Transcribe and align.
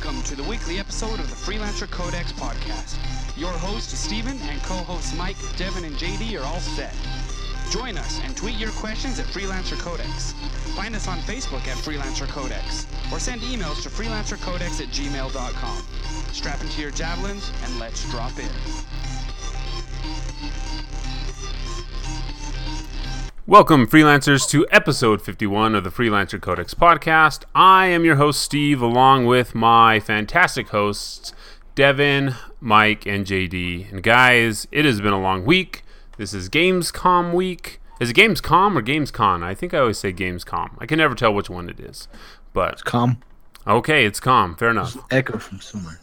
Welcome 0.00 0.22
to 0.24 0.36
the 0.36 0.44
weekly 0.44 0.78
episode 0.78 1.18
of 1.18 1.28
the 1.28 1.34
Freelancer 1.34 1.90
Codex 1.90 2.30
podcast. 2.30 2.96
Your 3.36 3.50
host, 3.50 3.90
Steven, 3.90 4.38
and 4.42 4.62
co 4.62 4.74
hosts 4.74 5.12
Mike, 5.16 5.36
Devin, 5.56 5.84
and 5.84 5.96
JD 5.96 6.40
are 6.40 6.44
all 6.44 6.60
set. 6.60 6.94
Join 7.72 7.98
us 7.98 8.20
and 8.22 8.36
tweet 8.36 8.54
your 8.58 8.70
questions 8.72 9.18
at 9.18 9.26
Freelancer 9.26 9.76
Codex. 9.76 10.34
Find 10.76 10.94
us 10.94 11.08
on 11.08 11.18
Facebook 11.20 11.66
at 11.66 11.76
Freelancer 11.78 12.28
Codex 12.28 12.86
or 13.12 13.18
send 13.18 13.40
emails 13.40 13.82
to 13.82 13.88
freelancercodex 13.88 14.80
at 14.80 14.88
gmail.com. 14.94 15.82
Strap 16.32 16.60
into 16.60 16.80
your 16.80 16.92
javelins 16.92 17.50
and 17.64 17.80
let's 17.80 18.08
drop 18.08 18.38
in. 18.38 18.97
Welcome, 23.48 23.86
freelancers, 23.86 24.46
to 24.50 24.66
episode 24.70 25.22
51 25.22 25.74
of 25.74 25.82
the 25.82 25.88
Freelancer 25.88 26.38
Codex 26.38 26.74
podcast. 26.74 27.44
I 27.54 27.86
am 27.86 28.04
your 28.04 28.16
host, 28.16 28.42
Steve, 28.42 28.82
along 28.82 29.24
with 29.24 29.54
my 29.54 30.00
fantastic 30.00 30.68
hosts, 30.68 31.32
Devin, 31.74 32.34
Mike, 32.60 33.06
and 33.06 33.24
JD. 33.24 33.90
And 33.90 34.02
guys, 34.02 34.68
it 34.70 34.84
has 34.84 35.00
been 35.00 35.14
a 35.14 35.20
long 35.20 35.46
week. 35.46 35.82
This 36.18 36.34
is 36.34 36.50
Gamescom 36.50 37.32
week. 37.32 37.80
Is 37.98 38.10
it 38.10 38.16
Gamescom 38.16 38.76
or 38.76 38.82
Gamescon? 38.82 39.42
I 39.42 39.54
think 39.54 39.72
I 39.72 39.78
always 39.78 39.98
say 39.98 40.12
Gamescom. 40.12 40.72
I 40.76 40.84
can 40.84 40.98
never 40.98 41.14
tell 41.14 41.32
which 41.32 41.48
one 41.48 41.70
it 41.70 41.80
is. 41.80 42.06
But 42.52 42.74
it's 42.74 42.82
Calm. 42.82 43.22
okay, 43.66 44.04
it's 44.04 44.20
calm. 44.20 44.56
Fair 44.56 44.68
enough. 44.68 44.94
Echo 45.10 45.38
from 45.38 45.62
somewhere. 45.62 45.98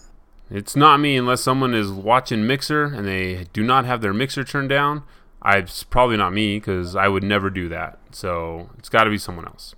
It's 0.49 0.75
not 0.75 0.99
me 0.99 1.15
unless 1.15 1.41
someone 1.41 1.75
is 1.75 1.91
watching 1.91 2.47
Mixer 2.47 2.85
and 2.85 3.05
they 3.05 3.45
do 3.53 3.63
not 3.63 3.85
have 3.85 4.01
their 4.01 4.15
Mixer 4.15 4.43
turned 4.43 4.69
down. 4.69 5.03
I, 5.45 5.57
it's 5.59 5.83
probably 5.83 6.17
not 6.17 6.33
me 6.33 6.57
because 6.57 6.95
I 6.95 7.07
would 7.07 7.23
never 7.23 7.49
do 7.49 7.69
that. 7.69 7.99
So 8.11 8.69
it's 8.79 8.89
got 8.89 9.03
to 9.05 9.09
be 9.09 9.17
someone 9.17 9.45
else. 9.45 9.75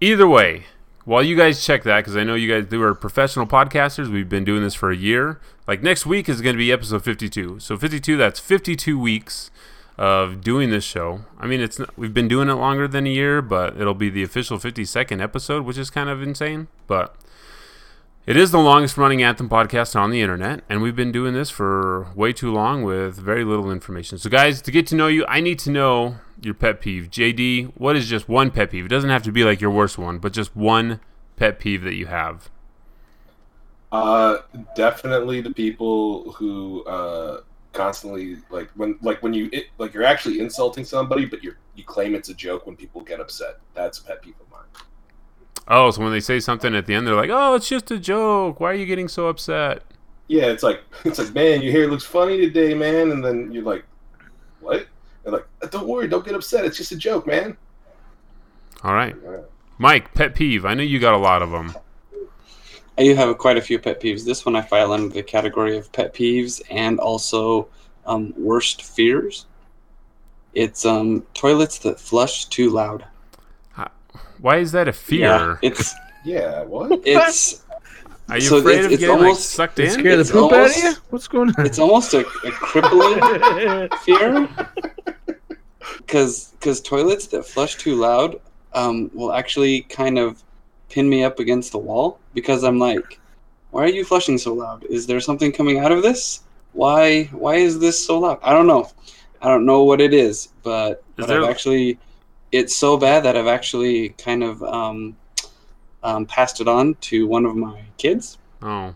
Either 0.00 0.26
way, 0.26 0.64
while 1.04 1.22
you 1.22 1.36
guys 1.36 1.64
check 1.64 1.84
that, 1.84 2.00
because 2.00 2.16
I 2.16 2.24
know 2.24 2.34
you 2.34 2.52
guys 2.52 2.68
do 2.68 2.82
are 2.82 2.94
professional 2.94 3.46
podcasters, 3.46 4.10
we've 4.10 4.28
been 4.28 4.44
doing 4.44 4.62
this 4.62 4.74
for 4.74 4.90
a 4.90 4.96
year. 4.96 5.40
Like 5.68 5.82
next 5.82 6.06
week 6.06 6.28
is 6.28 6.40
going 6.40 6.54
to 6.54 6.58
be 6.58 6.72
episode 6.72 7.04
52. 7.04 7.60
So 7.60 7.76
52, 7.76 8.16
that's 8.16 8.40
52 8.40 8.98
weeks 8.98 9.50
of 9.96 10.40
doing 10.40 10.70
this 10.70 10.82
show. 10.82 11.20
I 11.38 11.46
mean, 11.46 11.60
it's 11.60 11.78
not- 11.78 11.96
we've 11.96 12.12
been 12.12 12.26
doing 12.26 12.48
it 12.48 12.54
longer 12.54 12.88
than 12.88 13.06
a 13.06 13.10
year, 13.10 13.40
but 13.40 13.80
it'll 13.80 13.94
be 13.94 14.10
the 14.10 14.24
official 14.24 14.58
52nd 14.58 15.20
episode, 15.22 15.64
which 15.64 15.78
is 15.78 15.88
kind 15.88 16.08
of 16.08 16.20
insane. 16.20 16.66
But 16.88 17.14
it 18.26 18.36
is 18.36 18.50
the 18.50 18.58
longest 18.58 18.96
running 18.96 19.22
Anthem 19.22 19.48
podcast 19.48 19.94
on 19.94 20.10
the 20.10 20.22
internet, 20.22 20.62
and 20.68 20.80
we've 20.80 20.96
been 20.96 21.12
doing 21.12 21.34
this 21.34 21.50
for 21.50 22.08
way 22.14 22.32
too 22.32 22.50
long 22.52 22.82
with 22.82 23.16
very 23.16 23.44
little 23.44 23.70
information. 23.70 24.16
So, 24.16 24.30
guys, 24.30 24.62
to 24.62 24.70
get 24.70 24.86
to 24.88 24.94
know 24.94 25.08
you, 25.08 25.26
I 25.26 25.40
need 25.40 25.58
to 25.60 25.70
know 25.70 26.16
your 26.40 26.54
pet 26.54 26.80
peeve. 26.80 27.10
JD, 27.10 27.72
what 27.76 27.96
is 27.96 28.08
just 28.08 28.28
one 28.28 28.50
pet 28.50 28.70
peeve? 28.70 28.86
It 28.86 28.88
doesn't 28.88 29.10
have 29.10 29.22
to 29.24 29.32
be 29.32 29.44
like 29.44 29.60
your 29.60 29.70
worst 29.70 29.98
one, 29.98 30.18
but 30.18 30.32
just 30.32 30.56
one 30.56 31.00
pet 31.36 31.58
peeve 31.58 31.82
that 31.82 31.94
you 31.94 32.06
have. 32.06 32.48
Uh, 33.92 34.38
definitely 34.74 35.40
the 35.40 35.52
people 35.52 36.32
who 36.32 36.82
uh 36.84 37.42
constantly 37.72 38.38
like 38.50 38.70
when 38.74 38.98
like 39.02 39.22
when 39.22 39.34
you 39.34 39.50
it, 39.52 39.66
like 39.78 39.92
you're 39.92 40.04
actually 40.04 40.40
insulting 40.40 40.84
somebody, 40.84 41.26
but 41.26 41.44
you 41.44 41.54
you 41.74 41.84
claim 41.84 42.14
it's 42.14 42.28
a 42.30 42.34
joke 42.34 42.66
when 42.66 42.74
people 42.74 43.02
get 43.02 43.20
upset. 43.20 43.58
That's 43.74 43.98
a 43.98 44.04
pet 44.04 44.22
peeve. 44.22 44.34
Oh, 45.66 45.90
so 45.90 46.02
when 46.02 46.12
they 46.12 46.20
say 46.20 46.40
something 46.40 46.74
at 46.74 46.86
the 46.86 46.94
end, 46.94 47.06
they're 47.06 47.14
like, 47.14 47.30
oh, 47.32 47.54
it's 47.54 47.68
just 47.68 47.90
a 47.90 47.98
joke. 47.98 48.60
Why 48.60 48.72
are 48.72 48.74
you 48.74 48.86
getting 48.86 49.08
so 49.08 49.28
upset? 49.28 49.82
Yeah, 50.28 50.46
it's 50.46 50.62
like 50.62 50.82
it's 51.04 51.18
like 51.18 51.34
man, 51.34 51.62
your 51.62 51.72
hair 51.72 51.90
looks 51.90 52.04
funny 52.04 52.38
today, 52.38 52.74
man, 52.74 53.10
and 53.10 53.24
then 53.24 53.52
you're 53.52 53.62
like, 53.62 53.84
what? 54.60 54.86
They're 55.22 55.32
like, 55.32 55.46
don't 55.70 55.86
worry, 55.86 56.08
don't 56.08 56.24
get 56.24 56.34
upset. 56.34 56.64
It's 56.64 56.76
just 56.76 56.92
a 56.92 56.96
joke, 56.96 57.26
man. 57.26 57.56
All 58.82 58.94
right. 58.94 59.16
Mike, 59.78 60.12
pet 60.14 60.34
peeve. 60.34 60.66
I 60.66 60.74
know 60.74 60.82
you 60.82 60.98
got 60.98 61.14
a 61.14 61.18
lot 61.18 61.42
of 61.42 61.50
them. 61.50 61.74
I 62.96 63.02
do 63.02 63.14
have 63.14 63.36
quite 63.38 63.56
a 63.56 63.62
few 63.62 63.78
pet 63.78 64.00
peeves. 64.00 64.24
This 64.24 64.44
one 64.46 64.54
I 64.54 64.60
file 64.60 64.92
under 64.92 65.12
the 65.12 65.22
category 65.22 65.76
of 65.76 65.90
pet 65.92 66.14
peeves 66.14 66.62
and 66.70 67.00
also 67.00 67.68
um, 68.06 68.32
worst 68.36 68.82
fears. 68.82 69.46
It's 70.52 70.84
um, 70.84 71.26
toilets 71.34 71.78
that 71.78 71.98
flush 71.98 72.44
too 72.46 72.70
loud. 72.70 73.04
Why 74.44 74.58
is 74.58 74.72
that 74.72 74.88
a 74.88 74.92
fear? 74.92 75.58
it's 75.62 75.94
Yeah, 76.22 76.64
what? 76.64 77.00
it's 77.06 77.64
Are 78.28 78.36
you 78.36 78.42
so 78.42 78.58
afraid 78.58 78.72
it's- 78.74 78.86
of 78.86 78.92
it's 78.92 79.00
getting 79.00 79.22
like, 79.24 79.36
sucked 79.36 79.76
Did 79.76 79.86
in? 79.86 79.90
scare 79.92 80.16
the 80.16 80.20
It's 80.20 80.30
poop 80.30 80.52
almost- 80.52 80.76
out 80.84 80.84
of 80.90 80.96
you? 80.96 81.02
What's 81.08 81.28
going 81.28 81.48
on? 81.56 81.64
it's 81.64 81.78
almost 81.78 82.12
a, 82.12 82.20
a 82.20 82.50
crippling 82.50 83.88
fear 84.04 84.48
because 85.96 86.50
because 86.58 86.82
toilets 86.82 87.26
that 87.28 87.44
flush 87.46 87.76
too 87.76 87.94
loud 87.96 88.38
um, 88.74 89.10
will 89.14 89.32
actually 89.32 89.80
kind 90.00 90.18
of 90.18 90.42
pin 90.90 91.08
me 91.08 91.24
up 91.24 91.38
against 91.38 91.72
the 91.72 91.78
wall 91.78 92.18
because 92.34 92.64
I'm 92.64 92.78
like, 92.78 93.18
why 93.70 93.84
are 93.84 93.88
you 93.88 94.04
flushing 94.04 94.36
so 94.36 94.52
loud? 94.52 94.84
Is 94.84 95.06
there 95.06 95.20
something 95.20 95.52
coming 95.52 95.78
out 95.78 95.90
of 95.90 96.02
this? 96.02 96.40
Why 96.72 97.24
why 97.32 97.54
is 97.56 97.78
this 97.78 97.96
so 98.06 98.18
loud? 98.20 98.40
I 98.42 98.52
don't 98.52 98.66
know. 98.66 98.90
I 99.40 99.48
don't 99.48 99.64
know 99.64 99.84
what 99.84 100.02
it 100.02 100.12
is, 100.12 100.48
but, 100.62 101.02
but 101.16 101.28
there- 101.28 101.42
I've 101.42 101.48
actually 101.50 101.98
it's 102.54 102.74
so 102.76 102.96
bad 102.96 103.24
that 103.24 103.36
I've 103.36 103.48
actually 103.48 104.10
kind 104.10 104.42
of 104.44 104.62
um, 104.62 105.16
um, 106.02 106.24
passed 106.26 106.60
it 106.60 106.68
on 106.68 106.94
to 107.08 107.26
one 107.26 107.44
of 107.44 107.56
my 107.56 107.80
kids 107.98 108.38
Oh, 108.62 108.94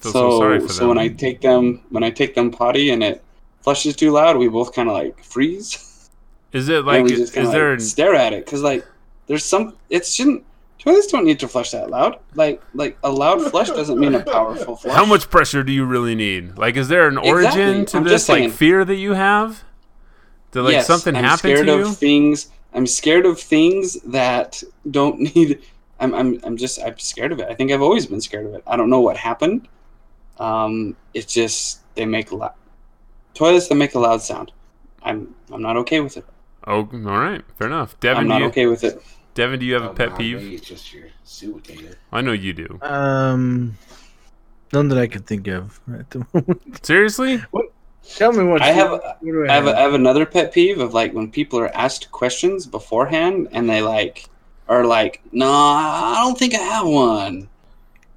so, 0.00 0.12
so 0.12 0.38
sorry 0.38 0.60
for 0.60 0.68
so 0.68 0.88
when 0.88 0.98
I 0.98 1.08
take 1.08 1.40
them 1.40 1.82
when 1.90 2.04
I 2.04 2.10
take 2.10 2.34
them 2.34 2.50
potty 2.50 2.90
and 2.90 3.02
it 3.02 3.22
flushes 3.62 3.96
too 3.96 4.12
loud, 4.12 4.36
we 4.36 4.48
both 4.48 4.72
kind 4.74 4.88
of 4.88 4.94
like 4.94 5.22
freeze. 5.24 6.08
is 6.52 6.68
it 6.68 6.84
like 6.92 7.10
is 7.10 7.32
there? 7.32 7.72
like, 7.72 7.80
stare 7.80 8.14
at 8.14 8.32
it 8.32 8.44
because 8.44 8.62
like 8.62 8.86
there's 9.26 9.44
some 9.44 9.76
it 9.90 10.06
shouldn't 10.06 10.44
toilets 10.78 11.08
don't 11.08 11.24
need 11.24 11.40
to 11.40 11.48
flush 11.48 11.72
that 11.72 11.90
loud. 11.90 12.20
Like 12.34 12.62
like 12.74 12.96
a 13.02 13.10
loud 13.10 13.42
flush 13.50 13.68
doesn't 13.68 13.98
mean 13.98 14.14
a 14.14 14.22
powerful 14.22 14.76
flush. 14.80 14.94
How 14.94 15.04
much 15.04 15.28
pressure 15.30 15.64
do 15.64 15.72
you 15.72 15.84
really 15.84 16.14
need? 16.14 16.56
Like, 16.56 16.76
is 16.76 16.86
there 16.88 17.08
an 17.08 17.18
origin 17.18 17.82
Exactly. 17.82 17.84
to 17.86 17.96
I'm 17.96 18.04
this 18.04 18.28
like 18.28 18.52
fear 18.52 18.84
that 18.84 18.96
you 18.96 19.14
have? 19.14 19.64
Did 20.52 20.62
like 20.62 20.72
Yes, 20.72 20.86
something 20.86 21.16
I'm 21.16 21.24
happen 21.24 21.38
scared 21.38 21.66
to 21.66 21.80
of 21.80 21.96
things. 21.98 22.50
I'm 22.74 22.86
scared 22.86 23.26
of 23.26 23.40
things 23.40 23.94
that 24.02 24.62
don't 24.90 25.20
need. 25.34 25.62
I'm, 26.00 26.14
I'm, 26.14 26.40
I'm 26.44 26.56
just 26.56 26.80
I'm 26.80 26.98
scared 26.98 27.32
of 27.32 27.40
it. 27.40 27.48
I 27.48 27.54
think 27.54 27.72
I've 27.72 27.82
always 27.82 28.06
been 28.06 28.20
scared 28.20 28.46
of 28.46 28.54
it. 28.54 28.62
I 28.66 28.76
don't 28.76 28.90
know 28.90 29.00
what 29.00 29.16
happened. 29.16 29.68
Um, 30.38 30.96
it's 31.14 31.32
just 31.32 31.80
they 31.94 32.04
make 32.04 32.30
a 32.30 32.36
loud 32.36 32.52
toilets 33.34 33.68
that 33.68 33.74
make 33.74 33.94
a 33.94 33.98
loud 33.98 34.22
sound. 34.22 34.52
I'm 35.02 35.34
I'm 35.50 35.62
not 35.62 35.76
okay 35.78 36.00
with 36.00 36.16
it. 36.16 36.24
Oh, 36.66 36.80
all 36.92 37.18
right, 37.18 37.42
fair 37.56 37.66
enough. 37.66 37.98
Devin, 38.00 38.22
I'm 38.22 38.28
not 38.28 38.40
you, 38.40 38.46
okay 38.48 38.66
with 38.66 38.84
it. 38.84 39.02
Devin, 39.34 39.58
do 39.60 39.66
you 39.66 39.74
have 39.74 39.84
a 39.84 39.90
Oh, 39.90 39.94
pet 39.94 40.10
nah, 40.10 40.16
peeve? 40.16 40.36
maybe 40.36 40.54
It's 40.56 40.66
just 40.66 40.92
your 40.92 41.06
suit, 41.24 41.64
David. 41.64 41.96
I 42.12 42.20
know 42.20 42.32
you 42.32 42.52
do. 42.52 42.78
Um, 42.82 43.78
none 44.72 44.88
that 44.88 44.98
I 44.98 45.06
can 45.06 45.22
think 45.22 45.46
of 45.48 45.80
at 45.92 46.10
the 46.10 46.18
moment. 46.34 46.84
Seriously? 46.84 47.42
Tell 48.16 48.32
me 48.32 48.44
what. 48.44 48.62
I 48.62 48.68
have- 48.72 48.90
What 48.90 49.20
do 49.22 49.46
I 49.48 49.52
have, 49.52 49.66
a, 49.66 49.76
I 49.76 49.80
have 49.80 49.94
another 49.94 50.24
pet 50.26 50.52
peeve 50.52 50.78
of 50.80 50.94
like 50.94 51.12
when 51.12 51.30
people 51.30 51.58
are 51.58 51.74
asked 51.76 52.10
questions 52.10 52.66
beforehand 52.66 53.48
and 53.52 53.68
they 53.68 53.82
like 53.82 54.26
are 54.68 54.84
like, 54.84 55.20
no, 55.32 55.50
I 55.50 56.16
don't 56.24 56.38
think 56.38 56.54
I 56.54 56.58
have 56.58 56.86
one. 56.86 57.48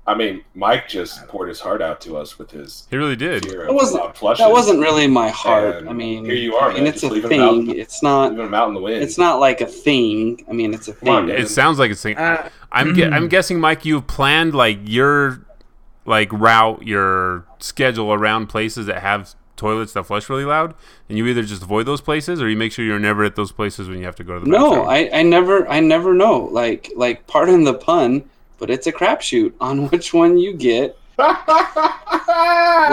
I 0.07 0.15
mean, 0.15 0.43
Mike 0.55 0.89
just 0.89 1.25
poured 1.27 1.47
his 1.47 1.59
heart 1.59 1.81
out 1.81 2.01
to 2.01 2.17
us 2.17 2.37
with 2.39 2.49
his 2.51 2.87
He 2.89 2.97
really 2.97 3.15
did. 3.15 3.45
fear 3.45 3.65
That 3.65 3.73
wasn't- 3.73 4.03
loud 4.03 4.17
flushes. 4.17 4.43
That 4.43 4.51
wasn't 4.51 4.79
really 4.79 5.07
my 5.07 5.29
heart. 5.29 5.77
And 5.77 5.89
I 5.89 5.93
mean, 5.93 6.25
here 6.25 6.33
you 6.33 6.55
are, 6.55 6.71
I 6.71 6.73
mean, 6.73 6.87
it's 6.87 7.01
just 7.01 7.11
a 7.11 7.13
leaving 7.13 7.33
'em 7.33 7.39
out- 7.47 7.65
thing. 7.67 7.77
It's 7.79 8.01
not. 8.01 8.31
leaving 8.31 8.47
him 8.47 8.53
out 8.53 8.67
in 8.69 8.73
the 8.73 8.81
wind. 8.81 9.03
It's 9.03 9.17
not 9.19 9.39
like 9.39 9.61
a 9.61 9.67
thing. 9.67 10.43
I 10.49 10.53
mean, 10.53 10.73
it's 10.73 10.87
a 10.87 10.93
Come 10.93 11.27
thing. 11.27 11.35
Dave. 11.35 11.45
It 11.45 11.49
sounds 11.49 11.77
like 11.79 11.91
a 11.91 11.95
Thing. 11.95 12.17
Uh, 12.17 12.49
I'm 12.71 12.95
ge- 12.95 13.01
I'm 13.03 13.27
guessing, 13.27 13.59
Mike, 13.59 13.85
you've 13.85 14.07
planned 14.07 14.55
like 14.55 14.79
your 14.83 15.45
like 16.05 16.29
route, 16.33 16.81
your 16.85 17.45
schedule 17.59 18.11
around 18.11 18.47
places 18.47 18.87
that 18.87 19.01
have 19.03 19.35
toilets 19.61 19.93
that 19.93 20.03
flush 20.05 20.27
really 20.29 20.43
loud, 20.45 20.73
and 21.07 21.17
you 21.17 21.25
either 21.27 21.43
just 21.43 21.61
avoid 21.63 21.85
those 21.85 22.01
places 22.01 22.41
or 22.41 22.49
you 22.49 22.57
make 22.57 22.71
sure 22.73 22.83
you're 22.83 22.99
never 22.99 23.23
at 23.23 23.35
those 23.35 23.51
places 23.51 23.87
when 23.87 23.99
you 23.99 24.05
have 24.05 24.15
to 24.15 24.23
go 24.23 24.33
to 24.33 24.43
the 24.43 24.49
No, 24.49 24.69
bathroom. 24.71 24.87
I, 24.89 25.19
I 25.19 25.23
never 25.23 25.67
I 25.69 25.79
never 25.79 26.13
know. 26.13 26.49
Like 26.51 26.91
like 26.95 27.25
pardon 27.27 27.63
the 27.63 27.75
pun, 27.75 28.23
but 28.59 28.69
it's 28.69 28.87
a 28.87 28.91
crapshoot 28.91 29.53
on 29.61 29.87
which 29.91 30.13
one 30.13 30.37
you 30.37 30.53
get. 30.53 30.97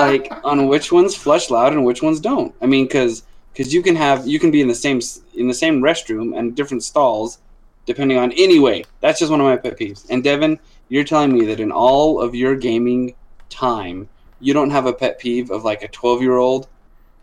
Like 0.05 0.31
on 0.44 0.67
which 0.69 0.93
ones 0.93 1.15
flush 1.15 1.50
loud 1.50 1.73
and 1.73 1.85
which 1.85 2.03
ones 2.03 2.20
don't. 2.20 2.55
I 2.61 2.67
mean, 2.67 2.85
because 2.85 3.23
because 3.53 3.73
you 3.73 3.82
can 3.82 3.97
have 3.97 4.26
you 4.26 4.38
can 4.38 4.50
be 4.50 4.61
in 4.61 4.69
the 4.69 4.75
same 4.75 5.00
in 5.35 5.49
the 5.49 5.55
same 5.55 5.81
restroom 5.81 6.37
and 6.38 6.55
different 6.55 6.82
stalls, 6.85 7.38
depending 7.87 8.19
on 8.19 8.32
anyway. 8.32 8.85
That's 9.00 9.19
just 9.19 9.31
one 9.31 9.41
of 9.41 9.47
my 9.47 9.56
pet 9.56 9.79
peeves. 9.79 10.06
And 10.11 10.23
Devin, 10.23 10.59
you're 10.88 11.05
telling 11.05 11.32
me 11.32 11.47
that 11.47 11.61
in 11.61 11.73
all 11.73 12.21
of 12.21 12.35
your 12.35 12.55
gaming 12.55 13.14
time, 13.49 14.09
you 14.40 14.52
don't 14.55 14.70
have 14.70 14.87
a 14.87 14.93
pet 14.93 15.19
peeve 15.19 15.50
of 15.50 15.64
like 15.64 15.82
a 15.82 15.88
12 15.88 16.23
year 16.23 16.37
old 16.37 16.69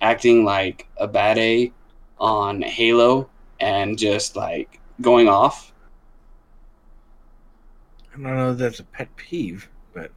acting 0.01 0.43
like 0.43 0.87
a 0.97 1.07
bad 1.07 1.37
A 1.37 1.71
on 2.19 2.61
Halo 2.61 3.29
and 3.59 3.97
just 3.97 4.35
like 4.35 4.79
going 5.01 5.27
off. 5.27 5.73
I 8.13 8.17
don't 8.17 8.23
know 8.23 8.51
if 8.51 8.57
that's 8.57 8.79
a 8.79 8.83
pet 8.83 9.13
peeve, 9.17 9.69
but 9.93 10.11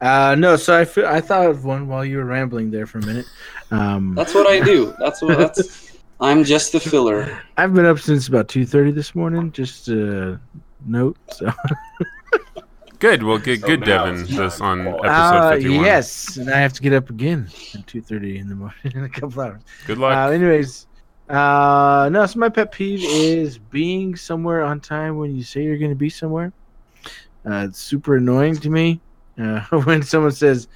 uh, 0.00 0.34
no. 0.34 0.56
So 0.56 0.78
I 0.78 0.84
feel, 0.84 1.06
I 1.06 1.20
thought 1.20 1.46
of 1.46 1.64
one 1.64 1.88
while 1.88 2.04
you 2.04 2.16
were 2.16 2.24
rambling 2.24 2.70
there 2.70 2.86
for 2.86 2.98
a 2.98 3.06
minute. 3.06 3.26
Um, 3.70 4.14
That's 4.14 4.34
what 4.34 4.46
I 4.46 4.60
do. 4.60 4.94
That's 4.98 5.20
what 5.20 5.38
that's. 5.38 5.92
I'm 6.20 6.44
just 6.44 6.72
the 6.72 6.80
filler. 6.80 7.42
I've 7.56 7.74
been 7.74 7.84
up 7.84 7.98
since 7.98 8.28
about 8.28 8.48
two 8.48 8.64
thirty 8.64 8.92
this 8.92 9.14
morning. 9.14 9.52
Just 9.52 9.90
uh, 9.90 10.36
note. 10.86 11.18
So 11.32 11.52
Good. 13.04 13.22
We'll 13.22 13.36
get 13.36 13.60
So 13.60 13.66
good, 13.66 13.80
now 13.80 14.06
Devin, 14.06 14.22
it's 14.22 14.34
this 14.34 14.62
on 14.62 14.88
episode 14.88 15.04
Uh, 15.04 15.50
51. 15.56 15.84
yes, 15.84 16.38
and 16.38 16.48
I 16.50 16.56
have 16.58 16.72
to 16.72 16.80
get 16.80 16.94
up 16.94 17.10
again 17.10 17.50
at 17.74 17.86
two 17.86 18.00
thirty 18.00 18.38
in 18.38 18.48
the 18.48 18.54
morning 18.54 18.76
in 18.94 19.04
a 19.04 19.10
couple 19.10 19.42
hours. 19.42 19.60
Good 19.86 19.98
luck. 19.98 20.16
Uh, 20.16 20.30
anyways, 20.32 20.86
uh, 21.28 22.08
no. 22.10 22.24
So 22.24 22.38
my 22.38 22.48
pet 22.48 22.72
peeve 22.72 23.04
is 23.04 23.58
being 23.58 24.16
somewhere 24.16 24.62
on 24.62 24.80
time 24.80 25.18
when 25.18 25.36
you 25.36 25.42
say 25.42 25.62
you're 25.64 25.76
going 25.76 25.90
to 25.90 25.94
be 25.96 26.08
somewhere. 26.08 26.50
Uh, 27.44 27.66
it's 27.68 27.78
super 27.78 28.16
annoying 28.16 28.56
to 28.56 28.70
me 28.70 29.02
uh, 29.38 29.60
when 29.84 30.02
someone 30.02 30.32
says, 30.32 30.68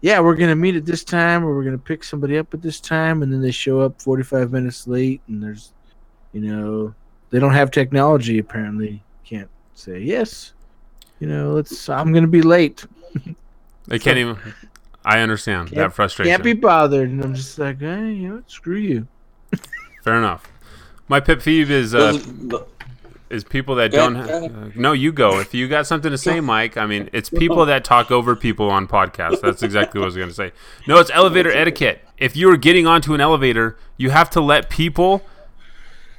"Yeah, 0.00 0.20
we're 0.20 0.36
going 0.36 0.50
to 0.50 0.54
meet 0.54 0.76
at 0.76 0.86
this 0.86 1.02
time, 1.02 1.44
or 1.44 1.56
we're 1.56 1.64
going 1.64 1.76
to 1.76 1.82
pick 1.82 2.04
somebody 2.04 2.38
up 2.38 2.54
at 2.54 2.62
this 2.62 2.78
time," 2.78 3.24
and 3.24 3.32
then 3.32 3.42
they 3.42 3.50
show 3.50 3.80
up 3.80 4.00
45 4.00 4.52
minutes 4.52 4.86
late, 4.86 5.22
and 5.26 5.42
there's, 5.42 5.72
you 6.32 6.40
know, 6.40 6.94
they 7.30 7.40
don't 7.40 7.52
have 7.52 7.72
technology. 7.72 8.38
Apparently, 8.38 9.02
can't 9.24 9.50
say 9.74 9.98
yes. 9.98 10.53
You 11.24 11.30
know, 11.30 11.52
let's. 11.54 11.88
I'm 11.88 12.12
going 12.12 12.24
to 12.24 12.28
be 12.28 12.42
late. 12.42 12.84
they 13.86 13.98
can't 13.98 14.18
even. 14.18 14.36
I 15.06 15.20
understand 15.20 15.68
Can't- 15.70 15.76
that 15.78 15.94
frustration. 15.94 16.30
Can't 16.30 16.44
be 16.44 16.52
bothered, 16.52 17.08
and 17.08 17.24
I'm 17.24 17.34
just 17.34 17.58
like, 17.58 17.80
hey, 17.80 18.12
you 18.12 18.28
know, 18.28 18.34
what? 18.34 18.50
screw 18.50 18.76
you. 18.76 19.08
Fair 20.02 20.16
enough. 20.18 20.46
My 21.08 21.20
pet 21.20 21.42
peeve 21.42 21.70
is 21.70 21.94
uh, 21.94 22.20
is 23.30 23.42
people 23.42 23.76
that 23.76 23.90
don't. 23.90 24.16
Have, 24.16 24.28
uh, 24.28 24.68
no, 24.74 24.92
you 24.92 25.12
go. 25.12 25.40
If 25.40 25.54
you 25.54 25.66
got 25.66 25.86
something 25.86 26.10
to 26.10 26.18
say, 26.18 26.40
Mike. 26.40 26.76
I 26.76 26.84
mean, 26.84 27.08
it's 27.14 27.30
people 27.30 27.64
that 27.64 27.84
talk 27.86 28.10
over 28.10 28.36
people 28.36 28.68
on 28.68 28.86
podcasts. 28.86 29.40
That's 29.40 29.62
exactly 29.62 30.00
what 30.00 30.04
I 30.04 30.08
was 30.08 30.16
going 30.16 30.28
to 30.28 30.34
say. 30.34 30.52
No, 30.86 30.98
it's 30.98 31.10
elevator 31.10 31.50
etiquette. 31.50 32.04
If 32.18 32.36
you 32.36 32.50
are 32.50 32.58
getting 32.58 32.86
onto 32.86 33.14
an 33.14 33.22
elevator, 33.22 33.78
you 33.96 34.10
have 34.10 34.28
to 34.28 34.42
let 34.42 34.68
people 34.68 35.22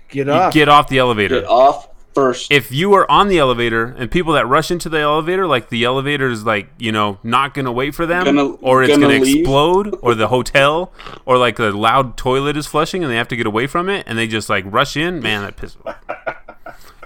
Get 0.09 0.27
off. 0.29 0.51
get 0.51 0.67
off 0.67 0.87
the 0.87 0.97
elevator. 0.97 1.41
Get 1.41 1.47
off 1.49 1.89
first. 2.15 2.51
if 2.51 2.71
you 2.71 2.93
are 2.93 3.09
on 3.11 3.27
the 3.27 3.37
elevator 3.37 3.85
and 3.97 4.09
people 4.09 4.33
that 4.33 4.47
rush 4.47 4.71
into 4.71 4.89
the 4.89 4.99
elevator, 4.99 5.45
like 5.45 5.69
the 5.69 5.83
elevator 5.83 6.29
is 6.29 6.43
like, 6.45 6.69
you 6.79 6.91
know, 6.91 7.19
not 7.21 7.53
going 7.53 7.65
to 7.65 7.71
wait 7.71 7.93
for 7.93 8.05
them, 8.07 8.23
Gonna- 8.25 8.53
or 8.55 8.81
it's 8.83 8.93
gonna 8.97 9.07
going 9.07 9.21
to 9.23 9.39
explode, 9.39 9.95
or 10.01 10.15
the 10.15 10.29
hotel, 10.29 10.91
or 11.25 11.37
like 11.37 11.59
a 11.59 11.65
loud 11.65 12.17
toilet 12.17 12.57
is 12.57 12.65
flushing 12.65 13.03
and 13.03 13.11
they 13.11 13.17
have 13.17 13.27
to 13.27 13.35
get 13.35 13.45
away 13.45 13.67
from 13.67 13.89
it 13.89 14.05
and 14.07 14.17
they 14.17 14.27
just 14.27 14.49
like 14.49 14.63
rush 14.67 14.97
in, 14.97 15.21
man, 15.21 15.43
that 15.43 15.57
pisses 15.57 15.83
me 15.85 15.91
off. 15.91 16.35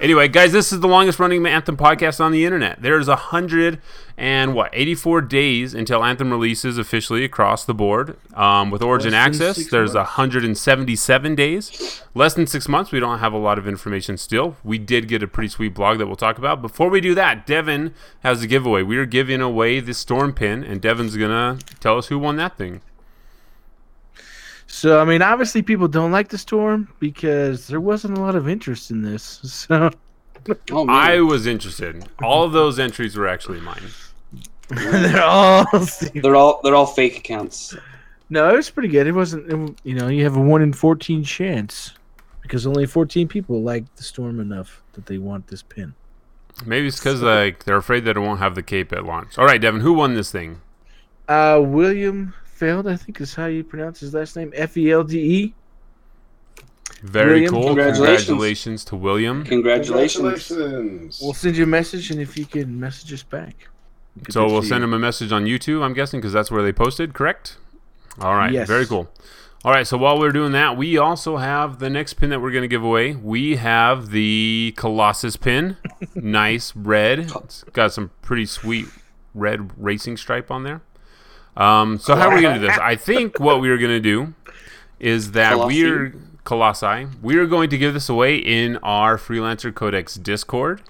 Anyway, 0.01 0.29
guys, 0.29 0.53
this 0.53 0.71
is 0.71 0.79
the 0.79 0.87
longest 0.87 1.19
running 1.19 1.45
Anthem 1.45 1.75
podcast 1.75 2.21
on 2.21 2.31
the 2.31 2.45
internet. 2.45 2.81
There's 2.81 3.09
a 3.09 3.17
hundred 3.17 3.81
and 4.17 4.55
what, 4.55 4.69
84 4.71 5.21
days 5.23 5.73
until 5.73 6.05
Anthem 6.05 6.31
releases 6.31 6.77
officially 6.77 7.25
across 7.25 7.65
the 7.65 7.73
board. 7.73 8.15
Um, 8.33 8.71
with 8.71 8.81
Origin 8.81 9.13
Access, 9.13 9.69
there's 9.69 9.93
months. 9.93 10.15
177 10.17 11.35
days. 11.35 12.01
Less 12.15 12.33
than 12.33 12.47
six 12.47 12.69
months. 12.69 12.93
We 12.93 13.01
don't 13.01 13.19
have 13.19 13.33
a 13.33 13.37
lot 13.37 13.57
of 13.57 13.67
information 13.67 14.15
still. 14.15 14.55
We 14.63 14.77
did 14.77 15.09
get 15.09 15.21
a 15.21 15.27
pretty 15.27 15.49
sweet 15.49 15.73
blog 15.73 15.97
that 15.97 16.07
we'll 16.07 16.15
talk 16.15 16.37
about. 16.37 16.61
Before 16.61 16.89
we 16.89 17.01
do 17.01 17.13
that, 17.15 17.45
Devin 17.45 17.93
has 18.21 18.41
a 18.41 18.47
giveaway. 18.47 18.83
We 18.83 18.97
are 18.97 19.05
giving 19.05 19.41
away 19.41 19.81
the 19.81 19.93
Storm 19.93 20.31
Pin, 20.31 20.63
and 20.63 20.81
Devin's 20.81 21.17
gonna 21.17 21.59
tell 21.81 21.97
us 21.97 22.07
who 22.07 22.17
won 22.17 22.37
that 22.37 22.57
thing. 22.57 22.79
So 24.79 25.01
I 25.01 25.03
mean, 25.03 25.21
obviously 25.21 25.61
people 25.61 25.89
don't 25.89 26.13
like 26.13 26.29
the 26.29 26.37
storm 26.37 26.87
because 26.99 27.67
there 27.67 27.81
wasn't 27.81 28.17
a 28.17 28.21
lot 28.21 28.35
of 28.35 28.47
interest 28.47 28.91
in 28.91 29.01
this. 29.01 29.67
So 29.69 29.91
oh. 30.71 30.87
I 30.87 31.19
was 31.19 31.45
interested. 31.45 32.07
All 32.23 32.43
of 32.45 32.53
those 32.53 32.79
entries 32.79 33.17
were 33.17 33.27
actually 33.27 33.59
mine. 33.59 33.83
they're 34.69 35.21
all 35.21 35.65
They're 36.15 36.35
all 36.37 36.61
they're 36.63 36.75
all 36.75 36.85
fake 36.85 37.17
accounts. 37.17 37.75
no, 38.29 38.49
it 38.49 38.55
was 38.55 38.69
pretty 38.69 38.87
good. 38.87 39.05
It 39.05 39.11
wasn't. 39.11 39.51
it- 39.51 39.75
you 39.83 39.95
know, 39.95 40.07
you 40.07 40.23
have 40.23 40.37
a 40.37 40.41
one 40.41 40.61
in 40.61 40.71
fourteen 40.71 41.25
chance 41.25 41.91
because 42.41 42.65
only 42.65 42.85
fourteen 42.85 43.27
people 43.27 43.61
like 43.61 43.83
the 43.97 44.03
storm 44.03 44.39
enough 44.39 44.81
that 44.93 45.07
they 45.07 45.17
want 45.17 45.47
this 45.47 45.61
pin. 45.61 45.93
Maybe 46.65 46.87
it's 46.87 46.99
because 46.99 47.21
like 47.21 47.65
they're 47.65 47.75
afraid 47.75 48.05
that 48.05 48.15
it 48.15 48.21
won't 48.21 48.39
have 48.39 48.55
the 48.55 48.63
cape 48.63 48.93
at 48.93 49.03
launch. 49.03 49.37
All 49.37 49.45
right, 49.45 49.59
Devin, 49.59 49.81
who 49.81 49.91
won 49.91 50.13
this 50.13 50.31
thing? 50.31 50.61
Uh, 51.27 51.59
William 51.61 52.33
Feld, 52.59 52.87
I 52.87 52.95
think 52.97 53.21
is 53.21 53.33
how 53.33 53.45
you 53.45 53.63
pronounce 53.63 54.01
his 54.01 54.13
last 54.13 54.35
name. 54.35 54.51
F 54.55 54.75
E 54.77 54.91
L 54.91 55.03
D 55.03 55.17
E. 55.19 55.53
Very 57.03 57.31
William, 57.47 57.53
cool. 57.53 57.63
congratulations. 57.67 58.25
Congratulations 58.27 58.85
to 58.85 58.95
William. 58.97 59.45
Congratulations. 59.45 60.47
Congratulations. 60.47 61.19
We'll 61.21 61.33
send 61.33 61.55
you 61.55 61.63
a 61.63 61.67
message, 61.67 62.11
and 62.11 62.19
if 62.19 62.37
you 62.37 62.45
can 62.45 62.77
message 62.79 63.13
us 63.13 63.23
back. 63.23 63.55
we'll 64.15 64.25
So 64.31 64.45
we'll 64.47 64.61
send 64.63 64.81
you. 64.81 64.85
him 64.87 64.93
a 64.93 64.99
message 64.99 65.31
on 65.31 65.45
YouTube, 65.45 65.81
I'm 65.81 65.93
guessing, 65.93 66.19
because 66.19 66.33
that's 66.33 66.51
where 66.51 66.61
they 66.61 66.73
posted, 66.73 67.13
correct? 67.13 67.57
All 68.19 68.35
right, 68.35 68.51
Yes. 68.51 68.67
very 68.67 68.85
cool. 68.85 69.09
All 69.63 69.71
right, 69.71 69.87
so 69.87 69.97
while 69.97 70.19
we're 70.19 70.31
doing 70.33 70.51
that, 70.53 70.75
we 70.75 70.97
also 70.97 71.37
have 71.37 71.79
the 71.79 71.89
next 71.89 72.13
pin 72.15 72.29
that 72.31 72.41
we're 72.41 72.51
going 72.51 72.63
to 72.63 72.67
give 72.67 72.83
away. 72.83 73.15
We 73.15 73.55
have 73.57 74.09
the 74.09 74.73
Colossus 74.77 75.37
pin. 75.37 75.77
nice 76.15 76.75
red. 76.75 77.31
It's 77.43 77.63
got 77.71 77.93
some 77.93 78.11
pretty 78.21 78.45
sweet 78.45 78.87
red 79.33 79.71
racing 79.81 80.17
stripe 80.17 80.49
on 80.51 80.63
there. 80.63 80.81
Um, 81.57 81.97
so 81.99 82.15
how 82.15 82.29
are 82.29 82.35
we 82.35 82.41
going 82.41 82.55
to 82.55 82.61
do 82.61 82.67
this? 82.67 82.77
I 82.81 82.95
think 82.95 83.39
what 83.39 83.61
we 83.61 83.69
are 83.69 83.77
going 83.77 83.91
to 83.91 83.99
do 83.99 84.33
is 84.99 85.31
that 85.31 85.53
Colossi. 85.53 85.83
we're 85.83 86.13
Colossi. 86.43 87.07
We 87.21 87.37
are 87.37 87.45
going 87.45 87.69
to 87.69 87.77
give 87.77 87.93
this 87.93 88.09
away 88.09 88.37
in 88.37 88.77
our 88.77 89.17
Freelancer 89.17 89.73
Codex 89.73 90.15
Discord, 90.15 90.81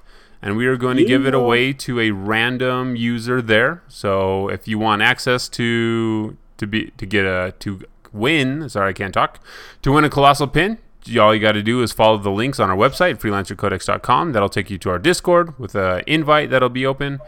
and 0.41 0.55
we 0.55 0.67
are 0.67 0.77
going 0.77 0.97
to 0.97 1.05
give 1.05 1.25
it 1.25 1.33
away 1.33 1.73
to 1.73 1.99
a 1.99 2.11
random 2.11 2.95
user 2.95 3.41
there. 3.41 3.83
So 3.87 4.47
if 4.49 4.67
you 4.67 4.79
want 4.79 5.01
access 5.01 5.49
to 5.49 6.37
to 6.57 6.67
be 6.67 6.91
to 6.97 7.05
get 7.05 7.25
a 7.25 7.53
to 7.59 7.81
win, 8.13 8.69
sorry 8.69 8.89
I 8.89 8.93
can't 8.93 9.13
talk, 9.13 9.39
to 9.81 9.91
win 9.91 10.03
a 10.03 10.09
colossal 10.09 10.47
pin, 10.47 10.77
all 11.17 11.33
you 11.33 11.41
got 11.41 11.53
to 11.53 11.63
do 11.63 11.81
is 11.81 11.91
follow 11.91 12.17
the 12.17 12.29
links 12.29 12.59
on 12.59 12.69
our 12.69 12.75
website 12.75 13.17
freelancercodex.com. 13.19 14.33
That'll 14.33 14.49
take 14.49 14.69
you 14.69 14.77
to 14.79 14.89
our 14.89 14.99
Discord 14.99 15.57
with 15.57 15.75
an 15.75 16.03
invite 16.05 16.49
that'll 16.49 16.69
be 16.69 16.85
open. 16.85 17.19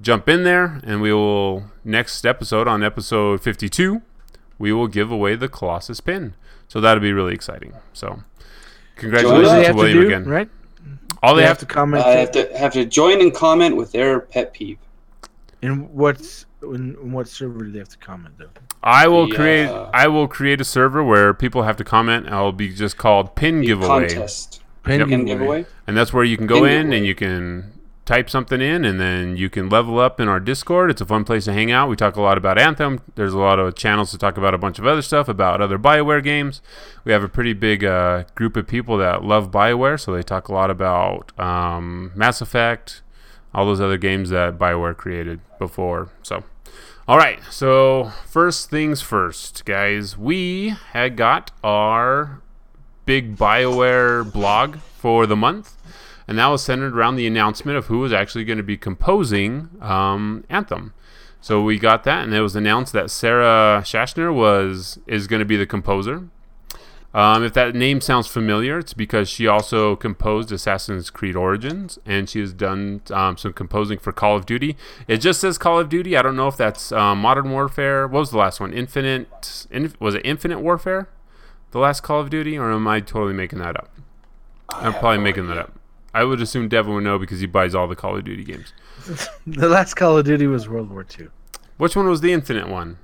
Jump 0.00 0.28
in 0.28 0.44
there, 0.44 0.80
and 0.84 1.00
we 1.00 1.12
will 1.12 1.64
next 1.84 2.24
episode 2.26 2.68
on 2.68 2.82
episode 2.82 3.40
52 3.40 4.02
we 4.58 4.72
will 4.72 4.88
give 4.88 5.10
away 5.10 5.36
the 5.36 5.48
Colossus 5.48 6.00
pin. 6.00 6.34
So 6.68 6.80
that'll 6.80 7.00
be 7.02 7.12
really 7.12 7.34
exciting. 7.34 7.74
So 7.92 8.22
congratulations 8.96 9.50
they 9.52 9.60
to 9.60 9.66
have 9.66 9.76
to 9.76 9.82
William 9.82 10.00
do? 10.00 10.06
again. 10.06 10.24
Right? 10.24 10.48
All 11.22 11.34
They 11.34 11.42
they 11.42 11.46
have 11.46 11.58
have 11.58 11.68
to 11.68 11.74
comment. 11.74 12.04
I 12.04 12.12
have 12.12 12.30
to 12.32 12.58
have 12.58 12.72
to 12.74 12.84
join 12.84 13.20
and 13.20 13.34
comment 13.34 13.76
with 13.76 13.92
their 13.92 14.20
pet 14.20 14.52
peeve. 14.52 14.78
And 15.62 15.90
what's 15.90 16.46
in 16.62 16.96
in 17.02 17.12
what 17.12 17.28
server 17.28 17.64
do 17.64 17.70
they 17.70 17.78
have 17.78 17.88
to 17.88 17.98
comment 17.98 18.34
though? 18.38 18.48
I 18.82 19.08
will 19.08 19.28
the, 19.28 19.34
create 19.34 19.66
uh, 19.68 19.90
I 19.92 20.08
will 20.08 20.28
create 20.28 20.60
a 20.60 20.64
server 20.64 21.02
where 21.02 21.32
people 21.34 21.62
have 21.62 21.76
to 21.76 21.84
comment. 21.84 22.28
I'll 22.28 22.52
be 22.52 22.72
just 22.72 22.96
called 22.96 23.34
pin 23.34 23.62
giveaway. 23.62 24.08
Contest. 24.08 24.62
Pin 24.82 25.08
Yep. 25.08 25.26
Giveaway. 25.26 25.66
And 25.86 25.96
that's 25.96 26.12
where 26.12 26.22
you 26.22 26.36
can 26.36 26.46
go 26.46 26.62
Pin 26.62 26.64
in 26.64 26.70
giveaway. 26.90 26.96
and 26.98 27.06
you 27.06 27.14
can 27.14 27.72
type 28.06 28.30
something 28.30 28.60
in 28.60 28.84
and 28.84 29.00
then 29.00 29.36
you 29.36 29.50
can 29.50 29.68
level 29.68 29.98
up 29.98 30.20
in 30.20 30.28
our 30.28 30.38
Discord. 30.38 30.90
It's 30.90 31.00
a 31.00 31.06
fun 31.06 31.24
place 31.24 31.44
to 31.46 31.52
hang 31.52 31.72
out. 31.72 31.88
We 31.88 31.96
talk 31.96 32.14
a 32.14 32.22
lot 32.22 32.38
about 32.38 32.56
Anthem. 32.56 33.00
There's 33.16 33.34
a 33.34 33.38
lot 33.38 33.58
of 33.58 33.74
channels 33.74 34.12
to 34.12 34.18
talk 34.18 34.38
about 34.38 34.54
a 34.54 34.58
bunch 34.58 34.78
of 34.78 34.86
other 34.86 35.02
stuff, 35.02 35.28
about 35.28 35.60
other 35.60 35.78
BioWare 35.78 36.22
games. 36.22 36.62
We 37.04 37.10
have 37.10 37.24
a 37.24 37.28
pretty 37.28 37.52
big 37.52 37.84
uh, 37.84 38.24
group 38.36 38.56
of 38.56 38.68
people 38.68 38.96
that 38.98 39.24
love 39.24 39.50
BioWare, 39.50 40.00
so 40.00 40.14
they 40.14 40.22
talk 40.22 40.48
a 40.48 40.54
lot 40.54 40.70
about 40.70 41.38
um, 41.38 42.12
Mass 42.14 42.40
Effect, 42.40 43.02
all 43.52 43.66
those 43.66 43.80
other 43.80 43.98
games 43.98 44.30
that 44.30 44.56
BioWare 44.56 44.96
created 44.96 45.40
before. 45.58 46.08
So, 46.22 46.44
all 47.08 47.18
right. 47.18 47.40
So, 47.50 48.12
first 48.26 48.70
things 48.70 49.02
first, 49.02 49.64
guys. 49.64 50.16
We 50.16 50.76
had 50.92 51.16
got 51.16 51.50
our 51.64 52.40
big 53.04 53.36
BioWare 53.36 54.30
blog 54.32 54.76
for 54.78 55.26
the 55.26 55.36
month, 55.36 55.75
and 56.28 56.38
that 56.38 56.46
was 56.48 56.62
centered 56.62 56.94
around 56.96 57.16
the 57.16 57.26
announcement 57.26 57.78
of 57.78 57.86
who 57.86 57.98
was 57.98 58.12
actually 58.12 58.44
going 58.44 58.58
to 58.58 58.64
be 58.64 58.76
composing 58.76 59.70
um, 59.80 60.44
Anthem. 60.48 60.92
So 61.40 61.62
we 61.62 61.78
got 61.78 62.04
that, 62.04 62.24
and 62.24 62.34
it 62.34 62.40
was 62.40 62.56
announced 62.56 62.92
that 62.92 63.10
Sarah 63.10 63.82
Schachner 63.84 64.34
was 64.34 64.98
is 65.06 65.26
going 65.26 65.40
to 65.40 65.46
be 65.46 65.56
the 65.56 65.66
composer. 65.66 66.28
Um, 67.14 67.44
if 67.44 67.54
that 67.54 67.74
name 67.74 68.02
sounds 68.02 68.26
familiar, 68.26 68.78
it's 68.78 68.92
because 68.92 69.28
she 69.28 69.46
also 69.46 69.96
composed 69.96 70.52
Assassin's 70.52 71.08
Creed 71.08 71.34
Origins, 71.34 71.98
and 72.04 72.28
she 72.28 72.40
has 72.40 72.52
done 72.52 73.00
um, 73.10 73.38
some 73.38 73.54
composing 73.54 73.98
for 73.98 74.12
Call 74.12 74.36
of 74.36 74.44
Duty. 74.44 74.76
It 75.08 75.18
just 75.18 75.40
says 75.40 75.56
Call 75.56 75.80
of 75.80 75.88
Duty. 75.88 76.14
I 76.14 76.20
don't 76.20 76.36
know 76.36 76.48
if 76.48 76.58
that's 76.58 76.92
um, 76.92 77.22
Modern 77.22 77.50
Warfare. 77.50 78.06
What 78.06 78.20
was 78.20 78.32
the 78.32 78.38
last 78.38 78.60
one? 78.60 78.74
Infinite. 78.74 79.66
In, 79.70 79.94
was 79.98 80.14
it 80.14 80.22
Infinite 80.26 80.60
Warfare? 80.60 81.08
The 81.70 81.78
last 81.78 82.02
Call 82.02 82.20
of 82.20 82.28
Duty, 82.28 82.58
or 82.58 82.70
am 82.70 82.86
I 82.86 83.00
totally 83.00 83.32
making 83.32 83.60
that 83.60 83.76
up? 83.76 83.88
I'm 84.68 84.92
probably 84.92 85.18
making 85.18 85.46
that 85.46 85.58
up. 85.58 85.72
I 86.16 86.24
would 86.24 86.40
assume 86.40 86.68
Devin 86.68 86.94
would 86.94 87.04
know 87.04 87.18
because 87.18 87.40
he 87.40 87.46
buys 87.46 87.74
all 87.74 87.86
the 87.86 87.94
Call 87.94 88.16
of 88.16 88.24
Duty 88.24 88.42
games. 88.42 88.72
The 89.46 89.68
last 89.68 89.94
Call 89.94 90.16
of 90.16 90.24
Duty 90.24 90.46
was 90.46 90.66
World 90.66 90.90
War 90.90 91.04
II. 91.18 91.28
Which 91.76 91.94
one 91.94 92.08
was 92.08 92.22
the 92.22 92.32
Infinite 92.32 92.68
one, 92.68 92.96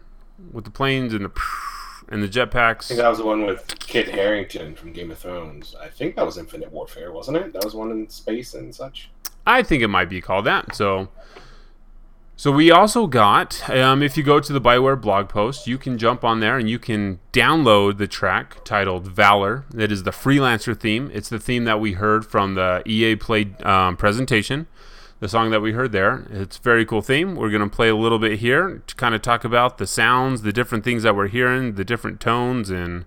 with 0.50 0.64
the 0.64 0.71
planes 0.71 1.12
and 1.12 1.26
the 1.26 1.31
and 2.09 2.23
the 2.23 2.28
jetpacks. 2.28 2.87
I 2.87 2.88
think 2.88 3.00
that 3.00 3.09
was 3.11 3.19
the 3.19 3.26
one 3.26 3.45
with 3.45 3.78
Kit 3.78 4.09
Harington 4.09 4.75
from 4.75 4.95
Game 4.95 5.11
of 5.11 5.19
Thrones. 5.19 5.76
I 5.78 5.88
think 5.88 6.16
that 6.16 6.25
was 6.25 6.38
Infinite 6.38 6.73
Warfare, 6.73 7.12
wasn't 7.12 7.37
it? 7.37 7.52
That 7.52 7.62
was 7.64 7.75
one 7.75 7.90
in 7.90 8.09
space 8.09 8.54
and 8.54 8.75
such. 8.75 9.11
I 9.47 9.62
think 9.62 9.83
it 9.83 9.88
might 9.88 10.09
be 10.09 10.23
called 10.23 10.47
that. 10.47 10.75
So, 10.75 11.09
so 12.43 12.51
we 12.51 12.73
also 12.73 13.07
got. 13.07 13.71
Um, 13.71 14.03
if 14.03 14.17
you 14.17 14.25
go 14.25 14.41
to 14.41 14.53
the 14.53 14.61
Bioware 14.61 15.01
blog 15.01 15.29
post, 15.29 15.69
you 15.69 15.79
can 15.79 15.97
jump 15.97 16.25
on 16.25 16.41
there 16.41 16.59
and 16.59 16.69
you 16.69 16.81
can 16.81 17.21
download 17.33 17.99
the 17.99 18.09
track 18.09 18.65
titled 18.65 19.07
"Valor." 19.07 19.65
That 19.71 19.93
is 19.93 20.03
the 20.03 20.11
freelancer 20.11 20.77
theme. 20.77 21.09
It's 21.15 21.29
the 21.29 21.39
theme 21.39 21.67
that 21.67 21.79
we 21.79 21.93
heard 21.93 22.27
from 22.27 22.57
the 22.57 22.83
EA 22.85 23.15
Play 23.15 23.55
um, 23.63 23.97
presentation. 23.97 24.67
the 25.21 25.29
song 25.29 25.53
that 25.53 25.61
we 25.61 25.71
heard 25.71 25.93
there. 25.93 26.27
It's 26.33 26.59
a 26.59 26.61
very 26.63 26.85
cool 26.85 27.01
theme. 27.01 27.37
We're 27.37 27.51
going 27.51 27.63
to 27.63 27.77
play 27.77 27.89
a 27.89 27.95
little 27.95 28.19
bit 28.19 28.41
here 28.41 28.83
to 28.89 28.95
kind 28.97 29.15
of 29.15 29.23
talk 29.23 29.45
about 29.45 29.79
the 29.79 29.87
sounds, 29.87 30.43
the 30.43 30.53
different 30.53 30.83
things 30.83 31.05
that 31.05 31.15
we're 31.15 31.29
hearing, 31.29 31.77
the 31.77 31.85
different 31.85 32.19
tones, 32.19 32.71
and 32.71 33.05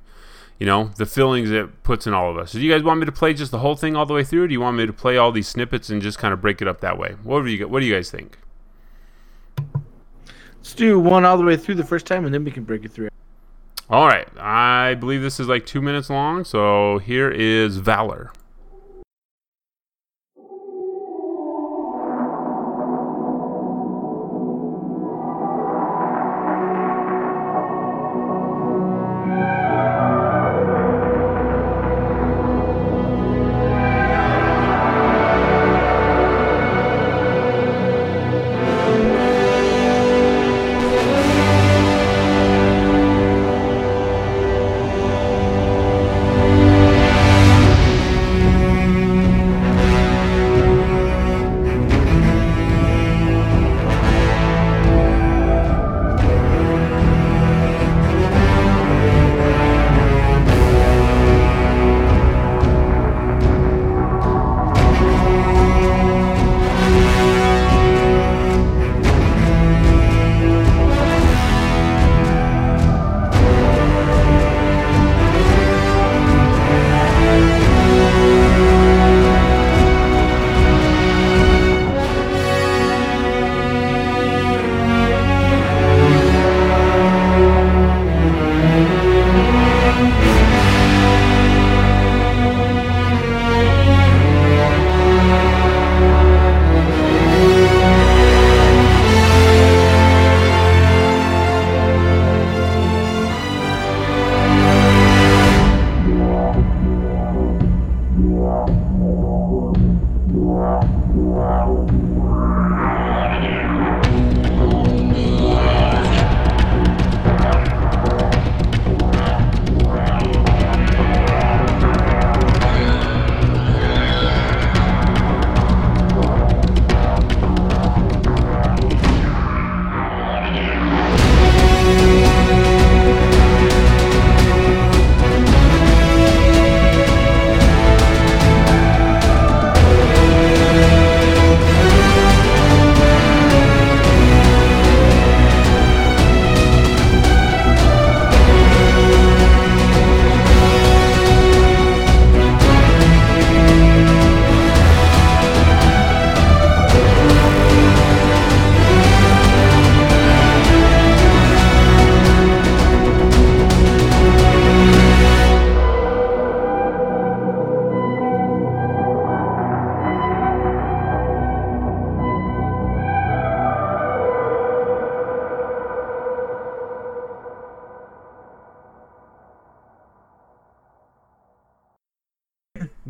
you 0.62 0.66
know 0.66 0.92
the 0.96 1.06
feelings 1.06 1.52
it 1.52 1.84
puts 1.84 2.08
in 2.08 2.14
all 2.14 2.32
of 2.32 2.38
us. 2.38 2.54
So, 2.54 2.60
do 2.60 2.64
you 2.64 2.72
guys 2.72 2.84
want 2.84 3.02
me 3.02 3.06
to 3.06 3.12
play 3.12 3.34
just 3.34 3.52
the 3.52 3.60
whole 3.60 3.76
thing 3.76 3.98
all 3.98 4.06
the 4.06 4.14
way 4.14 4.24
through? 4.24 4.48
Do 4.48 4.54
you 4.54 4.62
want 4.62 4.78
me 4.78 4.86
to 4.86 4.94
play 4.94 5.18
all 5.18 5.34
these 5.34 5.50
snippets 5.50 5.90
and 5.90 6.02
just 6.02 6.20
kind 6.20 6.34
of 6.34 6.40
break 6.40 6.62
it 6.62 6.70
up 6.70 6.80
that 6.80 6.98
way? 6.98 7.18
What 7.22 7.44
do 7.44 7.50
you 7.50 7.68
What 7.68 7.82
do 7.82 7.86
you 7.86 7.94
guys 7.94 8.10
think? 8.10 8.38
Let's 10.66 10.74
do 10.74 11.00
one 11.00 11.26
all 11.26 11.38
the 11.38 11.44
way 11.44 11.58
through 11.58 11.76
the 11.76 11.84
first 11.84 12.08
time, 12.08 12.26
and 12.26 12.34
then 12.34 12.44
we 12.44 12.50
can 12.50 12.64
break 12.64 12.84
it 12.84 12.92
through. 12.92 13.10
All 13.88 14.08
right, 14.08 14.28
I 14.36 14.96
believe 14.96 15.22
this 15.22 15.40
is 15.40 15.48
like 15.48 15.68
two 15.68 15.80
minutes 15.80 16.10
long. 16.10 16.44
So 16.44 16.98
here 16.98 17.30
is 17.30 17.78
Valor. 17.78 18.34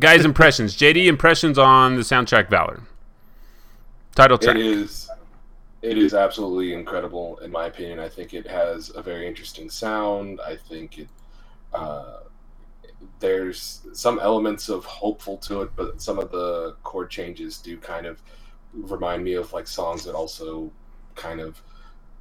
Guys, 0.06 0.24
impressions. 0.24 0.76
JD, 0.76 1.06
impressions 1.06 1.58
on 1.58 1.96
the 1.96 2.02
soundtrack 2.02 2.48
Valor. 2.48 2.80
Title 4.14 4.38
track. 4.38 4.54
It 4.54 4.64
is. 4.64 5.10
It 5.82 5.98
is 5.98 6.14
absolutely 6.14 6.74
incredible, 6.74 7.38
in 7.38 7.50
my 7.50 7.66
opinion. 7.66 7.98
I 7.98 8.08
think 8.08 8.32
it 8.32 8.46
has 8.46 8.92
a 8.94 9.02
very 9.02 9.26
interesting 9.26 9.68
sound. 9.68 10.40
I 10.46 10.54
think 10.54 11.00
it. 11.00 11.08
Uh, 11.74 12.18
there's 13.18 13.80
some 13.94 14.20
elements 14.20 14.68
of 14.68 14.84
hopeful 14.84 15.38
to 15.38 15.62
it, 15.62 15.70
but 15.74 16.00
some 16.00 16.20
of 16.20 16.30
the 16.30 16.76
chord 16.84 17.10
changes 17.10 17.58
do 17.58 17.76
kind 17.76 18.06
of 18.06 18.22
remind 18.74 19.24
me 19.24 19.32
of 19.34 19.52
like 19.52 19.66
songs 19.66 20.04
that 20.04 20.14
also 20.14 20.70
kind 21.16 21.40
of 21.40 21.60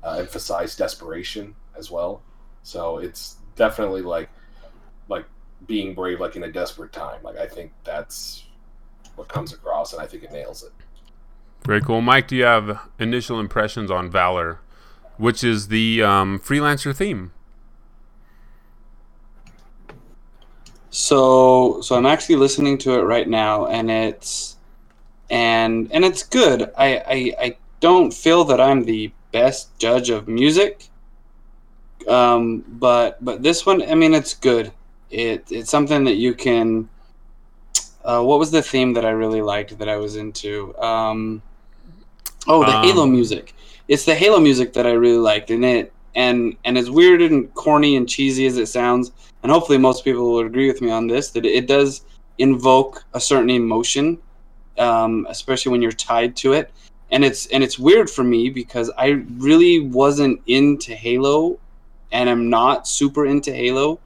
uh, 0.04 0.18
emphasize 0.18 0.76
desperation 0.76 1.54
as 1.78 1.92
well. 1.92 2.24
So 2.64 2.98
it's 2.98 3.36
definitely 3.56 4.02
like 4.02 4.28
like 4.28 4.30
being 5.68 5.94
brave 5.94 6.20
like 6.20 6.36
in 6.36 6.44
a 6.44 6.52
desperate 6.52 6.92
time. 6.92 7.22
Like 7.24 7.38
I 7.38 7.48
think 7.48 7.72
that's 7.84 8.46
what 9.16 9.28
comes 9.28 9.54
across, 9.54 9.94
and 9.94 10.02
I 10.02 10.06
think 10.06 10.24
it 10.24 10.32
nails 10.32 10.64
it. 10.64 10.72
Very 11.66 11.82
cool, 11.82 12.02
Mike. 12.02 12.28
Do 12.28 12.36
you 12.36 12.44
have 12.44 12.80
initial 13.00 13.40
impressions 13.40 13.90
on 13.90 14.10
Valor, 14.10 14.60
which 15.18 15.44
is 15.44 15.70
the 15.70 16.04
um, 16.04 16.40
freelancer 16.40 16.96
theme? 16.96 17.32
So 20.92 21.82
so 21.82 21.96
I'm 21.96 22.06
actually 22.06 22.38
listening 22.38 22.78
to 22.80 22.94
it 23.00 23.04
right 23.04 23.28
now, 23.28 23.66
and 23.66 23.92
it's 23.92 24.56
and 25.30 25.92
and 25.92 26.06
it's 26.06 26.24
good. 26.24 26.72
I 26.78 26.98
I, 26.98 27.34
I 27.46 27.58
don't 27.80 28.14
feel 28.14 28.46
that 28.46 28.62
I'm 28.62 28.84
the 28.84 29.12
best 29.32 29.78
judge 29.78 30.10
of 30.10 30.28
music, 30.28 30.88
um, 32.08 32.64
but 32.68 33.24
but 33.24 33.44
this 33.44 33.66
one, 33.66 33.82
I 33.84 33.96
mean, 33.96 34.14
it's 34.14 34.34
good. 34.34 34.72
It 35.10 35.46
it's 35.52 35.70
something 35.70 36.04
that 36.06 36.16
you 36.16 36.34
can. 36.34 36.90
Uh, 38.04 38.24
what 38.24 38.38
was 38.38 38.52
the 38.52 38.62
theme 38.62 38.94
that 38.94 39.06
I 39.06 39.10
really 39.10 39.42
liked 39.42 39.78
that 39.80 39.90
I 39.90 39.98
was 39.98 40.16
into? 40.16 40.78
Um, 40.78 41.42
oh, 42.48 42.64
the 42.64 42.78
Um, 42.78 42.84
Halo 42.84 43.06
music. 43.06 43.54
It's 43.88 44.06
the 44.06 44.16
Halo 44.16 44.40
music 44.40 44.74
that 44.74 44.86
I 44.86 44.92
really 44.92 45.18
liked, 45.18 45.52
and 45.52 45.66
it 45.66 45.94
and 46.16 46.56
and 46.66 46.78
as 46.78 46.90
weird 46.90 47.22
and 47.22 47.54
corny 47.54 47.96
and 47.98 48.08
cheesy 48.08 48.46
as 48.46 48.58
it 48.58 48.68
sounds, 48.68 49.12
and 49.44 49.52
hopefully 49.52 49.78
most 49.78 50.04
people 50.04 50.32
will 50.32 50.46
agree 50.46 50.68
with 50.68 50.82
me 50.82 50.92
on 50.92 51.08
this, 51.08 51.30
that 51.32 51.46
it 51.46 51.68
does 51.68 52.02
invoke 52.38 53.04
a 53.14 53.20
certain 53.20 53.50
emotion, 53.50 54.18
um, 54.78 55.26
especially 55.30 55.72
when 55.72 55.82
you're 55.82 55.92
tied 55.92 56.36
to 56.38 56.54
it. 56.54 56.72
And 57.12 57.24
it's 57.24 57.46
and 57.48 57.64
it's 57.64 57.78
weird 57.78 58.10
for 58.10 58.24
me 58.24 58.50
because 58.50 58.92
I 58.98 59.24
really 59.38 59.82
wasn't 59.82 60.42
into 60.48 60.96
Halo, 60.96 61.60
and 62.12 62.30
I'm 62.30 62.50
not 62.50 62.88
super 62.88 63.28
into 63.28 63.54
Halo, 63.54 64.00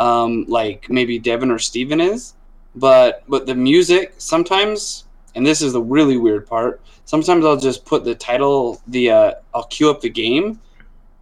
um, 0.00 0.46
like 0.48 0.90
maybe 0.90 1.18
Devin 1.18 1.50
or 1.50 1.58
Steven 1.58 2.00
is. 2.00 2.34
But 2.74 3.22
but 3.28 3.46
the 3.46 3.54
music 3.54 4.14
sometimes, 4.18 5.04
and 5.34 5.46
this 5.46 5.62
is 5.62 5.72
the 5.72 5.82
really 5.82 6.16
weird 6.16 6.46
part. 6.46 6.80
Sometimes 7.04 7.44
I'll 7.44 7.56
just 7.56 7.84
put 7.84 8.04
the 8.04 8.14
title, 8.14 8.80
the 8.88 9.10
uh, 9.10 9.32
I'll 9.54 9.64
queue 9.64 9.90
up 9.90 10.00
the 10.00 10.10
game, 10.10 10.60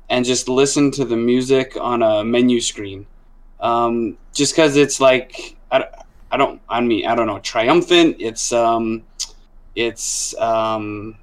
and 0.08 0.24
just 0.24 0.48
listen 0.48 0.90
to 0.92 1.04
the 1.04 1.16
music 1.16 1.76
on 1.80 2.02
a 2.02 2.24
menu 2.24 2.60
screen. 2.60 3.06
Um, 3.60 4.16
just 4.32 4.54
because 4.54 4.76
it's 4.76 5.00
like 5.00 5.56
I, 5.72 5.84
I 6.30 6.36
don't 6.36 6.60
I 6.68 6.80
mean 6.80 7.06
I 7.06 7.14
don't 7.14 7.26
know 7.26 7.40
triumphant. 7.40 8.16
It's 8.20 8.52
um 8.52 9.02
it's 9.74 10.38
um, 10.38 11.16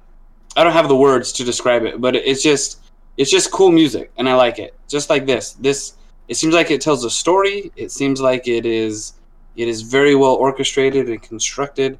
I 0.56 0.64
don't 0.64 0.72
have 0.72 0.88
the 0.88 0.96
words 0.96 1.32
to 1.32 1.44
describe 1.44 1.84
it, 1.84 2.00
but 2.00 2.16
it's 2.16 2.42
just 2.42 2.80
it's 3.16 3.30
just 3.30 3.50
cool 3.52 3.70
music, 3.70 4.10
and 4.18 4.28
I 4.28 4.34
like 4.34 4.58
it. 4.58 4.74
Just 4.88 5.08
like 5.08 5.26
this, 5.26 5.52
this 5.52 5.94
it 6.28 6.36
seems 6.36 6.54
like 6.54 6.70
it 6.70 6.80
tells 6.80 7.04
a 7.04 7.10
story. 7.10 7.70
It 7.76 7.90
seems 7.90 8.20
like 8.20 8.48
it 8.48 8.66
is 8.66 9.14
it 9.56 9.68
is 9.68 9.82
very 9.82 10.14
well 10.14 10.34
orchestrated 10.34 11.08
and 11.08 11.22
constructed. 11.22 11.98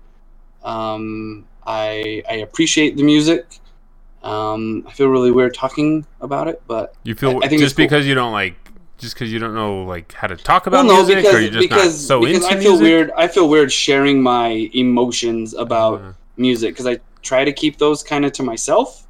Um, 0.63 1.47
I 1.67 2.23
I 2.29 2.35
appreciate 2.37 2.97
the 2.97 3.03
music. 3.03 3.59
Um, 4.23 4.85
I 4.89 4.93
feel 4.93 5.09
really 5.09 5.31
weird 5.31 5.55
talking 5.55 6.05
about 6.21 6.49
it, 6.49 6.61
but 6.67 6.95
You 7.05 7.15
feel 7.15 7.31
I- 7.37 7.47
I 7.47 7.49
think 7.49 7.61
just 7.61 7.73
it's 7.73 7.77
cool. 7.77 7.85
because 7.85 8.07
you 8.07 8.15
don't 8.15 8.33
like, 8.33 8.57
just 8.99 9.15
because 9.15 9.33
you 9.33 9.39
don't 9.39 9.55
know 9.55 9.85
like 9.85 10.13
how 10.13 10.27
to 10.27 10.37
talk 10.37 10.67
well, 10.67 10.81
about 10.81 10.87
no, 10.87 10.97
music, 10.97 11.17
because 11.19 11.35
or 11.35 11.41
you're 11.41 11.51
just 11.53 11.69
because 11.69 11.95
not 12.03 12.09
so 12.09 12.21
because 12.21 12.37
into 12.45 12.49
I 12.49 12.61
feel 12.61 12.71
music? 12.73 12.83
weird. 12.83 13.11
I 13.17 13.29
feel 13.29 13.49
weird 13.49 13.71
sharing 13.73 14.21
my 14.23 14.69
emotions 14.75 15.55
about 15.55 16.01
Uh, 16.01 16.13
music 16.37 16.75
because 16.75 16.87
I 16.87 16.99
try 17.23 17.45
to 17.45 17.53
keep 17.53 17.79
those 17.79 18.03
kind 18.03 18.25
of 18.25 18.33
to 18.33 18.43
myself 18.43 19.07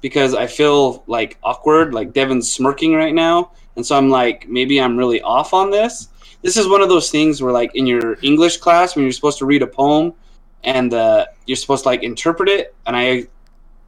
because 0.00 0.34
I 0.34 0.46
feel 0.46 1.02
like 1.08 1.36
awkward, 1.42 1.92
like 1.92 2.12
Devin's 2.12 2.50
smirking 2.50 2.94
right 2.94 3.14
now, 3.14 3.50
and 3.76 3.84
so 3.84 3.96
I'm 3.96 4.10
like, 4.10 4.48
maybe 4.48 4.80
I'm 4.80 4.96
really 4.96 5.20
off 5.22 5.54
on 5.54 5.70
this. 5.70 6.08
This 6.42 6.56
is 6.56 6.66
one 6.68 6.80
of 6.80 6.88
those 6.88 7.10
things 7.10 7.42
where, 7.42 7.52
like, 7.52 7.74
in 7.74 7.86
your 7.86 8.18
English 8.22 8.56
class, 8.58 8.96
when 8.96 9.04
you're 9.04 9.12
supposed 9.12 9.38
to 9.38 9.46
read 9.46 9.62
a 9.62 9.66
poem, 9.66 10.14
and 10.64 10.92
uh, 10.92 11.26
you're 11.46 11.56
supposed 11.56 11.84
to 11.84 11.88
like 11.88 12.02
interpret 12.02 12.48
it, 12.48 12.74
and 12.86 12.96
I, 12.96 13.26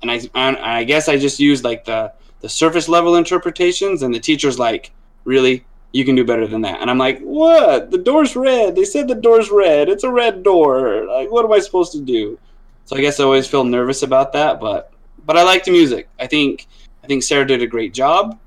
and 0.02 0.10
I, 0.10 0.78
I 0.78 0.84
guess 0.84 1.08
I 1.08 1.18
just 1.18 1.38
used 1.38 1.64
like 1.64 1.84
the 1.84 2.12
the 2.40 2.48
surface 2.48 2.88
level 2.88 3.16
interpretations, 3.16 4.02
and 4.02 4.14
the 4.14 4.20
teacher's 4.20 4.58
like, 4.58 4.92
really. 5.24 5.64
You 5.94 6.06
can 6.06 6.14
do 6.14 6.24
better 6.24 6.46
than 6.46 6.62
that. 6.62 6.80
And 6.80 6.88
I'm 6.88 6.96
like, 6.96 7.20
what? 7.20 7.90
The 7.90 7.98
door's 7.98 8.34
red. 8.34 8.74
They 8.74 8.86
said 8.86 9.08
the 9.08 9.14
door's 9.14 9.50
red. 9.50 9.90
It's 9.90 10.04
a 10.04 10.10
red 10.10 10.42
door. 10.42 11.04
Like, 11.04 11.30
what 11.30 11.44
am 11.44 11.52
I 11.52 11.58
supposed 11.58 11.92
to 11.92 12.00
do? 12.00 12.38
So 12.86 12.96
I 12.96 13.02
guess 13.02 13.20
I 13.20 13.24
always 13.24 13.46
feel 13.46 13.62
nervous 13.62 14.02
about 14.02 14.32
that, 14.32 14.58
but 14.58 14.90
but 15.26 15.36
I 15.36 15.42
like 15.42 15.64
the 15.64 15.70
music. 15.70 16.08
I 16.18 16.26
think 16.26 16.66
I 17.04 17.06
think 17.06 17.22
Sarah 17.22 17.46
did 17.46 17.60
a 17.60 17.66
great 17.66 17.92
job. 17.92 18.38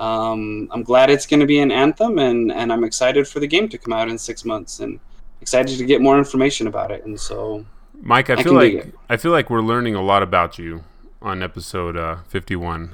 Um, 0.00 0.68
I'm 0.72 0.82
glad 0.82 1.10
it's 1.10 1.26
going 1.26 1.40
to 1.40 1.46
be 1.46 1.60
an 1.60 1.70
anthem, 1.70 2.18
and 2.18 2.50
and 2.50 2.72
I'm 2.72 2.84
excited 2.84 3.28
for 3.28 3.38
the 3.40 3.46
game 3.46 3.68
to 3.68 3.78
come 3.78 3.92
out 3.92 4.08
in 4.08 4.16
six 4.18 4.44
months, 4.44 4.80
and 4.80 4.98
excited 5.42 5.76
to 5.78 5.84
get 5.84 6.00
more 6.00 6.18
information 6.18 6.66
about 6.66 6.90
it. 6.90 7.04
And 7.04 7.18
so 7.20 7.64
Mike, 8.00 8.30
I, 8.30 8.34
I 8.34 8.42
feel 8.42 8.54
like. 8.54 8.92
I 9.10 9.16
feel 9.16 9.32
like 9.32 9.50
we're 9.50 9.60
learning 9.62 9.94
a 9.94 10.02
lot 10.02 10.22
about 10.22 10.58
you 10.58 10.84
on 11.20 11.42
episode 11.42 11.96
uh, 11.98 12.16
51. 12.28 12.92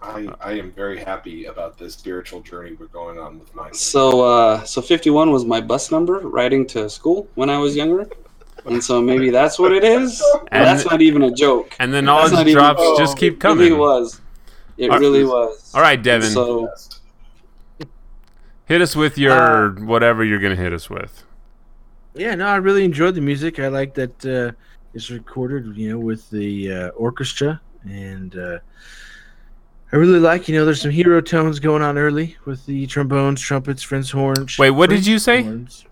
I, 0.00 0.28
I 0.40 0.52
am 0.52 0.70
very 0.72 0.98
happy 0.98 1.46
about 1.46 1.78
this 1.78 1.94
spiritual 1.94 2.40
journey 2.42 2.72
we're 2.78 2.86
going 2.88 3.18
on 3.18 3.38
with 3.38 3.54
mine. 3.54 3.72
so 3.72 4.20
uh, 4.22 4.62
so 4.64 4.82
51 4.82 5.30
was 5.30 5.44
my 5.46 5.60
bus 5.62 5.90
number 5.90 6.18
riding 6.20 6.66
to 6.68 6.88
school 6.90 7.26
when 7.36 7.48
I 7.50 7.58
was 7.58 7.74
younger, 7.76 8.06
and 8.66 8.82
so 8.84 9.00
maybe 9.02 9.28
that's 9.30 9.58
what 9.58 9.72
it 9.72 9.84
is. 9.84 10.22
And- 10.52 10.64
that's 10.64 10.84
not 10.86 11.02
even 11.02 11.22
a 11.22 11.30
joke. 11.32 11.74
And 11.80 11.90
the 11.92 11.96
That's 11.96 12.04
knowledge 12.06 12.32
not 12.32 12.46
even- 12.46 12.54
drops 12.54 12.80
oh, 12.82 12.96
just 12.98 13.16
keep 13.18 13.34
It 13.34 13.40
coming. 13.40 13.64
really 13.66 13.78
was. 13.78 14.20
It 14.76 14.90
All- 14.90 14.98
really 14.98 15.24
was. 15.24 15.72
All 15.74 15.80
right, 15.80 16.00
Devin, 16.02 16.30
So 16.30 16.68
hit 18.66 18.80
us 18.80 18.96
with 18.96 19.18
your 19.18 19.72
whatever 19.84 20.24
you're 20.24 20.40
gonna 20.40 20.56
hit 20.56 20.72
us 20.72 20.88
with. 20.90 21.24
Yeah, 22.14 22.34
no, 22.34 22.46
I 22.46 22.56
really 22.56 22.84
enjoyed 22.84 23.14
the 23.16 23.20
music. 23.20 23.58
I 23.58 23.68
like 23.68 23.94
that 23.94 24.24
uh, 24.24 24.52
it's 24.94 25.10
recorded, 25.10 25.76
you 25.76 25.90
know, 25.90 25.98
with 25.98 26.30
the 26.30 26.72
uh, 26.72 26.88
orchestra, 26.90 27.60
and 27.84 28.36
uh, 28.38 28.58
I 29.92 29.96
really 29.96 30.20
like, 30.20 30.48
you 30.48 30.54
know, 30.56 30.64
there's 30.64 30.80
some 30.80 30.92
hero 30.92 31.20
tones 31.20 31.58
going 31.58 31.82
on 31.82 31.98
early 31.98 32.36
with 32.44 32.64
the 32.66 32.86
trombones, 32.86 33.40
trumpets, 33.40 33.82
French 33.82 34.12
horns. 34.12 34.56
Wait, 34.58 34.70
what 34.70 34.90
did 34.90 35.06
you 35.06 35.18
say? 35.18 35.42
horns, 35.42 35.84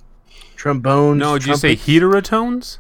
Trombones. 0.57 1.19
No, 1.19 1.39
did 1.39 1.49
you 1.49 1.57
say 1.57 1.75
trumpets. 1.75 1.89
heterotones? 2.31 2.79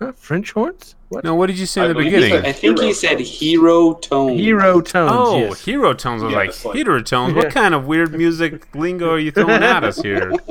Huh, 0.00 0.12
French 0.16 0.50
horns? 0.52 0.95
What? 1.08 1.22
No, 1.24 1.34
what 1.36 1.46
did 1.46 1.58
you 1.58 1.66
say 1.66 1.82
I 1.82 1.84
in 1.84 1.88
the 1.90 1.94
believe 1.94 2.12
he 2.12 2.16
beginning? 2.20 2.42
said 2.42 2.48
I 2.48 2.52
think 2.52 2.80
he 2.80 2.92
said 2.92 3.16
tones. 3.18 3.28
hero 3.38 3.94
tone. 3.94 4.38
Hero 4.38 4.80
tones. 4.80 5.12
Oh, 5.14 5.38
yes. 5.38 5.64
hero 5.64 5.94
tones. 5.94 6.22
I 6.22 6.26
was 6.26 6.32
Yeah, 6.32 6.38
like, 6.38 6.48
it's 6.48 6.64
like- 6.64 6.76
heterotones. 6.76 7.28
Yeah. 7.30 7.36
What 7.36 7.50
kind 7.50 7.74
of 7.74 7.86
weird 7.86 8.12
music 8.12 8.74
lingo 8.74 9.10
are 9.12 9.18
you 9.18 9.30
throwing 9.30 9.50
at 9.62 9.84
us 9.84 10.00
here? 10.00 10.32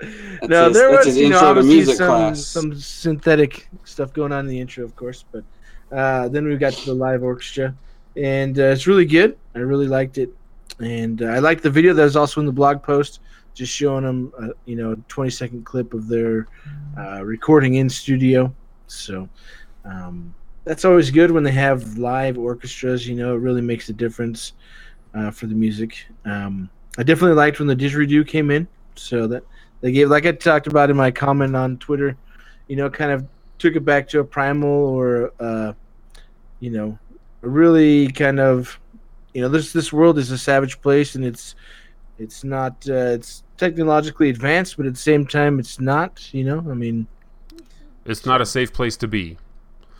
That's 0.00 0.48
no, 0.48 0.68
his, 0.68 0.74
there 0.76 0.90
was 0.90 1.16
you 1.16 1.28
know 1.30 1.40
obviously 1.40 1.74
music 1.74 1.96
some 1.96 2.06
class. 2.06 2.46
some 2.46 2.74
synthetic 2.74 3.68
stuff 3.84 4.12
going 4.12 4.30
on 4.32 4.40
in 4.40 4.46
the 4.46 4.60
intro, 4.60 4.84
of 4.84 4.94
course, 4.94 5.24
but 5.32 5.42
uh, 5.90 6.28
then 6.28 6.46
we 6.46 6.56
got 6.56 6.72
to 6.72 6.86
the 6.86 6.94
live 6.94 7.24
orchestra, 7.24 7.74
and 8.16 8.56
uh, 8.58 8.62
it's 8.64 8.86
really 8.86 9.04
good. 9.06 9.36
I 9.56 9.58
really 9.60 9.88
liked 9.88 10.18
it, 10.18 10.32
and 10.78 11.20
uh, 11.22 11.26
I 11.26 11.40
liked 11.40 11.64
the 11.64 11.70
video 11.70 11.94
that 11.94 12.04
was 12.04 12.14
also 12.14 12.38
in 12.38 12.46
the 12.46 12.52
blog 12.52 12.80
post, 12.80 13.18
just 13.54 13.72
showing 13.72 14.04
them 14.04 14.32
uh, 14.40 14.48
you 14.66 14.76
know 14.76 14.92
a 14.92 14.96
twenty 15.08 15.30
second 15.30 15.64
clip 15.66 15.92
of 15.94 16.06
their 16.06 16.46
uh, 16.96 17.24
recording 17.24 17.74
in 17.74 17.88
studio. 17.90 18.54
So 18.86 19.28
um, 19.90 20.34
that's 20.64 20.84
always 20.84 21.10
good 21.10 21.30
when 21.30 21.42
they 21.42 21.52
have 21.52 21.98
live 21.98 22.38
orchestras. 22.38 23.06
You 23.06 23.16
know, 23.16 23.34
it 23.34 23.38
really 23.38 23.62
makes 23.62 23.88
a 23.88 23.92
difference 23.92 24.52
uh, 25.14 25.30
for 25.30 25.46
the 25.46 25.54
music. 25.54 26.06
Um, 26.24 26.68
I 26.98 27.02
definitely 27.02 27.36
liked 27.36 27.58
when 27.58 27.68
the 27.68 27.76
didgeridoo 27.76 28.26
came 28.26 28.50
in, 28.50 28.68
so 28.94 29.26
that 29.28 29.42
they 29.80 29.92
gave 29.92 30.10
like 30.10 30.26
I 30.26 30.32
talked 30.32 30.66
about 30.66 30.90
in 30.90 30.96
my 30.96 31.10
comment 31.10 31.56
on 31.56 31.78
Twitter, 31.78 32.16
you 32.66 32.76
know, 32.76 32.90
kind 32.90 33.12
of 33.12 33.26
took 33.58 33.76
it 33.76 33.84
back 33.84 34.08
to 34.08 34.20
a 34.20 34.24
primal 34.24 34.68
or 34.68 35.32
uh, 35.40 35.72
you 36.60 36.70
know, 36.70 36.98
a 37.42 37.48
really 37.48 38.08
kind 38.08 38.40
of 38.40 38.78
you 39.34 39.42
know, 39.42 39.48
this 39.48 39.72
this 39.72 39.92
world 39.92 40.18
is 40.18 40.30
a 40.30 40.38
savage 40.38 40.80
place 40.80 41.14
and 41.14 41.24
it's 41.24 41.54
it's 42.18 42.42
not 42.42 42.72
uh, 42.88 43.14
it's 43.14 43.44
technologically 43.56 44.30
advanced, 44.30 44.76
but 44.76 44.86
at 44.86 44.94
the 44.94 44.98
same 44.98 45.26
time 45.26 45.58
it's 45.58 45.80
not, 45.80 46.32
you 46.34 46.44
know. 46.44 46.58
I 46.58 46.74
mean, 46.74 47.06
It's 48.04 48.26
not 48.26 48.40
a 48.40 48.46
safe 48.46 48.72
place 48.72 48.96
to 48.96 49.08
be. 49.08 49.38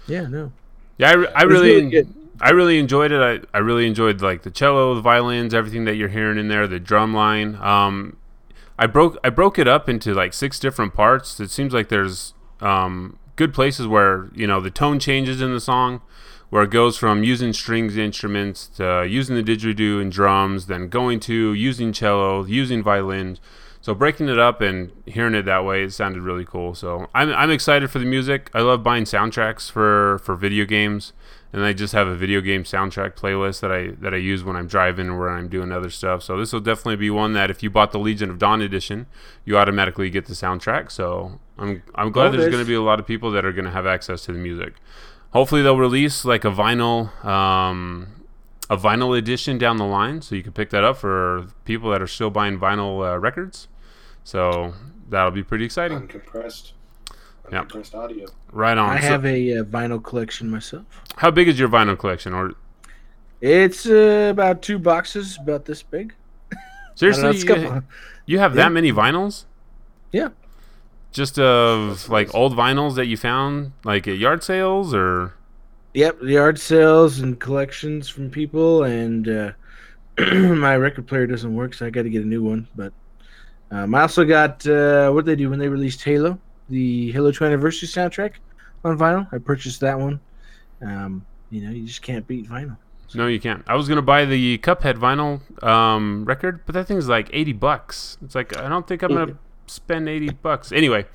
Yeah, 0.08 0.26
no. 0.26 0.52
Yeah, 0.98 1.10
I, 1.10 1.40
I 1.40 1.42
really, 1.42 1.86
really. 1.86 2.06
I 2.40 2.50
really 2.50 2.78
enjoyed 2.78 3.10
it. 3.12 3.20
I, 3.20 3.56
I 3.56 3.60
really 3.60 3.86
enjoyed 3.86 4.20
like 4.20 4.42
the 4.42 4.50
cello, 4.50 4.94
the 4.94 5.00
violins, 5.00 5.54
everything 5.54 5.84
that 5.86 5.96
you're 5.96 6.08
hearing 6.08 6.38
in 6.38 6.48
there, 6.48 6.66
the 6.66 6.78
drum 6.78 7.12
line. 7.12 7.56
Um, 7.56 8.16
I 8.78 8.86
broke 8.86 9.18
I 9.24 9.30
broke 9.30 9.58
it 9.58 9.66
up 9.66 9.88
into 9.88 10.14
like 10.14 10.32
six 10.32 10.58
different 10.60 10.94
parts. 10.94 11.40
It 11.40 11.50
seems 11.50 11.72
like 11.72 11.88
there's 11.88 12.34
um, 12.60 13.18
good 13.36 13.52
places 13.52 13.86
where 13.86 14.28
you 14.34 14.46
know 14.46 14.60
the 14.60 14.70
tone 14.70 15.00
changes 15.00 15.40
in 15.40 15.52
the 15.52 15.60
song, 15.60 16.00
where 16.50 16.62
it 16.62 16.70
goes 16.70 16.96
from 16.96 17.24
using 17.24 17.52
strings 17.52 17.96
instruments 17.96 18.68
to 18.76 19.04
using 19.08 19.34
the 19.34 19.42
didgeridoo 19.42 20.00
and 20.00 20.12
drums, 20.12 20.66
then 20.66 20.88
going 20.88 21.18
to 21.20 21.52
using 21.54 21.92
cello, 21.92 22.44
using 22.44 22.82
violins. 22.82 23.40
So 23.88 23.94
breaking 23.94 24.28
it 24.28 24.38
up 24.38 24.60
and 24.60 24.92
hearing 25.06 25.34
it 25.34 25.46
that 25.46 25.64
way, 25.64 25.84
it 25.84 25.94
sounded 25.94 26.20
really 26.20 26.44
cool. 26.44 26.74
So 26.74 27.08
I'm, 27.14 27.32
I'm 27.32 27.50
excited 27.50 27.90
for 27.90 27.98
the 27.98 28.04
music. 28.04 28.50
I 28.52 28.60
love 28.60 28.82
buying 28.82 29.04
soundtracks 29.04 29.70
for, 29.70 30.18
for 30.18 30.34
video 30.36 30.66
games, 30.66 31.14
and 31.54 31.64
I 31.64 31.72
just 31.72 31.94
have 31.94 32.06
a 32.06 32.14
video 32.14 32.42
game 32.42 32.64
soundtrack 32.64 33.14
playlist 33.14 33.60
that 33.60 33.72
I 33.72 33.92
that 34.02 34.12
I 34.12 34.18
use 34.18 34.44
when 34.44 34.56
I'm 34.56 34.66
driving 34.66 35.08
or 35.08 35.18
when 35.24 35.32
I'm 35.32 35.48
doing 35.48 35.72
other 35.72 35.88
stuff. 35.88 36.22
So 36.22 36.36
this 36.36 36.52
will 36.52 36.60
definitely 36.60 36.96
be 36.96 37.08
one 37.08 37.32
that 37.32 37.48
if 37.50 37.62
you 37.62 37.70
bought 37.70 37.92
the 37.92 37.98
Legion 37.98 38.28
of 38.28 38.38
Dawn 38.38 38.60
edition, 38.60 39.06
you 39.46 39.56
automatically 39.56 40.10
get 40.10 40.26
the 40.26 40.34
soundtrack. 40.34 40.90
So 40.90 41.40
I'm 41.56 41.82
I'm 41.94 42.12
glad 42.12 42.24
there's 42.32 42.42
there's- 42.42 42.52
going 42.52 42.62
to 42.62 42.68
be 42.68 42.74
a 42.74 42.82
lot 42.82 43.00
of 43.00 43.06
people 43.06 43.30
that 43.30 43.46
are 43.46 43.52
going 43.52 43.64
to 43.64 43.70
have 43.70 43.86
access 43.86 44.22
to 44.26 44.32
the 44.32 44.38
music. 44.38 44.74
Hopefully 45.32 45.62
they'll 45.62 45.78
release 45.78 46.26
like 46.26 46.44
a 46.44 46.50
vinyl 46.50 47.24
um, 47.24 48.26
a 48.68 48.76
vinyl 48.76 49.16
edition 49.16 49.56
down 49.56 49.78
the 49.78 49.86
line, 49.86 50.20
so 50.20 50.34
you 50.34 50.42
can 50.42 50.52
pick 50.52 50.68
that 50.68 50.84
up 50.84 50.98
for 50.98 51.46
people 51.64 51.90
that 51.92 52.02
are 52.02 52.06
still 52.06 52.28
buying 52.28 52.58
vinyl 52.58 53.14
uh, 53.14 53.18
records. 53.18 53.66
So 54.28 54.74
that'll 55.08 55.30
be 55.30 55.42
pretty 55.42 55.64
exciting. 55.64 56.06
Uncompressed. 56.06 56.72
Yep. 57.50 57.68
Uncompressed 57.70 57.94
audio. 57.94 58.26
Right 58.52 58.76
on. 58.76 58.90
I 58.90 59.00
So 59.00 59.06
have 59.06 59.24
a 59.24 59.58
uh, 59.60 59.64
vinyl 59.64 60.04
collection 60.04 60.50
myself. 60.50 60.84
how 61.16 61.30
big 61.30 61.48
is 61.48 61.58
your 61.58 61.70
vinyl 61.70 61.98
collection? 61.98 62.34
Or 62.34 62.52
It's 63.40 63.86
uh, 63.86 64.28
about 64.30 64.60
two 64.60 64.78
boxes, 64.78 65.38
about 65.40 65.64
this 65.64 65.82
big. 65.82 66.12
I 66.52 66.56
don't 66.56 67.22
know, 67.22 67.32
seriously, 67.32 67.54
you, 67.54 67.82
you 68.26 68.38
have 68.38 68.52
Yeah. 68.54 68.64
that 68.64 68.72
many 68.72 68.92
vinyls? 68.92 69.46
Yeah. 70.12 70.28
Just 71.10 71.38
of 71.38 72.10
like 72.10 72.34
old 72.34 72.54
vinyls 72.54 72.96
that 72.96 73.06
you 73.06 73.16
found 73.16 73.72
like 73.82 74.06
at 74.06 74.18
yard 74.18 74.44
sales 74.44 74.92
or 74.92 75.32
Yep, 75.94 76.20
yard 76.24 76.58
sales 76.60 77.20
and 77.20 77.40
collections 77.40 78.10
from 78.10 78.28
people, 78.30 78.84
and 78.84 79.26
uh, 79.26 79.52
my 80.34 80.76
record 80.76 81.06
player 81.06 81.26
doesn't 81.26 81.54
work, 81.54 81.72
so 81.72 81.86
I 81.86 81.90
got 81.90 82.02
to 82.02 82.10
get 82.10 82.22
a 82.22 82.26
new 82.26 82.42
one. 82.42 82.68
But 82.76 82.92
um, 83.70 83.94
I 83.94 84.02
also 84.02 84.24
got 84.24 84.66
uh, 84.66 85.10
what 85.10 85.24
they 85.24 85.36
do 85.36 85.50
when 85.50 85.58
they 85.58 85.68
released 85.68 86.02
Halo, 86.02 86.38
the 86.68 87.12
Halo 87.12 87.30
2 87.30 87.44
anniversary 87.44 87.88
soundtrack 87.88 88.34
on 88.84 88.98
vinyl. 88.98 89.28
I 89.32 89.38
purchased 89.38 89.80
that 89.80 89.98
one. 89.98 90.20
Um, 90.80 91.24
you 91.50 91.62
know, 91.62 91.70
you 91.70 91.86
just 91.86 92.02
can't 92.02 92.26
beat 92.26 92.48
vinyl. 92.48 92.76
no, 93.14 93.26
you 93.26 93.40
can't. 93.40 93.62
I 93.66 93.74
was 93.74 93.88
gonna 93.88 94.02
buy 94.02 94.24
the 94.24 94.58
Cuphead 94.58 94.94
vinyl 94.94 95.64
um, 95.64 96.24
record, 96.24 96.64
but 96.66 96.74
that 96.74 96.86
thing's 96.86 97.08
like 97.08 97.28
eighty 97.32 97.52
bucks. 97.52 98.16
It's 98.22 98.34
like 98.34 98.56
I 98.56 98.68
don't 98.68 98.86
think 98.86 99.02
I'm 99.02 99.12
gonna 99.12 99.38
spend 99.66 100.08
eighty 100.08 100.30
bucks. 100.30 100.72
Anyway, 100.72 101.06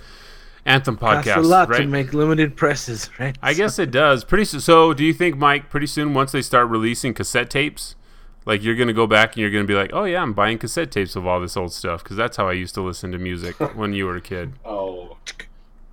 Anthem 0.66 0.98
Costs 0.98 1.30
podcast, 1.30 1.38
a 1.38 1.42
lot 1.42 1.70
right? 1.70 1.82
to 1.82 1.88
make 1.88 2.14
limited 2.14 2.56
presses, 2.56 3.10
right? 3.20 3.38
I 3.42 3.54
guess 3.54 3.80
it 3.80 3.92
does. 3.92 4.24
Pretty 4.24 4.46
soon. 4.46 4.62
So, 4.62 4.94
do 4.94 5.04
you 5.04 5.14
think, 5.14 5.38
Mike, 5.38 5.70
pretty 5.70 5.88
soon 5.88 6.14
once 6.14 6.32
they 6.32 6.42
start 6.42 6.70
releasing 6.70 7.14
cassette 7.14 7.50
tapes, 7.50 7.96
like 8.46 8.64
you're 8.64 8.76
gonna 8.76 8.94
go 8.94 9.08
back 9.08 9.34
and 9.34 9.42
you're 9.42 9.52
gonna 9.52 9.64
be 9.64 9.76
like, 9.76 9.92
oh 9.94 10.04
yeah, 10.04 10.22
I'm 10.22 10.34
buying 10.34 10.58
cassette 10.58 10.92
tapes 10.92 11.16
of 11.16 11.26
all 11.26 11.40
this 11.40 11.56
old 11.56 11.74
stuff 11.74 12.04
because 12.04 12.18
that's 12.18 12.38
how 12.38 12.48
I 12.48 12.54
used 12.54 12.76
to 12.76 12.82
listen 12.82 13.12
to 13.12 13.18
music 13.18 13.56
when 13.76 13.94
you 13.94 14.06
were 14.06 14.18
a 14.18 14.22
kid. 14.22 14.54
Oh, 14.66 15.18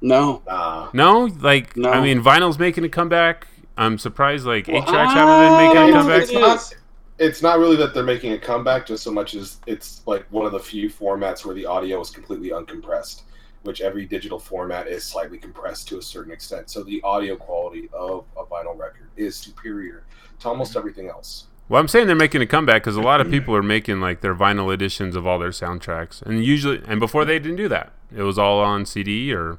No. 0.01 0.43
Nah. 0.47 0.91
No, 0.93 1.25
like 1.41 1.77
No. 1.77 1.91
I 1.91 2.01
mean, 2.01 2.23
vinyl's 2.23 2.59
making 2.59 2.85
a 2.85 2.89
comeback. 2.89 3.47
I'm 3.77 3.99
surprised 3.99 4.47
like 4.47 4.69
eight 4.69 4.75
Well, 4.75 4.87
tracks 4.87 5.13
haven't 5.15 5.49
been 5.49 5.67
making 5.67 5.83
a 5.83 5.87
I- 5.87 6.01
comeback. 6.01 6.23
It's 6.23 6.33
not, 6.33 6.75
it's 7.19 7.43
not 7.43 7.59
really 7.59 7.77
that 7.77 7.93
they're 7.93 8.03
making 8.03 8.33
a 8.33 8.39
comeback, 8.39 8.87
just 8.87 9.03
so 9.03 9.13
much 9.13 9.35
as 9.35 9.59
it's 9.67 10.03
like 10.07 10.27
one 10.31 10.47
of 10.47 10.53
the 10.53 10.59
few 10.59 10.89
formats 10.89 11.45
where 11.45 11.55
the 11.55 11.67
audio 11.67 12.01
is 12.01 12.09
completely 12.11 12.49
uncompressed, 12.49 13.23
which 13.63 13.83
every 13.83 14.07
digital 14.07 14.39
format 14.39 14.89
is 14.89 15.05
slightly 15.05 15.37
compressed 15.37 15.87
to 15.89 15.99
a 15.99 16.03
certain 16.03 16.33
extent. 16.33 16.71
So 16.71 16.83
the 16.83 17.01
audio 17.03 17.37
quality 17.37 17.91
of 17.93 18.25
a 18.39 18.45
vinyl 18.45 18.77
record 18.79 19.11
is 19.17 19.37
superior 19.37 20.05
to 20.41 20.49
almost 20.49 20.71
mm-hmm. 20.71 20.79
everything 20.79 21.09
else. 21.09 21.49
Well, 21.71 21.81
I'm 21.81 21.87
saying 21.89 22.09
they're 22.09 22.17
making 22.17 22.43
a 22.43 22.47
comeback 22.47 22.83
because 22.83 22.97
a 22.97 23.01
lot 23.01 23.21
of 23.21 23.31
people 23.31 23.55
are 23.55 23.63
making 23.63 24.01
like 24.01 24.21
their 24.23 24.35
vinyl 24.35 24.75
editions 24.75 25.15
of 25.15 25.25
all 25.27 25.39
their 25.39 25.51
soundtracks, 25.51 26.21
and 26.21 26.45
usually, 26.45 26.83
and 26.87 26.99
before 26.99 27.25
they 27.25 27.39
didn't 27.39 27.57
do 27.59 27.69
that, 27.69 27.93
it 28.15 28.23
was 28.23 28.39
all 28.39 28.59
on 28.61 28.85
CD 28.85 29.33
or. 29.33 29.59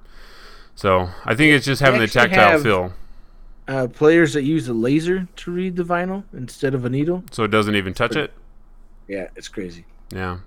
So 0.75 1.09
I 1.25 1.35
think 1.35 1.53
it's 1.53 1.65
just 1.65 1.81
having 1.81 1.99
the 2.01 2.07
tactile 2.07 2.51
have- 2.51 2.63
feel, 2.63 2.93
Uh, 3.67 3.87
players 3.87 4.33
that 4.33 4.43
use 4.43 4.67
a 4.67 4.73
laser 4.73 5.27
to 5.37 5.51
read 5.51 5.75
the 5.77 5.83
vinyl 5.83 6.23
instead 6.33 6.73
of 6.75 6.83
a 6.83 6.89
needle. 6.89 7.23
so 7.31 7.43
it 7.45 7.51
doesn't 7.51 7.75
even 7.75 7.93
touch 7.93 8.15
it. 8.17 8.33
Yeah, 9.07 9.27
it's 9.37 9.47
crazy. 9.47 9.85
Yeah. 10.09 10.39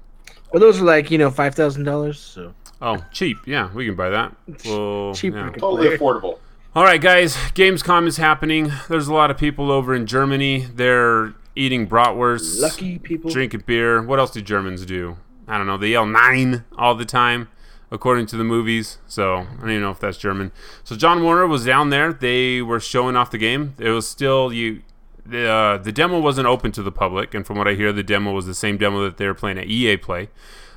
But 0.53 0.59
those 0.61 0.81
are 0.81 0.85
like 0.85 1.11
you 1.11 1.17
know 1.19 1.31
five 1.31 1.55
thousand 1.55 1.85
dollars. 1.85 2.21
So 2.21 2.53
Oh, 2.83 2.99
cheap. 3.11 3.39
Yeah, 3.47 3.71
we 3.73 3.87
can 3.87 3.95
buy 3.95 4.11
that. 4.11 4.33
Well, 4.67 5.15
Cheaper. 5.15 5.39
yeah. 5.39 5.51
Totally 5.53 5.97
affordable. 5.97 6.39
All 6.77 6.85
right, 6.85 7.01
guys. 7.01 7.37
Gamescom 7.55 8.07
is 8.07 8.19
happening. 8.19 8.71
There's 8.91 9.09
a 9.09 9.15
lot 9.15 9.31
of 9.31 9.39
people 9.39 9.71
over 9.73 9.95
in 9.95 10.05
Germany. 10.07 10.67
They're 10.75 11.33
eating 11.57 11.87
bratwurst, 11.87 12.61
lucky 12.61 12.99
people. 12.99 13.31
drinking 13.31 13.65
beer. 13.67 14.03
What 14.03 14.19
else 14.19 14.31
do 14.31 14.41
Germans 14.41 14.85
do? 14.85 15.17
I 15.47 15.59
don't 15.59 15.67
know. 15.67 15.77
They 15.77 15.89
yell 15.91 16.07
nine 16.07 16.65
all 16.77 16.95
the 16.95 17.05
time, 17.05 17.49
according 17.91 18.27
to 18.27 18.37
the 18.37 18.45
movies. 18.45 18.99
So 19.07 19.37
I 19.37 19.61
don't 19.61 19.71
even 19.71 19.83
know 19.83 19.91
if 19.91 20.01
that's 20.01 20.19
German. 20.19 20.53
So 20.83 20.97
John 20.97 21.23
Warner 21.23 21.47
was 21.47 21.65
down 21.65 21.91
there. 21.91 22.13
They 22.13 22.63
were 22.63 22.81
showing 22.81 23.17
off 23.17 23.31
the 23.31 23.39
game. 23.39 23.75
It 23.79 23.91
was 23.91 24.09
still 24.09 24.53
you. 24.53 24.83
The 25.27 25.49
uh, 25.49 25.79
the 25.79 25.93
demo 25.93 26.21
wasn't 26.21 26.47
open 26.47 26.71
to 26.73 26.83
the 26.83 26.93
public, 26.93 27.33
and 27.33 27.47
from 27.47 27.57
what 27.57 27.67
I 27.67 27.75
hear, 27.75 27.93
the 27.93 28.03
demo 28.03 28.33
was 28.33 28.45
the 28.47 28.55
same 28.55 28.77
demo 28.77 29.03
that 29.05 29.17
they 29.17 29.27
were 29.27 29.35
playing 29.35 29.59
at 29.59 29.67
EA 29.67 29.97
Play. 29.97 30.29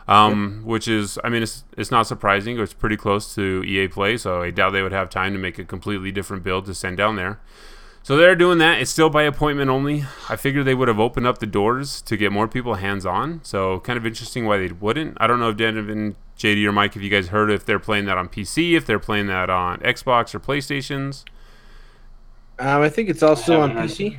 Um, 0.08 0.62
which 0.64 0.88
is, 0.88 1.20
I 1.22 1.28
mean, 1.28 1.44
it's 1.44 1.66
it's 1.76 1.92
not 1.92 2.08
surprising. 2.08 2.58
It's 2.58 2.74
pretty 2.74 2.96
close 2.96 3.36
to 3.36 3.62
EA 3.66 3.90
Play, 3.90 4.16
so 4.16 4.42
I 4.42 4.52
doubt 4.52 4.72
they 4.72 4.82
would 4.82 4.94
have 4.94 5.10
time 5.10 5.34
to 5.34 5.40
make 5.40 5.60
a 5.60 5.66
completely 5.66 6.14
different 6.14 6.44
build 6.44 6.66
to 6.68 6.74
send 6.74 6.96
down 6.96 7.18
there. 7.18 7.42
So 8.08 8.16
they're 8.16 8.38
doing 8.38 8.58
that. 8.60 8.80
It's 8.80 8.90
still 8.90 9.10
by 9.10 9.24
appointment 9.24 9.70
only. 9.70 10.06
I 10.30 10.38
figured 10.38 10.64
they 10.64 10.74
would 10.74 10.88
have 10.88 10.98
opened 10.98 11.28
up 11.28 11.40
the 11.40 11.46
doors 11.46 12.02
to 12.04 12.16
get 12.16 12.32
more 12.32 12.48
people 12.48 12.76
hands 12.76 13.06
on. 13.06 13.42
So 13.44 13.82
kind 13.82 13.98
of 13.98 14.06
interesting 14.06 14.46
why 14.46 14.60
they 14.60 14.72
wouldn't. 14.72 15.18
I 15.20 15.28
don't 15.28 15.42
know 15.42 15.50
if 15.50 15.58
Donovan, 15.58 16.16
JD, 16.38 16.66
or 16.66 16.72
Mike, 16.72 16.96
if 16.96 17.02
you 17.02 17.10
guys 17.10 17.28
heard 17.28 17.52
if 17.52 17.66
they're 17.66 17.80
playing 17.80 18.06
that 18.06 18.18
on 18.18 18.30
PC, 18.30 18.78
if 18.78 18.86
they're 18.86 18.98
playing 18.98 19.28
that 19.28 19.50
on 19.50 19.80
Xbox 19.80 20.34
or 20.34 20.40
PlayStations. 20.40 21.26
Um, 22.60 22.82
I 22.82 22.88
think 22.88 23.10
it's 23.10 23.24
also 23.24 23.60
on. 23.60 23.72
PC. 23.72 24.18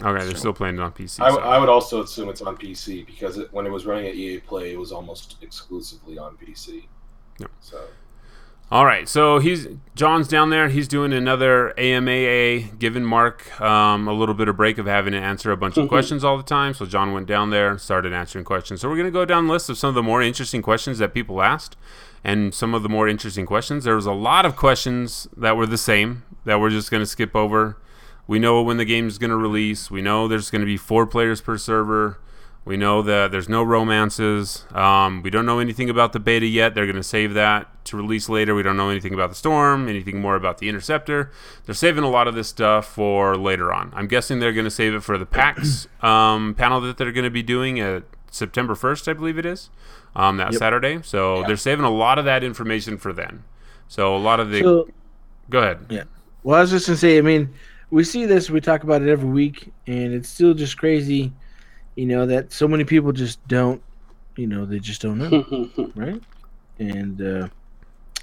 Okay, 0.00 0.24
they're 0.24 0.34
still 0.34 0.54
playing 0.54 0.76
it 0.76 0.80
on 0.80 0.92
PC. 0.92 1.20
I, 1.20 1.30
so- 1.30 1.40
I 1.40 1.58
would 1.58 1.68
also 1.68 2.02
assume 2.02 2.30
it's 2.30 2.40
on 2.40 2.56
PC 2.56 3.04
because 3.04 3.36
it, 3.36 3.52
when 3.52 3.66
it 3.66 3.70
was 3.70 3.84
running 3.84 4.06
at 4.06 4.14
EA 4.14 4.40
Play, 4.40 4.72
it 4.72 4.78
was 4.78 4.92
almost 4.92 5.36
exclusively 5.42 6.16
on 6.16 6.38
PC. 6.38 6.86
Yep. 7.38 7.50
So 7.60 7.84
All 8.68 8.84
right, 8.84 9.08
so 9.08 9.38
he's 9.38 9.68
John's 9.94 10.26
down 10.26 10.50
there. 10.50 10.68
He's 10.68 10.88
doing 10.88 11.12
another 11.12 11.72
AMAA, 11.78 12.76
giving 12.80 13.04
Mark 13.04 13.60
um, 13.60 14.08
a 14.08 14.12
little 14.12 14.34
bit 14.34 14.48
of 14.48 14.56
break 14.56 14.78
of 14.78 14.86
having 14.86 15.12
to 15.12 15.20
answer 15.20 15.52
a 15.52 15.56
bunch 15.56 15.76
of 15.76 15.88
questions 15.88 16.24
all 16.24 16.36
the 16.36 16.42
time. 16.42 16.74
So 16.74 16.84
John 16.84 17.12
went 17.12 17.28
down 17.28 17.50
there 17.50 17.70
and 17.70 17.80
started 17.80 18.12
answering 18.12 18.44
questions. 18.44 18.80
So 18.80 18.88
we're 18.88 18.96
gonna 18.96 19.12
go 19.12 19.24
down 19.24 19.46
the 19.46 19.52
list 19.52 19.70
of 19.70 19.78
some 19.78 19.90
of 19.90 19.94
the 19.94 20.02
more 20.02 20.20
interesting 20.20 20.62
questions 20.62 20.98
that 20.98 21.14
people 21.14 21.40
asked, 21.40 21.76
and 22.24 22.52
some 22.52 22.74
of 22.74 22.82
the 22.82 22.88
more 22.88 23.06
interesting 23.06 23.46
questions. 23.46 23.84
There 23.84 23.94
was 23.94 24.06
a 24.06 24.12
lot 24.12 24.44
of 24.44 24.56
questions 24.56 25.28
that 25.36 25.56
were 25.56 25.66
the 25.66 25.78
same 25.78 26.24
that 26.44 26.58
we're 26.58 26.70
just 26.70 26.90
gonna 26.90 27.06
skip 27.06 27.36
over. 27.36 27.78
We 28.26 28.40
know 28.40 28.60
when 28.62 28.78
the 28.78 28.84
game 28.84 29.06
is 29.06 29.16
gonna 29.16 29.36
release. 29.36 29.92
We 29.92 30.02
know 30.02 30.26
there's 30.26 30.50
gonna 30.50 30.66
be 30.66 30.76
four 30.76 31.06
players 31.06 31.40
per 31.40 31.56
server. 31.56 32.18
We 32.66 32.76
know 32.76 33.00
that 33.02 33.30
there's 33.30 33.48
no 33.48 33.62
romances. 33.62 34.66
Um, 34.74 35.22
we 35.22 35.30
don't 35.30 35.46
know 35.46 35.60
anything 35.60 35.88
about 35.88 36.12
the 36.12 36.18
beta 36.18 36.46
yet. 36.46 36.74
They're 36.74 36.84
going 36.84 36.96
to 36.96 37.02
save 37.02 37.34
that 37.34 37.68
to 37.86 37.96
release 37.96 38.28
later. 38.28 38.56
We 38.56 38.64
don't 38.64 38.76
know 38.76 38.90
anything 38.90 39.14
about 39.14 39.28
the 39.28 39.36
Storm, 39.36 39.88
anything 39.88 40.20
more 40.20 40.34
about 40.34 40.58
the 40.58 40.68
Interceptor. 40.68 41.30
They're 41.64 41.76
saving 41.76 42.02
a 42.02 42.10
lot 42.10 42.26
of 42.26 42.34
this 42.34 42.48
stuff 42.48 42.84
for 42.86 43.36
later 43.36 43.72
on. 43.72 43.92
I'm 43.94 44.08
guessing 44.08 44.40
they're 44.40 44.52
going 44.52 44.64
to 44.64 44.70
save 44.70 44.94
it 44.94 45.04
for 45.04 45.16
the 45.16 45.24
PAX 45.24 45.86
um, 46.02 46.56
panel 46.56 46.80
that 46.80 46.98
they're 46.98 47.12
going 47.12 47.22
to 47.22 47.30
be 47.30 47.44
doing 47.44 47.78
at 47.78 48.02
September 48.32 48.74
1st, 48.74 49.08
I 49.08 49.12
believe 49.12 49.38
it 49.38 49.46
is, 49.46 49.70
um, 50.16 50.36
that 50.38 50.50
Yep. 50.50 50.58
Saturday. 50.58 50.98
So 51.04 51.44
they're 51.46 51.56
saving 51.56 51.84
a 51.84 51.90
lot 51.90 52.18
of 52.18 52.24
that 52.24 52.42
information 52.42 52.98
for 52.98 53.12
then. 53.12 53.44
So 53.86 54.16
a 54.16 54.18
lot 54.18 54.40
of 54.40 54.50
the. 54.50 54.62
So, 54.62 54.88
go 55.50 55.60
ahead. 55.60 55.86
Yeah. 55.88 56.04
Well, 56.42 56.58
I 56.58 56.62
was 56.62 56.70
just 56.72 56.86
gonna 56.86 56.96
say. 56.96 57.18
I 57.18 57.20
mean, 57.20 57.54
we 57.90 58.02
see 58.02 58.26
this. 58.26 58.50
We 58.50 58.60
talk 58.60 58.82
about 58.82 59.02
it 59.02 59.08
every 59.08 59.28
week, 59.28 59.72
and 59.86 60.12
it's 60.12 60.28
still 60.28 60.54
just 60.54 60.76
crazy. 60.76 61.32
You 61.96 62.06
know 62.06 62.26
that 62.26 62.52
so 62.52 62.68
many 62.68 62.84
people 62.84 63.12
just 63.12 63.46
don't. 63.48 63.82
You 64.36 64.46
know, 64.46 64.66
they 64.66 64.78
just 64.78 65.00
don't 65.00 65.18
know, 65.18 65.90
right? 65.94 66.22
And 66.78 67.22
uh, 67.22 67.48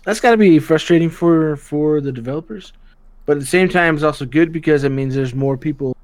that's 0.03 0.19
got 0.19 0.31
to 0.31 0.37
be 0.37 0.59
frustrating 0.59 1.09
for 1.09 1.55
for 1.57 2.01
the 2.01 2.11
developers. 2.11 2.73
But 3.25 3.37
at 3.37 3.39
the 3.39 3.45
same 3.47 3.69
time, 3.69 3.95
it's 3.95 4.03
also 4.03 4.25
good 4.25 4.51
because 4.51 4.83
it 4.83 4.89
means 4.89 5.15
there's 5.15 5.33
more 5.33 5.57
people 5.57 5.95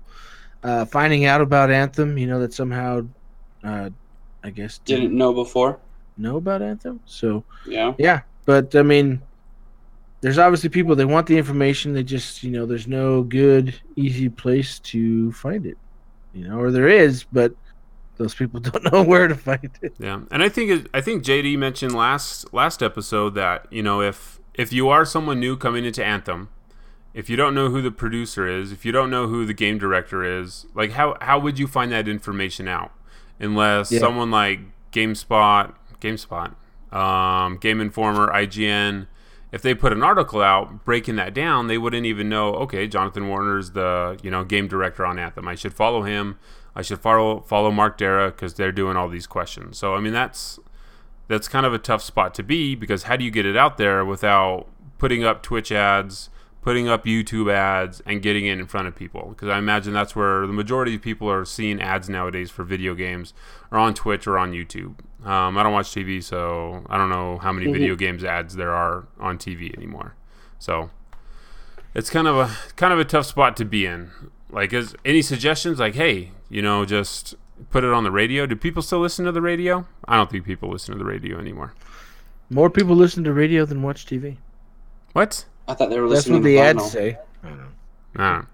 uh, 0.64 0.86
finding 0.86 1.26
out 1.26 1.42
about 1.42 1.70
Anthem. 1.70 2.18
You 2.18 2.28
know 2.28 2.40
that 2.40 2.54
somehow, 2.54 3.06
uh, 3.64 3.90
I 4.44 4.50
guess, 4.50 4.80
Didn't 4.80 5.16
know 5.16 5.34
before. 5.34 5.80
know 6.18 6.38
about 6.38 6.62
Anthem. 6.62 7.00
So 7.06 7.44
Yeah. 7.68 7.94
Yeah, 7.98 8.22
but 8.46 8.76
I 8.76 8.82
mean, 8.84 9.22
there's 10.22 10.38
obviously 10.38 10.70
people 10.70 10.96
they 10.96 11.06
want 11.06 11.28
the 11.28 11.38
information. 11.38 11.94
They 11.94 12.04
just, 12.04 12.44
you 12.44 12.52
know, 12.52 12.66
there's 12.66 12.88
no 12.88 13.24
good, 13.24 13.76
easy 13.96 14.30
place 14.30 14.80
to 14.80 15.32
find 15.34 15.66
it. 15.66 15.78
You 16.34 16.48
know, 16.48 16.60
or 16.60 16.72
there 16.72 16.88
is, 16.88 17.24
but 17.32 17.54
those 18.18 18.36
people 18.36 18.60
don't 18.60 18.92
know 18.92 19.04
where 19.04 19.28
to 19.28 19.36
find 19.36 19.70
it. 19.82 19.94
Yeah, 20.00 20.22
and 20.32 20.44
I 20.44 20.50
think 20.50 20.70
it, 20.72 20.88
I 20.94 21.02
think 21.02 21.24
JD 21.24 21.58
mentioned 21.58 21.94
last 21.96 22.54
last 22.54 22.84
episode 22.84 23.36
that 23.36 23.66
you 23.72 23.82
know 23.84 24.02
if 24.02 24.40
if 24.54 24.72
you 24.74 24.90
are 24.90 25.06
someone 25.06 25.40
new 25.40 25.56
coming 25.58 25.86
into 25.86 26.04
Anthem, 26.04 26.50
if 27.14 27.30
you 27.30 27.36
don't 27.36 27.56
know 27.56 27.70
who 27.70 27.82
the 27.82 27.92
producer 27.92 28.48
is, 28.48 28.72
if 28.72 28.86
you 28.86 28.92
don't 28.92 29.10
know 29.10 29.28
who 29.28 29.46
the 29.46 29.54
game 29.54 29.78
director 29.78 30.24
is, 30.24 30.66
like 30.76 30.92
how 30.92 31.16
how 31.22 31.40
would 31.40 31.58
you 31.58 31.66
find 31.68 31.92
that 31.92 32.08
information 32.08 32.68
out 32.68 32.92
unless 33.40 33.92
Yeah. 33.92 34.00
someone 34.00 34.30
like 34.32 34.60
GameSpot, 34.92 35.74
GameSpot, 36.02 36.54
um, 36.94 37.58
Game 37.58 37.80
Informer, 37.80 38.28
IGN, 38.34 39.08
if 39.52 39.62
they 39.62 39.74
put 39.74 39.92
an 39.92 40.04
article 40.04 40.42
out 40.42 40.86
breaking 40.86 41.16
that 41.16 41.34
down, 41.34 41.68
they 41.68 41.78
wouldn't 41.78 42.06
even 42.06 42.30
know. 42.30 42.54
Okay, 42.56 42.88
Jonathan 42.88 43.28
Warner's 43.28 43.72
the 43.72 44.20
you 44.22 44.30
know 44.30 44.44
game 44.44 44.68
director 44.68 45.06
on 45.06 45.18
Anthem. 45.18 45.48
I 45.48 45.56
should 45.56 45.74
follow 45.74 46.04
him. 46.04 46.38
I 46.76 46.82
should 46.82 47.00
follow 47.00 47.42
follow 47.42 47.72
Mark 47.72 47.98
Darrah 47.98 48.32
because 48.32 48.54
they're 48.54 48.72
doing 48.72 48.96
all 48.96 49.10
these 49.10 49.28
questions. 49.28 49.78
So 49.78 49.96
I 49.96 50.00
mean 50.00 50.14
that's 50.14 50.60
that's 51.28 51.48
kind 51.48 51.66
of 51.66 51.74
a 51.74 51.80
tough 51.80 52.02
spot 52.02 52.34
to 52.36 52.44
be 52.44 52.76
because 52.76 53.04
how 53.04 53.16
do 53.16 53.24
you 53.24 53.32
get 53.32 53.46
it 53.46 53.58
out 53.58 53.78
there 53.78 54.06
without 54.06 54.68
putting 54.98 55.24
up 55.24 55.42
Twitch 55.42 55.72
ads, 55.72 56.30
putting 56.62 56.88
up 56.88 57.06
YouTube 57.06 57.52
ads, 57.52 58.02
and 58.02 58.22
getting 58.22 58.46
it 58.46 58.60
in 58.60 58.68
front 58.68 58.88
of 58.88 58.96
people? 58.96 59.30
Because 59.30 59.50
I 59.50 59.58
imagine 59.58 59.94
that's 59.94 60.16
where 60.16 60.46
the 60.46 60.54
majority 60.54 60.96
of 60.96 61.02
people 61.02 61.30
are 61.30 61.46
seeing 61.46 61.82
ads 61.82 62.10
nowadays 62.10 62.52
for 62.52 62.64
video 62.64 62.94
games, 62.94 63.34
or 63.72 63.80
on 63.80 63.94
Twitch 63.94 64.28
or 64.28 64.38
on 64.38 64.52
YouTube. 64.52 64.96
Um, 65.26 65.58
I 65.58 65.64
don't 65.64 65.74
watch 65.74 65.88
TV, 65.88 66.24
so 66.24 66.84
I 66.90 66.98
don't 66.98 67.10
know 67.10 67.38
how 67.40 67.52
many 67.52 67.72
video 67.72 67.96
games 67.96 68.24
ads 68.24 68.56
there 68.56 68.72
are 68.72 69.06
on 69.20 69.38
TV 69.38 69.76
anymore. 69.76 70.16
So 70.60 70.90
it's 71.94 72.10
kind 72.10 72.28
of 72.28 72.38
a 72.38 72.56
kind 72.76 72.94
of 72.94 73.00
a 73.00 73.06
tough 73.06 73.26
spot 73.26 73.58
to 73.58 73.66
be 73.66 73.86
in. 73.86 74.12
Like, 74.50 74.72
is 74.74 74.96
any 75.04 75.22
suggestions? 75.22 75.80
Like, 75.80 75.96
hey, 75.96 76.32
you 76.50 76.62
know, 76.62 76.86
just 76.86 77.36
put 77.70 77.84
it 77.84 77.92
on 77.92 78.04
the 78.04 78.12
radio. 78.12 78.46
Do 78.46 78.56
people 78.56 78.82
still 78.82 79.00
listen 79.00 79.26
to 79.26 79.32
the 79.32 79.42
radio? 79.42 79.86
I 80.08 80.16
don't 80.16 80.30
think 80.30 80.46
people 80.46 80.70
listen 80.70 80.94
to 80.94 80.98
the 81.00 81.06
radio 81.10 81.38
anymore. 81.38 81.74
More 82.50 82.70
people 82.70 82.96
listen 82.96 83.24
to 83.26 83.34
radio 83.34 83.66
than 83.66 83.82
watch 83.84 84.06
TV. 84.06 84.38
What? 85.14 85.46
I 85.68 85.74
thought 85.76 85.90
they 85.90 86.00
were 86.00 86.08
That's 86.10 86.28
listening 86.28 86.42
what 86.42 86.48
to 86.50 86.56
the 86.56 86.56
vinyl. 86.56 86.82
ads 86.84 86.92
say. 86.92 87.18
I 87.44 87.48
don't 87.50 87.58
know. 87.58 87.68
I 88.16 88.32
don't 88.32 88.40
know. 88.42 88.48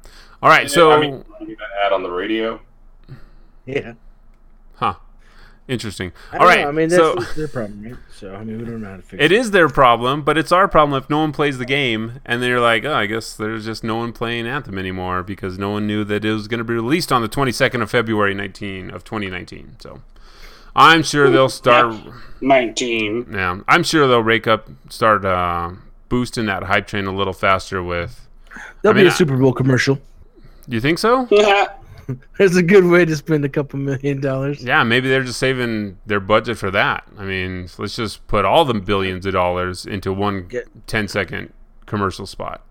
All 0.44 0.50
right, 0.50 0.70
so 0.70 0.92
I 0.92 1.00
mean, 1.00 1.24
that 1.40 1.58
ad 1.86 1.94
on 1.94 2.04
the 2.04 2.10
radio. 2.12 2.60
Yeah. 3.66 3.94
Huh? 5.68 5.72
Interesting. 5.74 6.12
I 6.32 6.38
All 6.38 6.40
don't 6.40 6.48
right, 6.48 6.62
know. 6.62 6.70
I 6.70 6.72
mean, 6.72 6.90
that's 6.90 7.02
so 7.02 7.34
their 7.36 7.48
problem, 7.48 7.84
right? 7.84 7.96
So 8.16 8.36
I 8.36 8.44
mean, 8.44 8.60
we 8.60 8.66
don't 8.66 8.82
know 8.82 8.90
how 8.90 8.96
to 8.98 9.02
fix 9.02 9.24
it 9.24 9.32
is 9.32 9.52
their 9.52 9.68
problem, 9.68 10.22
but 10.24 10.38
it's 10.38 10.52
our 10.52 10.68
problem 10.68 11.02
if 11.02 11.10
no 11.10 11.20
one 11.20 11.32
plays 11.32 11.58
the 11.58 11.66
game, 11.66 12.20
and 12.26 12.42
then 12.42 12.50
you're 12.50 12.60
like, 12.60 12.86
oh, 12.86 12.94
I 12.94 13.08
guess 13.08 13.36
there's 13.36 13.66
just 13.66 13.84
no 13.84 13.98
one 13.98 14.14
playing 14.14 14.48
Anthem 14.48 14.78
anymore 14.78 15.24
because 15.24 15.58
no 15.58 15.72
one 15.72 15.88
knew 15.88 16.04
that 16.04 16.24
it 16.24 16.32
was 16.32 16.48
going 16.48 16.60
to 16.60 16.64
be 16.64 16.74
released 16.74 17.12
on 17.12 17.22
the 17.22 17.30
22nd 17.30 17.82
of 17.82 17.90
February 17.90 18.34
19 18.34 18.92
of 18.92 19.04
2019. 19.04 19.78
So 19.80 20.02
I'm 20.76 21.04
sure 21.04 21.30
they'll 21.30 21.50
start. 21.50 21.96
Nineteen. 22.42 23.28
Yeah, 23.32 23.62
I'm 23.68 23.84
sure 23.84 24.08
they'll 24.08 24.22
rake 24.22 24.46
up, 24.46 24.70
start 24.90 25.26
uh, 25.26 25.72
boosting 26.10 26.46
that 26.48 26.64
hype 26.64 26.86
train 26.86 27.06
a 27.06 27.16
little 27.16 27.34
faster 27.34 27.82
with. 27.82 28.28
There'll 28.82 28.96
I 28.96 28.98
mean, 28.98 29.06
be 29.06 29.10
a 29.10 29.12
Super 29.12 29.38
Bowl 29.38 29.54
commercial. 29.54 30.00
You 30.68 30.82
think 30.82 31.00
so? 31.00 31.28
There's 32.38 32.56
a 32.56 32.64
good 32.64 32.86
way 32.86 33.06
to 33.06 33.16
spend 33.16 33.46
a 33.46 33.50
couple 33.50 33.80
million 33.80 34.22
dollars. 34.22 34.64
Yeah, 34.64 34.84
maybe 34.84 35.10
they're 35.10 35.24
just 35.24 35.40
saving 35.40 35.98
their 36.06 36.20
budget 36.20 36.58
for 36.58 36.70
that. 36.72 37.08
I 37.18 37.24
mean, 37.26 37.68
let's 37.78 37.96
just 37.96 38.26
put 38.28 38.46
all 38.46 38.66
the 38.66 38.74
billions 38.76 39.26
of 39.26 39.34
dollars 39.34 39.86
into 39.86 40.12
one 40.14 40.48
Get- 40.48 40.68
10 40.88 41.08
second 41.08 41.54
commercial 41.86 42.26
spot. 42.26 42.62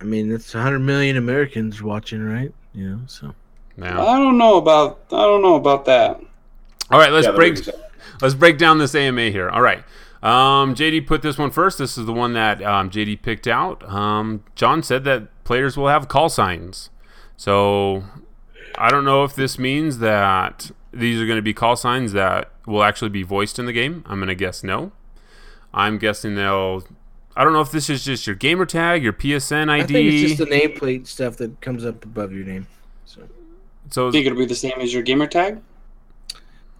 I 0.00 0.04
mean, 0.04 0.28
that's 0.28 0.52
100 0.54 0.78
million 0.80 1.16
Americans 1.16 1.82
watching, 1.82 2.22
right? 2.24 2.52
You 2.74 2.90
know, 2.90 3.00
so 3.06 3.34
Now, 3.76 4.06
I 4.06 4.18
don't 4.18 4.36
know 4.38 4.56
about 4.58 5.00
I 5.10 5.22
don't 5.22 5.42
know 5.42 5.54
about 5.54 5.84
that. 5.86 6.20
all 6.90 6.98
right, 6.98 7.10
let's 7.12 7.26
Yeah, 7.26 7.32
break 7.32 7.58
let's 8.20 8.34
break 8.34 8.58
down 8.58 8.78
this 8.78 8.94
AMA 8.94 9.30
here. 9.30 9.48
All 9.48 9.62
right. 9.62 9.82
Um, 10.22 10.74
JD 10.74 11.06
put 11.06 11.22
this 11.22 11.38
one 11.38 11.50
first. 11.50 11.78
This 11.78 11.96
is 11.96 12.04
the 12.06 12.12
one 12.12 12.32
that 12.32 12.62
um, 12.62 12.90
JD 12.90 13.22
picked 13.22 13.46
out. 13.46 13.88
Um, 13.88 14.42
John 14.54 14.82
said 14.82 15.04
that 15.04 15.28
players 15.44 15.76
will 15.76 15.88
have 15.88 16.08
call 16.08 16.28
signs. 16.28 16.90
So 17.36 18.04
I 18.78 18.90
don't 18.90 19.04
know 19.04 19.24
if 19.24 19.34
this 19.34 19.58
means 19.58 19.98
that 19.98 20.70
these 20.92 21.20
are 21.20 21.26
going 21.26 21.36
to 21.36 21.42
be 21.42 21.54
call 21.54 21.76
signs 21.76 22.12
that 22.12 22.50
will 22.66 22.82
actually 22.82 23.10
be 23.10 23.22
voiced 23.22 23.58
in 23.58 23.66
the 23.66 23.72
game. 23.72 24.02
I'm 24.06 24.18
going 24.18 24.28
to 24.28 24.34
guess 24.34 24.62
no. 24.62 24.92
I'm 25.72 25.98
guessing 25.98 26.34
they'll. 26.34 26.84
I 27.36 27.44
don't 27.44 27.52
know 27.52 27.60
if 27.60 27.70
this 27.70 27.90
is 27.90 28.02
just 28.04 28.26
your 28.26 28.34
gamer 28.36 28.64
tag, 28.64 29.02
your 29.02 29.12
PSN 29.12 29.68
ID. 29.68 29.82
I 29.82 29.86
think 29.86 30.12
it's 30.12 30.36
just 30.36 30.38
the 30.38 30.46
nameplate 30.46 31.06
stuff 31.06 31.36
that 31.36 31.60
comes 31.60 31.84
up 31.84 32.02
above 32.04 32.32
your 32.32 32.44
name. 32.44 32.66
So, 33.04 33.22
so 33.90 34.10
Think 34.10 34.26
it'll 34.26 34.38
be 34.38 34.46
the 34.46 34.54
same 34.54 34.80
as 34.80 34.94
your 34.94 35.02
gamer 35.02 35.26
tag? 35.26 35.60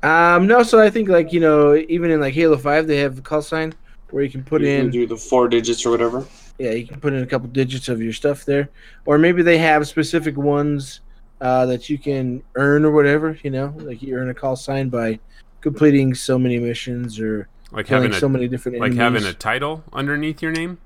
um, 0.02 0.46
no, 0.46 0.62
so 0.62 0.80
I 0.80 0.88
think 0.88 1.08
like 1.08 1.32
you 1.32 1.40
know, 1.40 1.74
even 1.88 2.10
in 2.10 2.20
like 2.20 2.32
Halo 2.32 2.56
Five, 2.56 2.86
they 2.86 2.98
have 2.98 3.18
a 3.18 3.22
call 3.22 3.42
sign 3.42 3.74
where 4.10 4.22
you 4.24 4.30
can 4.30 4.44
put 4.44 4.62
you 4.62 4.68
can 4.68 4.86
in 4.86 4.90
do 4.90 5.06
the 5.06 5.16
four 5.16 5.48
digits 5.48 5.84
or 5.84 5.90
whatever. 5.90 6.26
Yeah, 6.58 6.70
you 6.70 6.86
can 6.86 7.00
put 7.00 7.12
in 7.12 7.22
a 7.22 7.26
couple 7.26 7.48
digits 7.48 7.88
of 7.88 8.00
your 8.00 8.12
stuff 8.12 8.44
there, 8.44 8.70
or 9.04 9.18
maybe 9.18 9.42
they 9.42 9.58
have 9.58 9.86
specific 9.86 10.36
ones 10.36 11.00
uh, 11.40 11.66
that 11.66 11.90
you 11.90 11.98
can 11.98 12.42
earn 12.54 12.84
or 12.84 12.92
whatever. 12.92 13.38
You 13.42 13.50
know, 13.50 13.74
like 13.76 14.02
you 14.02 14.16
earn 14.16 14.30
a 14.30 14.34
call 14.34 14.56
sign 14.56 14.88
by 14.88 15.18
completing 15.60 16.14
so 16.14 16.38
many 16.38 16.58
missions 16.58 17.18
or 17.18 17.48
like 17.72 17.86
killing 17.86 18.04
having 18.04 18.16
a 18.16 18.20
so 18.20 18.28
many 18.28 18.48
different 18.48 18.78
like 18.78 18.92
enemies. 18.92 19.22
having 19.22 19.24
a 19.24 19.32
title 19.32 19.84
underneath 19.92 20.40
your 20.40 20.52
name. 20.52 20.78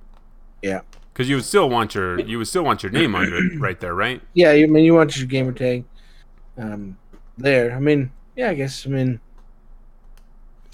Yeah. 0.62 0.80
Because 1.12 1.28
you 1.28 1.36
would 1.36 1.44
still 1.44 1.68
want 1.68 1.94
your 1.94 2.18
you 2.20 2.38
would 2.38 2.48
still 2.48 2.64
want 2.64 2.82
your 2.82 2.90
name 2.90 3.14
under 3.14 3.36
it 3.36 3.60
right 3.60 3.78
there, 3.78 3.94
right? 3.94 4.20
yeah, 4.34 4.50
I 4.50 4.66
mean 4.66 4.84
you 4.84 4.94
want 4.94 5.16
your 5.16 5.26
gamer 5.26 5.52
tag 5.52 5.84
um, 6.56 6.96
there. 7.36 7.72
I 7.72 7.78
mean, 7.78 8.10
yeah, 8.36 8.50
I 8.50 8.54
guess 8.54 8.86
I 8.86 8.90
mean 8.90 9.20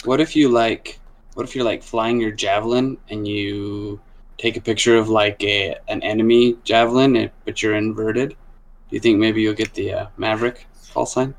What 0.05 0.21
if 0.21 0.35
you 0.35 0.49
like? 0.49 0.99
What 1.33 1.45
if 1.45 1.55
you're 1.55 1.65
like 1.65 1.83
flying 1.83 2.19
your 2.19 2.31
javelin 2.31 2.97
and 3.09 3.27
you 3.27 3.99
take 4.37 4.57
a 4.57 4.61
picture 4.61 4.97
of 4.97 5.09
like 5.09 5.43
a 5.43 5.75
an 5.87 6.01
enemy 6.03 6.57
javelin, 6.63 7.29
but 7.45 7.61
you're 7.61 7.75
inverted? 7.75 8.29
Do 8.31 8.95
you 8.95 8.99
think 8.99 9.19
maybe 9.19 9.41
you'll 9.41 9.53
get 9.55 9.73
the 9.73 9.93
uh, 9.93 10.07
Maverick 10.17 10.67
call 10.93 11.05
sign? 11.05 11.35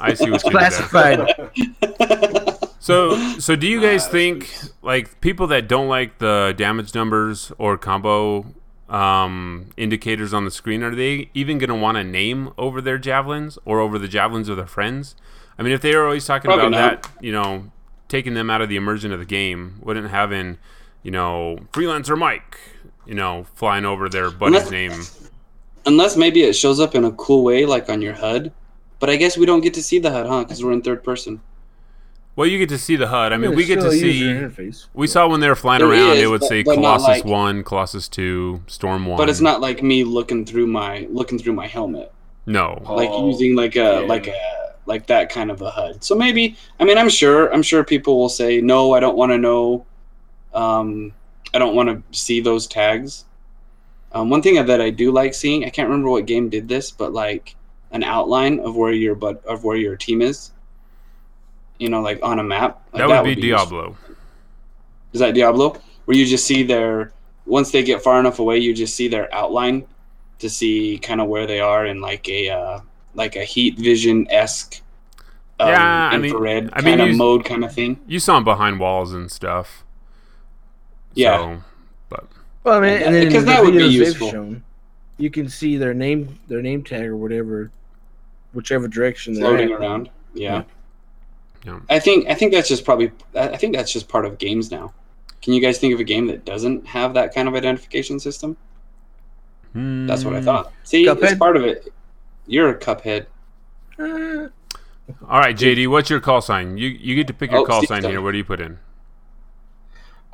I 0.00 0.14
see 0.14 0.30
what 0.30 0.46
you 0.46 0.56
did 0.56 0.70
there. 0.70 0.70
classified. 0.70 1.28
So 2.80 3.16
so 3.38 3.56
do 3.56 3.66
you 3.66 3.80
guys 3.80 4.06
Ah, 4.06 4.10
think 4.10 4.50
like 4.82 5.20
people 5.20 5.46
that 5.48 5.68
don't 5.68 5.88
like 5.88 6.18
the 6.18 6.54
damage 6.56 6.94
numbers 6.94 7.52
or 7.58 7.76
combo 7.76 8.54
um, 8.88 9.70
indicators 9.76 10.32
on 10.32 10.44
the 10.44 10.50
screen 10.50 10.82
are 10.82 10.94
they 10.94 11.28
even 11.34 11.58
going 11.58 11.68
to 11.68 11.74
want 11.74 11.98
a 11.98 12.04
name 12.04 12.52
over 12.56 12.80
their 12.80 12.96
javelins 12.98 13.58
or 13.64 13.80
over 13.80 13.98
the 13.98 14.08
javelins 14.08 14.48
of 14.48 14.56
their 14.56 14.66
friends? 14.66 15.16
I 15.58 15.62
mean, 15.62 15.72
if 15.72 15.82
they 15.82 15.92
are 15.94 16.04
always 16.04 16.24
talking 16.24 16.48
Probably 16.48 16.68
about 16.68 16.92
not. 16.92 17.02
that, 17.02 17.24
you 17.24 17.32
know, 17.32 17.72
taking 18.08 18.34
them 18.34 18.48
out 18.48 18.62
of 18.62 18.68
the 18.68 18.76
immersion 18.76 19.12
of 19.12 19.18
the 19.18 19.26
game, 19.26 19.80
wouldn't 19.82 20.10
having, 20.10 20.56
you 21.02 21.10
know, 21.10 21.58
freelancer 21.72 22.16
Mike, 22.18 22.58
you 23.06 23.14
know, 23.14 23.46
flying 23.54 23.84
over 23.84 24.08
their 24.08 24.30
buddy's 24.30 24.66
Unless- 24.66 24.70
name. 24.70 24.92
Unless 25.86 26.16
maybe 26.16 26.42
it 26.42 26.52
shows 26.54 26.80
up 26.80 26.94
in 26.94 27.04
a 27.04 27.12
cool 27.12 27.44
way, 27.44 27.64
like 27.64 27.88
on 27.88 28.02
your 28.02 28.12
HUD. 28.12 28.52
But 29.00 29.08
I 29.10 29.16
guess 29.16 29.38
we 29.38 29.46
don't 29.46 29.60
get 29.62 29.74
to 29.74 29.82
see 29.82 29.98
the 29.98 30.10
HUD, 30.10 30.26
huh? 30.26 30.44
Because 30.44 30.62
we're 30.62 30.72
in 30.72 30.82
third 30.82 31.02
person. 31.02 31.40
Well, 32.36 32.46
you 32.46 32.58
get 32.58 32.68
to 32.68 32.78
see 32.78 32.96
the 32.96 33.06
HUD. 33.08 33.32
I 33.32 33.36
mean, 33.36 33.54
we 33.56 33.64
get 33.64 33.80
to 33.80 33.90
see. 33.90 34.22
interface. 34.22 34.86
We 34.92 35.06
saw 35.06 35.26
when 35.28 35.40
they 35.40 35.48
were 35.48 35.54
flying 35.56 35.80
There 35.80 35.90
around, 35.90 36.16
is, 36.18 36.22
it 36.24 36.26
would 36.26 36.40
but- 36.40 36.48
say 36.48 36.62
but 36.62 36.74
Colossus 36.74 37.08
like- 37.08 37.24
One, 37.24 37.64
Colossus 37.64 38.06
Two, 38.08 38.62
Storm 38.66 39.06
One. 39.06 39.16
But 39.16 39.28
it's 39.30 39.40
not 39.40 39.60
like 39.60 39.82
me 39.82 40.04
looking 40.04 40.44
through 40.44 40.66
my 40.66 41.06
looking 41.10 41.38
through 41.38 41.54
my 41.54 41.66
helmet, 41.66 42.12
No. 42.46 42.82
like 42.88 43.08
Oh, 43.10 43.28
using 43.30 43.56
like 43.56 43.74
a 43.76 43.78
yeah. 43.78 44.06
like 44.06 44.26
a 44.28 44.34
like 44.86 45.06
that 45.06 45.30
kind 45.30 45.50
of 45.50 45.62
a 45.62 45.70
HUD. 45.70 46.04
So 46.04 46.14
maybe 46.14 46.56
I 46.78 46.84
mean 46.84 46.98
I'm 46.98 47.08
sure 47.08 47.52
I'm 47.52 47.62
sure 47.62 47.82
people 47.82 48.18
will 48.18 48.28
say 48.28 48.60
no, 48.60 48.92
I 48.94 49.00
don't 49.00 49.16
want 49.16 49.32
to 49.32 49.38
know. 49.38 49.84
Um, 50.54 51.12
I 51.54 51.58
don't 51.58 51.74
want 51.74 51.88
to 51.88 52.18
see 52.18 52.40
those 52.40 52.66
tags. 52.66 53.24
Um, 54.12 54.30
one 54.30 54.42
thing 54.42 54.64
that 54.64 54.80
I 54.80 54.90
do 54.90 55.12
like 55.12 55.34
seeing, 55.34 55.64
I 55.64 55.70
can't 55.70 55.88
remember 55.88 56.10
what 56.10 56.26
game 56.26 56.48
did 56.48 56.68
this, 56.68 56.90
but 56.90 57.12
like 57.12 57.56
an 57.90 58.02
outline 58.02 58.60
of 58.60 58.76
where 58.76 58.92
your 58.92 59.14
but 59.14 59.44
of 59.44 59.64
where 59.64 59.76
your 59.76 59.96
team 59.96 60.22
is. 60.22 60.52
You 61.78 61.88
know, 61.90 62.00
like 62.00 62.20
on 62.22 62.38
a 62.38 62.44
map. 62.44 62.82
Like, 62.92 63.08
that, 63.08 63.24
would 63.24 63.36
be 63.36 63.46
useful. 63.46 63.68
Diablo. 63.70 63.96
Is 65.12 65.20
that 65.20 65.34
Diablo? 65.34 65.76
Where 66.06 66.16
you 66.16 66.26
just 66.26 66.46
see 66.46 66.62
their 66.62 67.12
once 67.46 67.70
they 67.70 67.82
get 67.82 68.02
far 68.02 68.18
enough 68.20 68.38
away, 68.38 68.58
you 68.58 68.74
just 68.74 68.94
see 68.94 69.08
their 69.08 69.32
outline 69.34 69.86
to 70.38 70.48
see 70.48 70.98
kind 70.98 71.20
of 71.20 71.28
where 71.28 71.46
they 71.46 71.60
are 71.60 71.86
in 71.86 72.00
like 72.00 72.28
a 72.28 72.50
uh, 72.50 72.80
like 73.14 73.36
a 73.36 73.44
heat 73.44 73.78
vision 73.78 74.26
esque 74.30 74.82
um, 75.60 75.68
Yeah, 75.68 76.08
I 76.12 76.16
mean- 76.16 76.30
infrared 76.30 76.70
I 76.72 76.80
mean, 76.80 76.98
kind 76.98 77.10
of 77.10 77.16
mode 77.16 77.44
kind 77.44 77.64
of 77.64 77.72
thing. 77.72 77.98
You 78.06 78.20
saw 78.20 78.34
them 78.34 78.44
behind 78.44 78.80
walls 78.80 79.12
and 79.12 79.30
stuff. 79.30 79.84
Yeah. 81.18 81.36
So, 81.36 81.62
but 82.08 82.26
Well, 82.64 82.78
I 82.78 82.80
mean, 82.80 83.02
and 83.02 83.14
then 83.14 83.24
because 83.26 83.42
in 83.42 83.46
the 83.48 83.52
that 83.52 83.62
would 83.64 83.74
be 83.74 83.84
useful. 83.86 84.30
shown, 84.30 84.62
you 85.18 85.30
can 85.30 85.48
see 85.48 85.76
their 85.76 85.92
name, 85.94 86.38
their 86.48 86.62
name 86.62 86.84
tag 86.84 87.06
or 87.06 87.16
whatever, 87.16 87.70
whichever 88.52 88.86
direction 88.88 89.34
they're 89.34 89.44
floating 89.48 89.72
at. 89.72 89.80
around. 89.80 90.10
Yeah. 90.34 90.62
Yeah. 91.64 91.80
I 91.90 91.98
think 91.98 92.28
I 92.28 92.34
think 92.34 92.52
that's 92.52 92.68
just 92.68 92.84
probably 92.84 93.10
I 93.34 93.48
I 93.50 93.56
think 93.56 93.74
that's 93.74 93.92
just 93.92 94.08
part 94.08 94.24
of 94.24 94.38
games 94.38 94.70
now. 94.70 94.92
Can 95.42 95.52
you 95.54 95.60
guys 95.60 95.78
think 95.78 95.92
of 95.92 96.00
a 96.00 96.04
game 96.04 96.26
that 96.28 96.44
doesn't 96.44 96.86
have 96.86 97.14
that 97.14 97.34
kind 97.34 97.48
of 97.48 97.54
identification 97.54 98.20
system? 98.20 98.56
That's 99.74 100.24
what 100.24 100.34
I 100.34 100.38
Hmm. 100.38 100.44
thought. 100.44 100.72
See, 100.84 101.06
it's 101.06 101.34
part 101.34 101.56
of 101.56 101.64
it. 101.64 101.92
You're 102.46 102.70
a 102.70 102.78
cuphead. 102.78 103.26
Uh, 103.98 104.48
All 105.28 105.40
right, 105.40 105.56
JD, 105.56 105.86
what's 105.88 106.10
your 106.10 106.20
call 106.20 106.40
sign? 106.40 106.78
You 106.78 106.88
you 106.88 107.14
get 107.14 107.26
to 107.26 107.32
pick 107.34 107.50
your 107.50 107.60
Oh, 107.60 107.64
call 107.64 107.78
Steve's 107.78 107.88
sign 107.88 108.02
done. 108.02 108.12
here. 108.12 108.22
What 108.22 108.32
do 108.32 108.38
you 108.38 108.44
put 108.44 108.60
in? 108.60 108.78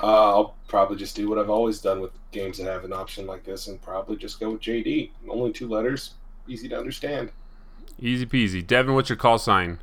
Uh, 0.03 0.07
I'll 0.07 0.57
probably 0.69 0.97
just 0.97 1.15
do 1.15 1.29
what 1.29 1.39
I've 1.39 1.51
always 1.51 1.81
done 1.81 2.01
with 2.01 2.11
games 2.33 2.59
that 2.59 2.67
have 2.67 2.85
an 2.85 2.93
option 2.93 3.27
like 3.27 3.45
this, 3.45 3.69
and 3.69 3.81
probably 3.81 4.17
just 4.17 4.41
go 4.41 4.51
with 4.51 4.61
JD. 4.61 5.11
Only 5.29 5.53
two 5.53 5.69
letters, 5.69 6.15
easy 6.49 6.69
to 6.69 6.79
understand. 6.79 7.31
Easy 8.01 8.27
peasy. 8.27 8.67
Devin, 8.67 8.95
what's 8.95 9.09
your 9.09 9.17
call 9.17 9.39
sign? 9.39 9.79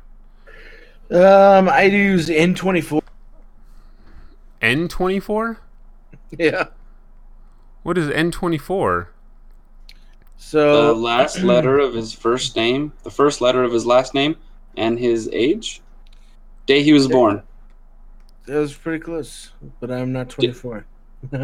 um, 1.10 1.68
I 1.68 1.84
use 1.84 2.28
N 2.30 2.54
twenty 2.54 2.80
four. 2.80 3.02
N 4.60 4.88
twenty 4.88 5.20
four. 5.20 5.58
Yeah. 6.38 6.68
What 7.82 7.98
is 7.98 8.10
N 8.10 8.30
twenty 8.30 8.58
four? 8.58 9.10
So 10.36 10.88
the 10.88 10.94
last 10.94 11.40
letter 11.40 11.78
of 11.78 11.94
his 11.94 12.12
first 12.12 12.56
name, 12.56 12.92
the 13.04 13.10
first 13.10 13.40
letter 13.40 13.62
of 13.62 13.72
his 13.72 13.86
last 13.86 14.12
name, 14.12 14.36
and 14.76 14.98
his 14.98 15.28
age, 15.32 15.80
day 16.66 16.82
he 16.82 16.92
was 16.92 17.08
born. 17.08 17.42
That 18.46 18.58
was 18.58 18.74
pretty 18.74 18.98
close, 18.98 19.50
but 19.80 19.90
I'm 19.90 20.12
not 20.12 20.28
twenty 20.28 20.52
four. 20.52 20.84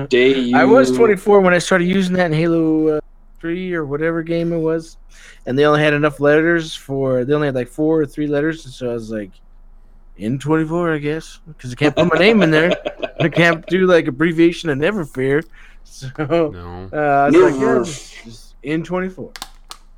Day 0.08 0.38
you, 0.40 0.56
I 0.56 0.64
was 0.64 0.90
24 0.90 1.40
when 1.40 1.54
I 1.54 1.58
started 1.58 1.84
using 1.84 2.16
that 2.16 2.26
in 2.26 2.32
Halo 2.32 2.96
uh, 2.96 3.00
3 3.38 3.74
or 3.74 3.84
whatever 3.84 4.22
game 4.22 4.52
it 4.52 4.58
was. 4.58 4.96
And 5.46 5.58
they 5.58 5.64
only 5.64 5.80
had 5.80 5.94
enough 5.94 6.20
letters 6.20 6.74
for, 6.74 7.24
they 7.24 7.32
only 7.32 7.46
had 7.46 7.54
like 7.54 7.68
four 7.68 8.00
or 8.00 8.06
three 8.06 8.26
letters. 8.26 8.64
And 8.64 8.74
so 8.74 8.90
I 8.90 8.94
was 8.94 9.10
like, 9.10 9.30
in 10.16 10.38
24, 10.38 10.94
I 10.94 10.98
guess. 10.98 11.38
Because 11.46 11.72
I 11.72 11.76
can't 11.76 11.94
put 11.94 12.12
my 12.12 12.18
name 12.18 12.42
in 12.42 12.50
there. 12.50 12.72
I 13.20 13.28
can't 13.28 13.64
do 13.66 13.86
like 13.86 14.08
abbreviation 14.08 14.68
of 14.68 14.78
Never 14.78 15.04
Fear. 15.04 15.44
So 15.84 16.08
No. 16.18 16.90
uh, 16.92 16.96
I 16.96 17.26
was 17.26 17.36
like, 17.36 17.54
yeah, 17.54 17.60
Never. 17.60 17.84
just 17.84 18.56
in 18.64 18.82
24. 18.82 19.32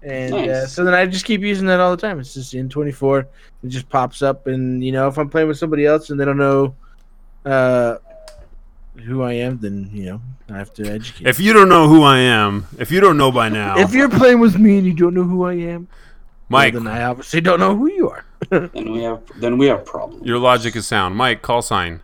And 0.02 0.34
uh, 0.34 0.66
so 0.66 0.84
then 0.84 0.94
I 0.94 1.06
just 1.06 1.24
keep 1.24 1.40
using 1.40 1.66
that 1.66 1.80
all 1.80 1.90
the 1.90 2.00
time. 2.00 2.20
It's 2.20 2.34
just 2.34 2.54
in 2.54 2.68
24. 2.68 3.20
It 3.20 3.28
just 3.68 3.88
pops 3.88 4.22
up. 4.22 4.46
And, 4.46 4.84
you 4.84 4.92
know, 4.92 5.08
if 5.08 5.18
I'm 5.18 5.28
playing 5.28 5.48
with 5.48 5.58
somebody 5.58 5.86
else 5.86 6.10
and 6.10 6.20
they 6.20 6.24
don't 6.24 6.38
know 6.38 6.74
uh, 7.44 7.96
who 9.05 9.22
I 9.22 9.33
am, 9.35 9.59
then, 9.59 9.90
you 9.92 10.07
know, 10.07 10.20
I 10.48 10.59
have 10.59 10.74
to 10.74 10.87
educate. 10.87 11.26
If 11.26 11.40
you 11.40 11.53
don't 11.53 11.68
know 11.68 11.88
who 11.88 12.03
I 12.03 12.18
am, 12.18 12.66
if 12.79 12.90
you 12.90 13.00
don't 13.00 13.16
know 13.16 13.31
by 13.31 13.48
now, 13.48 13.79
If 13.79 13.94
you're 13.94 14.09
playing 14.09 14.40
with 14.40 14.59
me 14.59 14.79
and 14.79 14.87
you 14.87 14.94
don't 14.94 15.14
know 15.14 15.22
who 15.22 15.44
I 15.44 15.55
am, 15.55 15.88
Mike, 16.48 16.74
well, 16.74 16.83
then 16.83 16.92
I 16.92 17.05
obviously 17.05 17.40
don't 17.40 17.61
know 17.61 17.76
who 17.76 17.90
you 17.90 18.11
are. 18.11 18.24
then 18.50 18.92
we 18.92 19.03
have 19.03 19.20
then 19.37 19.59
we 19.59 19.66
have 19.66 19.85
problems. 19.85 20.26
your 20.26 20.38
logic 20.38 20.74
is 20.74 20.87
sound. 20.87 21.14
Mike, 21.14 21.42
call 21.42 21.62
sign. 21.62 22.00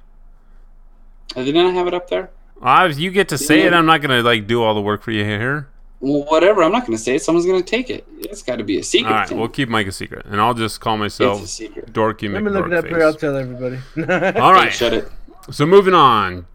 Uh, 1.35 1.43
Did 1.43 1.57
I 1.57 1.71
have 1.71 1.89
it 1.89 1.95
up 1.95 2.09
there? 2.09 2.31
Uh, 2.63 2.93
you 2.95 3.11
get 3.11 3.29
to 3.31 3.39
say 3.39 3.63
it. 3.63 3.73
I'm 3.73 3.87
not 3.87 4.01
gonna 4.03 4.23
like 4.23 4.47
do 4.47 4.63
all 4.63 4.75
the 4.75 4.81
work 4.81 5.03
for 5.03 5.11
you 5.11 5.25
here. 5.25 5.69
Well, 6.01 6.25
whatever. 6.25 6.63
I'm 6.63 6.73
not 6.73 6.87
going 6.87 6.97
to 6.97 7.03
say 7.03 7.15
it. 7.17 7.23
Someone's 7.23 7.47
going 7.47 7.63
to 7.63 7.69
take 7.69 7.89
it. 7.89 8.07
It's 8.19 8.43
got 8.43 8.57
to 8.57 8.65
be 8.65 8.79
a 8.79 8.83
secret. 8.83 9.11
All 9.11 9.19
right, 9.19 9.29
thing. 9.29 9.39
we'll 9.39 9.49
keep 9.49 9.69
Mike 9.69 9.87
a 9.87 9.93
secret, 9.93 10.27
and 10.27 10.41
I'll 10.41 10.55
just 10.55 10.81
call 10.81 10.95
it's 11.03 11.19
myself 11.19 11.43
a 11.43 11.47
secret. 11.47 11.93
Dorky 11.93 12.31
Let 12.31 12.43
me 12.43 12.51
look 12.51 12.67
it 12.67 12.73
up 12.75 12.85
here. 12.85 13.03
I'll 13.03 13.15
tell 13.15 13.35
everybody. 13.35 13.79
all 14.39 14.53
right, 14.53 14.69
Hey, 14.69 14.71
shut 14.75 14.93
it. 14.93 15.11
So 15.51 15.65
moving 15.65 15.95
on, 15.95 16.47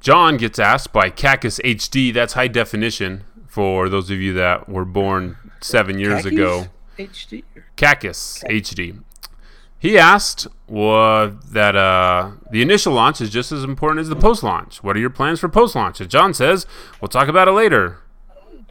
John 0.00 0.36
gets 0.36 0.58
asked 0.58 0.92
by 0.92 1.10
Cacus 1.10 1.60
HD. 1.64 2.12
That's 2.12 2.32
high 2.32 2.48
definition 2.48 3.24
for 3.46 3.88
those 3.88 4.10
of 4.10 4.18
you 4.20 4.32
that 4.34 4.68
were 4.68 4.84
born 4.84 5.36
seven 5.60 5.98
years 5.98 6.22
Khakis? 6.22 6.32
ago. 6.32 6.66
HD. 6.98 7.44
Cacus 7.76 8.42
HD. 8.48 9.02
He 9.78 9.96
asked 9.96 10.46
uh, 10.68 11.30
that 11.50 11.76
uh, 11.76 12.32
the 12.50 12.62
initial 12.62 12.92
launch 12.92 13.20
is 13.20 13.30
just 13.30 13.52
as 13.52 13.62
important 13.62 14.00
as 14.00 14.08
the 14.08 14.16
post 14.16 14.42
launch. 14.42 14.82
What 14.82 14.96
are 14.96 14.98
your 14.98 15.10
plans 15.10 15.38
for 15.40 15.48
post 15.48 15.76
launch? 15.76 16.00
And 16.00 16.10
John 16.10 16.34
says, 16.34 16.66
"We'll 17.00 17.08
talk 17.08 17.28
about 17.28 17.46
it 17.46 17.52
later." 17.52 17.98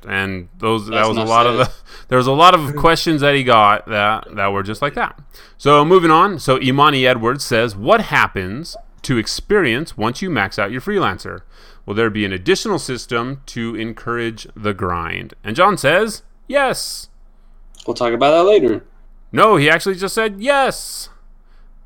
And 0.06 0.50
those 0.58 0.88
that 0.88 1.08
was 1.08 1.18
a 1.18 1.24
lot 1.24 1.48
of 1.48 1.58
the 1.58 1.72
there 2.10 2.18
was 2.18 2.28
a 2.28 2.34
lot 2.34 2.54
of 2.54 2.76
questions 2.76 3.22
that 3.22 3.36
he 3.36 3.44
got 3.44 3.88
that 3.88 4.36
that 4.36 4.48
were 4.48 4.64
just 4.64 4.82
like 4.82 4.96
that. 4.96 5.18
So 5.58 5.86
moving 5.86 6.12
on. 6.12 6.40
So 6.40 6.60
Imani 6.60 7.08
Edwards 7.08 7.46
says, 7.46 7.74
"What 7.76 8.02
happens 8.02 8.76
to 9.08 9.18
experience 9.18 9.98
once 9.98 10.22
you 10.22 10.30
max 10.30 10.60
out 10.60 10.72
your 10.72 10.82
freelancer? 10.82 11.42
Will 11.86 11.94
there 11.94 12.10
be 12.10 12.26
an 12.26 12.34
additional 12.34 12.80
system 12.80 13.42
to 13.48 13.76
encourage 13.76 14.48
the 14.56 14.74
grind?" 14.74 15.34
And 15.44 15.56
John 15.56 15.78
says, 15.78 16.24
"Yes." 16.48 17.10
We'll 17.86 17.94
talk 17.94 18.14
about 18.14 18.32
that 18.32 18.44
later. 18.44 18.86
No, 19.32 19.56
he 19.56 19.70
actually 19.70 19.96
just 19.96 20.16
said 20.16 20.40
yes. 20.40 21.10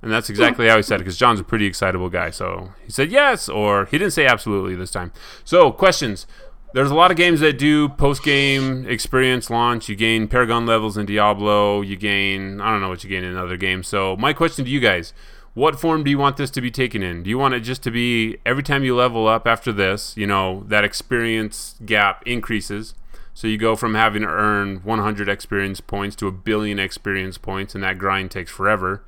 And 0.02 0.12
that's 0.12 0.30
exactly 0.32 0.68
how 0.68 0.78
he 0.78 0.82
said 0.82 0.96
it 0.96 1.04
because 1.04 1.18
John's 1.18 1.40
a 1.40 1.44
pretty 1.44 1.68
excitable 1.68 2.10
guy. 2.10 2.32
So 2.32 2.74
he 2.84 2.92
said 2.92 3.12
yes, 3.12 3.48
or 3.48 3.86
he 3.86 3.98
didn't 4.00 4.14
say 4.14 4.26
absolutely 4.26 4.76
this 4.76 4.92
time. 4.92 5.12
So, 5.44 5.72
questions. 5.72 6.26
There's 6.74 6.90
a 6.90 6.96
lot 6.96 7.12
of 7.12 7.18
games 7.18 7.42
that 7.42 7.60
do 7.60 7.90
post 7.90 8.24
game 8.24 8.88
experience 8.88 9.50
launch. 9.50 9.90
You 9.90 9.96
gain 9.96 10.28
Paragon 10.28 10.66
levels 10.66 10.98
in 10.98 11.06
Diablo. 11.06 11.82
You 11.82 11.98
gain, 11.98 12.62
I 12.62 12.72
don't 12.72 12.80
know 12.80 12.88
what 12.88 13.04
you 13.04 13.10
gain 13.10 13.26
in 13.26 13.36
other 13.36 13.58
games. 13.58 13.88
So, 13.88 14.16
my 14.16 14.34
question 14.34 14.66
to 14.66 14.72
you 14.72 14.80
guys 14.80 15.14
what 15.54 15.80
form 15.80 16.04
do 16.04 16.10
you 16.10 16.18
want 16.18 16.38
this 16.38 16.50
to 16.52 16.62
be 16.62 16.72
taken 16.72 17.04
in? 17.04 17.24
Do 17.24 17.30
you 17.30 17.38
want 17.38 17.54
it 17.54 17.62
just 17.62 17.84
to 17.84 17.92
be 17.92 18.38
every 18.46 18.64
time 18.64 18.84
you 18.84 18.96
level 18.96 19.28
up 19.28 19.48
after 19.48 19.74
this, 19.74 20.16
you 20.16 20.26
know, 20.26 20.64
that 20.68 20.84
experience 20.84 21.76
gap 21.86 22.24
increases? 22.26 22.94
So 23.34 23.48
you 23.48 23.58
go 23.58 23.76
from 23.76 23.96
having 23.96 24.22
to 24.22 24.28
earn 24.28 24.78
100 24.84 25.30
experience 25.30 25.82
points 25.82 26.16
to 26.18 26.28
a 26.28 26.32
billion 26.32 26.80
experience 26.80 27.38
points, 27.38 27.76
and 27.76 27.84
that 27.84 27.98
grind 27.98 28.32
takes 28.32 28.52
forever. 28.52 29.04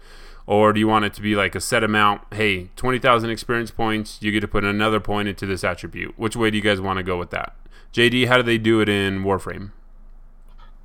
Or 0.45 0.73
do 0.73 0.79
you 0.79 0.87
want 0.87 1.05
it 1.05 1.13
to 1.13 1.21
be 1.21 1.35
like 1.35 1.55
a 1.55 1.61
set 1.61 1.83
amount? 1.83 2.21
Hey, 2.33 2.69
20,000 2.75 3.29
experience 3.29 3.71
points, 3.71 4.17
you 4.21 4.31
get 4.31 4.41
to 4.41 4.47
put 4.47 4.63
another 4.63 4.99
point 4.99 5.29
into 5.29 5.45
this 5.45 5.63
attribute. 5.63 6.17
Which 6.17 6.35
way 6.35 6.51
do 6.51 6.57
you 6.57 6.63
guys 6.63 6.81
want 6.81 6.97
to 6.97 7.03
go 7.03 7.17
with 7.17 7.29
that? 7.31 7.55
JD, 7.93 8.27
how 8.27 8.37
do 8.37 8.43
they 8.43 8.57
do 8.57 8.81
it 8.81 8.89
in 8.89 9.23
Warframe? 9.23 9.71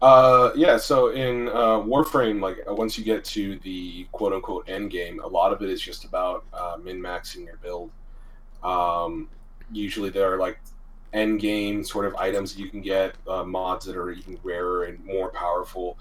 Uh, 0.01 0.53
yeah. 0.55 0.77
So 0.77 1.09
in 1.09 1.49
uh, 1.49 1.81
Warframe, 1.81 2.41
like 2.41 2.59
uh, 2.69 2.75
once 2.75 2.97
you 2.97 3.05
get 3.05 3.25
to 3.27 3.59
the 3.61 4.07
quote 4.13 4.33
unquote 4.33 4.69
end 4.69 4.91
game, 4.91 5.21
a 5.21 5.27
lot 5.27 5.53
of 5.53 5.61
it 5.63 5.71
is 5.71 5.81
just 5.81 6.05
about 6.05 6.45
uh, 6.53 6.77
min 6.83 7.01
maxing 7.01 7.45
your 7.45 7.57
build. 7.57 7.91
Um, 8.63 9.29
usually 9.73 10.11
there 10.11 10.33
are 10.33 10.39
like 10.39 10.61
end 11.13 11.41
game 11.41 11.83
sort 11.83 12.07
of 12.07 12.15
items 12.17 12.59
you 12.59 12.69
can 12.69 12.81
get, 12.81 13.15
uh, 13.27 13.43
mods 13.43 13.87
that 13.87 13.97
are 13.97 14.11
even 14.11 14.39
rarer 14.43 14.85
and 14.85 15.05
more 15.05 15.31
powerful. 15.31 15.99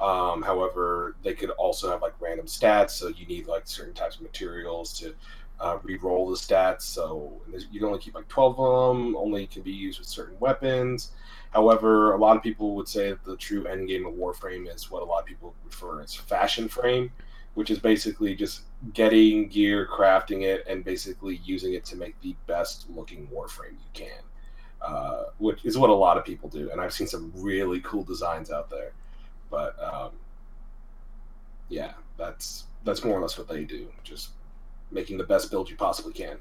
Um, 0.00 0.42
however, 0.42 1.16
they 1.22 1.34
could 1.34 1.50
also 1.50 1.90
have 1.90 2.02
like 2.02 2.14
random 2.20 2.46
stats, 2.46 2.90
so 2.90 3.08
you 3.08 3.26
need 3.26 3.46
like 3.46 3.66
certain 3.66 3.94
types 3.94 4.16
of 4.16 4.22
materials 4.22 4.98
to 5.00 5.14
uh, 5.60 5.78
re-roll 5.82 6.30
the 6.30 6.36
stats. 6.36 6.82
So 6.82 7.40
you 7.70 7.80
can 7.80 7.88
only 7.88 7.98
keep 7.98 8.14
like 8.14 8.28
12 8.28 8.60
of 8.60 8.96
them. 8.96 9.16
Only 9.16 9.46
can 9.46 9.62
be 9.62 9.72
used 9.72 9.98
with 9.98 10.08
certain 10.08 10.36
weapons. 10.40 11.12
However, 11.56 12.12
a 12.12 12.18
lot 12.18 12.36
of 12.36 12.42
people 12.42 12.74
would 12.76 12.86
say 12.86 13.08
that 13.08 13.24
the 13.24 13.34
true 13.34 13.64
end 13.64 13.88
game 13.88 14.04
of 14.04 14.12
Warframe 14.12 14.72
is 14.72 14.90
what 14.90 15.00
a 15.00 15.06
lot 15.06 15.20
of 15.20 15.24
people 15.24 15.54
refer 15.64 16.02
as 16.02 16.14
fashion 16.14 16.68
frame, 16.68 17.10
which 17.54 17.70
is 17.70 17.78
basically 17.78 18.34
just 18.34 18.64
getting 18.92 19.48
gear, 19.48 19.88
crafting 19.90 20.42
it, 20.42 20.66
and 20.68 20.84
basically 20.84 21.40
using 21.46 21.72
it 21.72 21.82
to 21.86 21.96
make 21.96 22.20
the 22.20 22.36
best 22.46 22.90
looking 22.90 23.26
Warframe 23.28 23.72
you 23.72 23.90
can. 23.94 24.20
Uh, 24.82 25.24
which 25.38 25.64
is 25.64 25.78
what 25.78 25.88
a 25.88 25.94
lot 25.94 26.18
of 26.18 26.26
people 26.26 26.50
do, 26.50 26.70
and 26.70 26.78
I've 26.78 26.92
seen 26.92 27.06
some 27.06 27.32
really 27.34 27.80
cool 27.80 28.04
designs 28.04 28.50
out 28.50 28.68
there. 28.68 28.92
But 29.50 29.82
um, 29.82 30.10
yeah, 31.70 31.94
that's 32.18 32.64
that's 32.84 33.02
more 33.02 33.16
or 33.18 33.22
less 33.22 33.38
what 33.38 33.48
they 33.48 33.64
do, 33.64 33.88
just 34.04 34.32
making 34.90 35.16
the 35.16 35.24
best 35.24 35.50
build 35.50 35.70
you 35.70 35.76
possibly 35.76 36.12
can. 36.12 36.36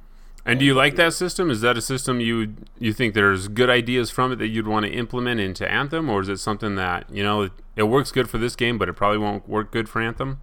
And 0.45 0.59
do 0.59 0.65
you 0.65 0.75
like 0.75 0.95
that 0.95 1.13
system? 1.13 1.49
Is 1.49 1.61
that 1.61 1.75
a 1.77 1.81
system 1.81 2.19
you 2.19 2.55
you 2.79 2.93
think 2.93 3.13
there's 3.15 3.47
good 3.47 3.69
ideas 3.69 4.11
from 4.11 4.31
it 4.31 4.35
that 4.37 4.47
you'd 4.49 4.67
want 4.67 4.85
to 4.85 4.91
implement 4.91 5.39
into 5.39 5.69
Anthem, 5.69 6.09
or 6.09 6.21
is 6.21 6.29
it 6.29 6.37
something 6.37 6.75
that 6.75 7.09
you 7.09 7.23
know 7.23 7.43
it, 7.43 7.51
it 7.75 7.83
works 7.83 8.11
good 8.11 8.29
for 8.29 8.37
this 8.37 8.55
game, 8.55 8.77
but 8.77 8.87
it 8.87 8.93
probably 8.93 9.17
won't 9.17 9.49
work 9.49 9.71
good 9.71 9.89
for 9.89 10.01
Anthem? 10.01 10.39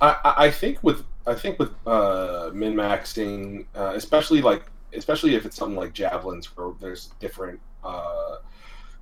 I, 0.00 0.34
I- 0.38 0.50
think 0.50 0.82
with 0.82 1.04
I 1.26 1.34
think 1.34 1.58
with 1.58 1.70
uh, 1.86 2.50
min 2.52 2.74
maxing, 2.74 3.66
uh, 3.74 3.92
especially 3.94 4.40
like 4.40 4.64
especially 4.92 5.34
if 5.34 5.44
it's 5.46 5.56
something 5.56 5.76
like 5.76 5.92
javelins, 5.92 6.56
where 6.56 6.72
there's 6.80 7.06
different 7.18 7.58
uh, 7.82 8.36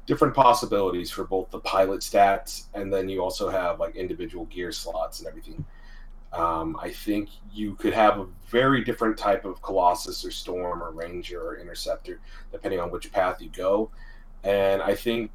different 0.07 0.35
possibilities 0.35 1.11
for 1.11 1.25
both 1.25 1.51
the 1.51 1.61
pilot 1.61 2.01
stats 2.01 2.65
and 2.75 2.93
then 2.93 3.09
you 3.09 3.23
also 3.23 3.49
have 3.49 3.79
like 3.81 3.95
individual 3.97 4.47
gear 4.47 4.73
slots 4.73 5.21
and 5.21 5.29
everything. 5.29 5.65
Um, 6.33 6.77
I 6.81 6.91
think 6.91 7.29
you 7.53 7.75
could 7.75 7.93
have 7.93 8.19
a 8.19 8.27
very 8.49 8.83
different 8.83 9.19
type 9.19 9.45
of 9.45 9.61
Colossus 9.61 10.25
or 10.25 10.31
Storm 10.31 10.83
or 10.83 10.91
Ranger 10.91 11.43
or 11.43 11.57
Interceptor, 11.59 12.21
depending 12.51 12.81
on 12.81 12.91
which 12.91 13.13
path 13.13 13.43
you 13.43 13.51
go. 13.51 13.91
And 14.43 14.81
I 14.81 14.95
think 14.95 15.31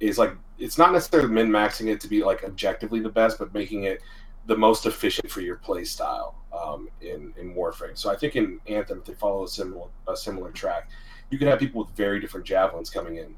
is 0.00 0.18
like 0.18 0.36
it's 0.58 0.78
not 0.78 0.92
necessarily 0.92 1.30
min 1.30 1.48
maxing 1.48 1.88
it 1.88 2.00
to 2.00 2.08
be 2.08 2.22
like 2.22 2.44
objectively 2.44 3.00
the 3.00 3.08
best, 3.08 3.38
but 3.38 3.52
making 3.54 3.84
it 3.84 4.00
the 4.46 4.56
most 4.56 4.84
efficient 4.86 5.30
for 5.30 5.40
your 5.40 5.56
play 5.56 5.84
style 5.84 6.36
um, 6.52 6.88
in 7.00 7.32
in 7.38 7.54
Warframe. 7.54 7.96
So 7.96 8.10
I 8.10 8.16
think 8.16 8.36
in 8.36 8.60
Anthem, 8.66 8.98
if 8.98 9.04
they 9.04 9.14
follow 9.14 9.44
a 9.44 9.48
similar 9.48 9.88
a 10.08 10.16
similar 10.16 10.50
track, 10.50 10.90
you 11.30 11.38
can 11.38 11.48
have 11.48 11.58
people 11.58 11.82
with 11.84 11.96
very 11.96 12.20
different 12.20 12.46
javelins 12.46 12.90
coming 12.90 13.16
in, 13.16 13.34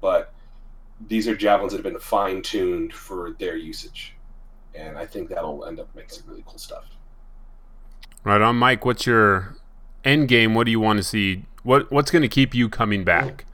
but 0.00 0.32
these 1.08 1.26
are 1.26 1.34
javelins 1.34 1.72
that 1.72 1.78
have 1.78 1.92
been 1.92 2.00
fine 2.00 2.42
tuned 2.42 2.92
for 2.92 3.32
their 3.38 3.56
usage, 3.56 4.14
and 4.74 4.98
I 4.98 5.06
think 5.06 5.28
that'll 5.28 5.64
end 5.64 5.80
up 5.80 5.88
making 5.94 6.10
some 6.10 6.28
really 6.28 6.44
cool 6.46 6.58
stuff. 6.58 6.84
Right 8.24 8.40
on, 8.40 8.56
Mike. 8.56 8.84
What's 8.84 9.06
your 9.06 9.56
end 10.04 10.28
game? 10.28 10.54
What 10.54 10.64
do 10.64 10.70
you 10.70 10.80
want 10.80 10.98
to 10.98 11.02
see? 11.02 11.44
What 11.62 11.90
What's 11.90 12.10
going 12.10 12.22
to 12.22 12.28
keep 12.28 12.54
you 12.54 12.68
coming 12.68 13.04
back 13.04 13.44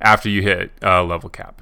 after 0.00 0.28
you 0.28 0.42
hit 0.42 0.72
uh, 0.82 1.04
level 1.04 1.28
cap? 1.28 1.60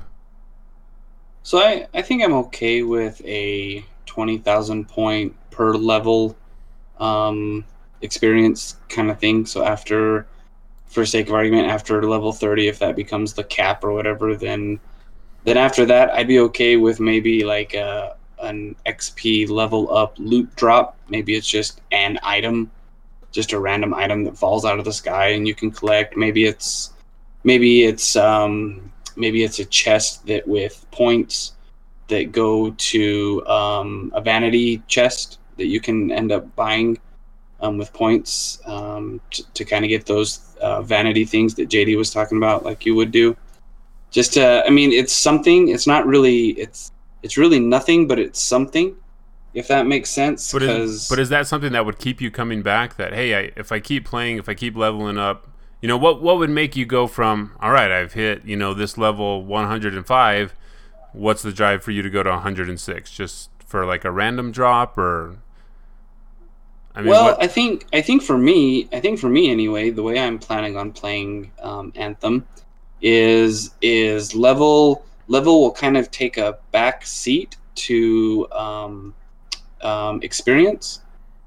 So 1.42 1.59
I, 1.59 1.88
I 1.92 2.03
think 2.03 2.22
I'm 2.22 2.35
okay 2.35 2.83
with 2.83 3.20
a 3.25 3.85
20,000 4.07 4.88
point 4.88 5.35
per 5.51 5.75
level 5.75 6.37
um, 6.98 7.64
experience 8.01 8.77
kind 8.88 9.11
of 9.11 9.18
thing. 9.18 9.44
So 9.46 9.64
after, 9.64 10.27
for 10.87 11.05
sake 11.05 11.29
of 11.29 11.35
argument, 11.35 11.68
after 11.68 12.03
level 12.09 12.33
30, 12.33 12.68
if 12.68 12.79
that 12.79 12.94
becomes 12.94 13.33
the 13.33 13.44
cap 13.44 13.83
or 13.83 13.92
whatever, 13.92 14.37
then 14.37 14.79
then 15.44 15.57
after 15.57 15.85
that, 15.87 16.11
I'd 16.11 16.29
be 16.29 16.38
okay 16.38 16.77
with 16.77 17.01
maybe 17.01 17.42
like 17.42 17.75
a, 17.75 18.16
an 18.42 18.76
XP 18.87 19.48
level 19.48 19.94
up 19.94 20.14
loot 20.18 20.55
drop. 20.57 20.96
Maybe 21.09 21.35
it's 21.35 21.48
just 21.48 21.81
an 21.90 22.18
item, 22.22 22.70
just 23.31 23.52
a 23.52 23.61
random 23.61 23.94
item 23.94 24.24
that 24.24 24.37
falls 24.37 24.64
out 24.64 24.78
of 24.78 24.85
the 24.85 24.92
sky 24.92 25.28
and 25.28 25.46
you 25.46 25.55
can 25.55 25.70
collect. 25.70 26.16
Maybe 26.16 26.44
it's 26.44 26.92
maybe 27.44 27.85
it's 27.85 28.16
um, 28.16 28.92
maybe 29.16 29.44
it's 29.44 29.59
a 29.59 29.64
chest 29.64 30.26
that 30.26 30.46
with 30.46 30.85
points 30.90 31.52
that 32.09 32.33
go 32.33 32.70
to 32.70 33.46
um, 33.46 34.12
a 34.14 34.20
vanity 34.20 34.83
chest 34.87 35.38
that 35.57 35.66
you 35.66 35.81
can 35.81 36.11
end 36.11 36.33
up 36.33 36.55
buying 36.57 36.98
um, 37.61 37.78
with 37.78 37.92
points 37.92 38.61
um, 38.66 39.20
to, 39.31 39.64
kind 39.64 39.85
of 39.85 39.88
get 39.88 40.05
those 40.05 40.55
uh, 40.61 40.83
vanity 40.83 41.24
things 41.24 41.55
that 41.55 41.68
JD 41.68 41.96
was 41.96 42.11
talking 42.11 42.37
about, 42.37 42.64
like 42.64 42.85
you 42.85 42.94
would 42.94 43.12
do. 43.12 43.37
Just 44.11 44.35
to, 44.35 44.64
I 44.66 44.70
mean, 44.70 44.92
it's 44.92 45.12
something. 45.12 45.68
It's 45.68 45.87
not 45.87 46.07
really. 46.07 46.48
It's 46.50 46.92
it's 47.22 47.37
really 47.37 47.61
nothing, 47.61 48.08
but 48.08 48.18
it's 48.18 48.40
something. 48.40 48.96
If 49.54 49.68
that 49.68 49.87
makes 49.87 50.08
sense. 50.08 50.50
But 50.50 50.62
is, 50.62 51.08
but 51.08 51.18
is 51.18 51.28
that 51.28 51.46
something 51.46 51.72
that 51.72 51.85
would 51.85 51.98
keep 51.98 52.22
you 52.22 52.30
coming 52.30 52.62
back? 52.62 52.96
That 52.96 53.12
hey, 53.12 53.35
I, 53.35 53.52
if 53.54 53.70
I 53.70 53.80
keep 53.80 54.06
playing, 54.06 54.38
if 54.38 54.48
I 54.48 54.54
keep 54.54 54.74
leveling 54.76 55.18
up, 55.18 55.46
you 55.82 55.88
know 55.88 55.98
what 55.98 56.22
what 56.22 56.38
would 56.38 56.48
make 56.48 56.74
you 56.74 56.87
go 56.87 57.06
from 57.06 57.54
all 57.61 57.70
right, 57.70 57.90
I've 57.90 58.14
hit 58.14 58.44
you 58.46 58.56
know 58.56 58.72
this 58.72 58.96
level 58.96 59.44
105. 59.44 60.54
What's 61.12 61.42
the 61.42 61.52
drive 61.52 61.82
for 61.82 61.90
you 61.90 62.00
to 62.00 62.08
go 62.08 62.22
to 62.22 62.30
106? 62.30 63.11
Just 63.11 63.50
for 63.66 63.85
like 63.85 64.04
a 64.06 64.11
random 64.11 64.52
drop 64.52 64.96
or? 64.96 65.37
I 66.94 67.00
mean, 67.00 67.11
well, 67.11 67.24
what, 67.24 67.42
I 67.42 67.46
think 67.46 67.87
I 67.92 68.00
think 68.00 68.22
for 68.22 68.38
me, 68.38 68.88
I 68.92 69.00
think 69.00 69.18
for 69.18 69.29
me 69.29 69.50
anyway, 69.50 69.90
the 69.90 70.02
way 70.02 70.18
I'm 70.18 70.38
planning 70.38 70.79
on 70.79 70.92
playing 70.92 71.50
um, 71.60 71.92
Anthem 71.94 72.46
is 73.02 73.75
is 73.83 74.35
level 74.35 75.04
level 75.29 75.60
will 75.60 75.73
kind 75.73 75.96
of 75.96 76.10
take 76.10 76.37
a 76.37 76.58
back 76.70 77.06
seat 77.06 77.56
to 77.75 78.46
um, 78.52 79.14
um, 79.83 80.20
experience, 80.23 81.00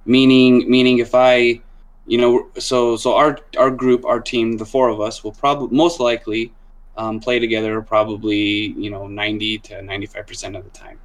meaning 0.05 0.69
meaning 0.69 0.99
if 0.99 1.13
I, 1.13 1.61
you 2.07 2.17
know, 2.17 2.49
so 2.57 2.95
so 2.97 3.15
our 3.15 3.39
our 3.57 3.71
group, 3.71 4.05
our 4.05 4.19
team, 4.19 4.57
the 4.57 4.65
four 4.65 4.89
of 4.89 4.99
us 5.01 5.23
will 5.23 5.31
probably 5.31 5.75
most 5.75 5.99
likely 5.99 6.51
um, 6.97 7.19
play 7.19 7.39
together 7.39 7.81
probably 7.81 8.73
you 8.77 8.89
know 8.89 9.07
90 9.07 9.59
to 9.59 9.81
95 9.81 10.27
percent 10.27 10.55
of 10.55 10.63
the 10.63 10.69
time, 10.71 10.99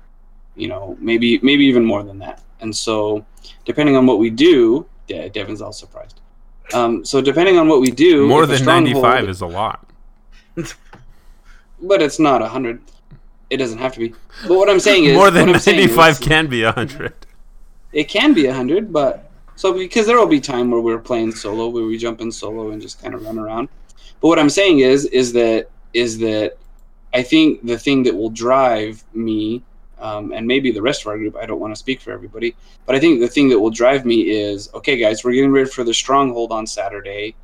you 0.56 0.68
know 0.68 0.96
maybe 1.00 1.38
maybe 1.42 1.64
even 1.64 1.84
more 1.84 2.02
than 2.02 2.18
that, 2.18 2.42
and 2.60 2.74
so 2.74 3.24
depending 3.64 3.96
on 3.96 4.06
what 4.06 4.18
we 4.18 4.30
do, 4.30 4.86
De- 5.06 5.28
Devin's 5.30 5.60
all 5.60 5.72
surprised. 5.72 6.20
Um, 6.72 7.04
so 7.04 7.20
depending 7.20 7.58
on 7.58 7.68
what 7.68 7.80
we 7.80 7.90
do, 7.90 8.28
more 8.28 8.46
than 8.46 8.58
stronghold- 8.58 9.02
95 9.02 9.28
is 9.28 9.40
a 9.40 9.46
lot. 9.46 9.86
but 11.82 12.02
it's 12.02 12.18
not 12.18 12.42
a 12.42 12.48
hundred. 12.48 12.80
It 13.50 13.56
doesn't 13.56 13.78
have 13.78 13.92
to 13.94 14.00
be. 14.00 14.14
But 14.46 14.56
what 14.56 14.68
I'm 14.70 14.80
saying 14.80 15.04
is 15.10 15.14
More 15.16 15.30
than 15.30 15.52
95 15.52 16.10
is- 16.12 16.18
can 16.18 16.46
be 16.46 16.62
a 16.62 16.66
100. 16.72 17.12
it 17.92 18.04
can 18.04 18.32
be 18.34 18.44
a 18.46 18.50
100 18.50 18.92
but 18.92 19.30
so 19.56 19.72
because 19.72 20.06
there 20.06 20.16
will 20.18 20.26
be 20.26 20.40
time 20.40 20.70
where 20.70 20.80
we're 20.80 20.98
playing 20.98 21.32
solo 21.32 21.68
where 21.68 21.84
we 21.84 21.98
jump 21.98 22.20
in 22.20 22.30
solo 22.30 22.70
and 22.70 22.80
just 22.80 23.02
kind 23.02 23.14
of 23.14 23.24
run 23.26 23.36
around 23.36 23.68
but 24.20 24.28
what 24.28 24.38
i'm 24.38 24.48
saying 24.48 24.78
is 24.78 25.06
is 25.06 25.32
that 25.32 25.68
is 25.92 26.16
that 26.18 26.56
i 27.12 27.20
think 27.20 27.66
the 27.66 27.76
thing 27.76 28.04
that 28.04 28.14
will 28.14 28.30
drive 28.30 29.02
me 29.12 29.60
um, 29.98 30.32
and 30.32 30.46
maybe 30.46 30.70
the 30.70 30.80
rest 30.80 31.00
of 31.02 31.08
our 31.08 31.18
group 31.18 31.34
i 31.36 31.44
don't 31.44 31.58
want 31.58 31.72
to 31.74 31.80
speak 31.84 32.00
for 32.00 32.12
everybody 32.12 32.54
but 32.86 32.94
i 32.94 33.00
think 33.00 33.18
the 33.18 33.26
thing 33.26 33.48
that 33.48 33.58
will 33.58 33.70
drive 33.82 34.06
me 34.06 34.18
is 34.30 34.70
okay 34.72 34.96
guys 34.96 35.24
we're 35.24 35.32
getting 35.32 35.50
ready 35.50 35.68
for 35.68 35.82
the 35.82 35.92
stronghold 35.92 36.52
on 36.52 36.64
saturday 36.68 37.34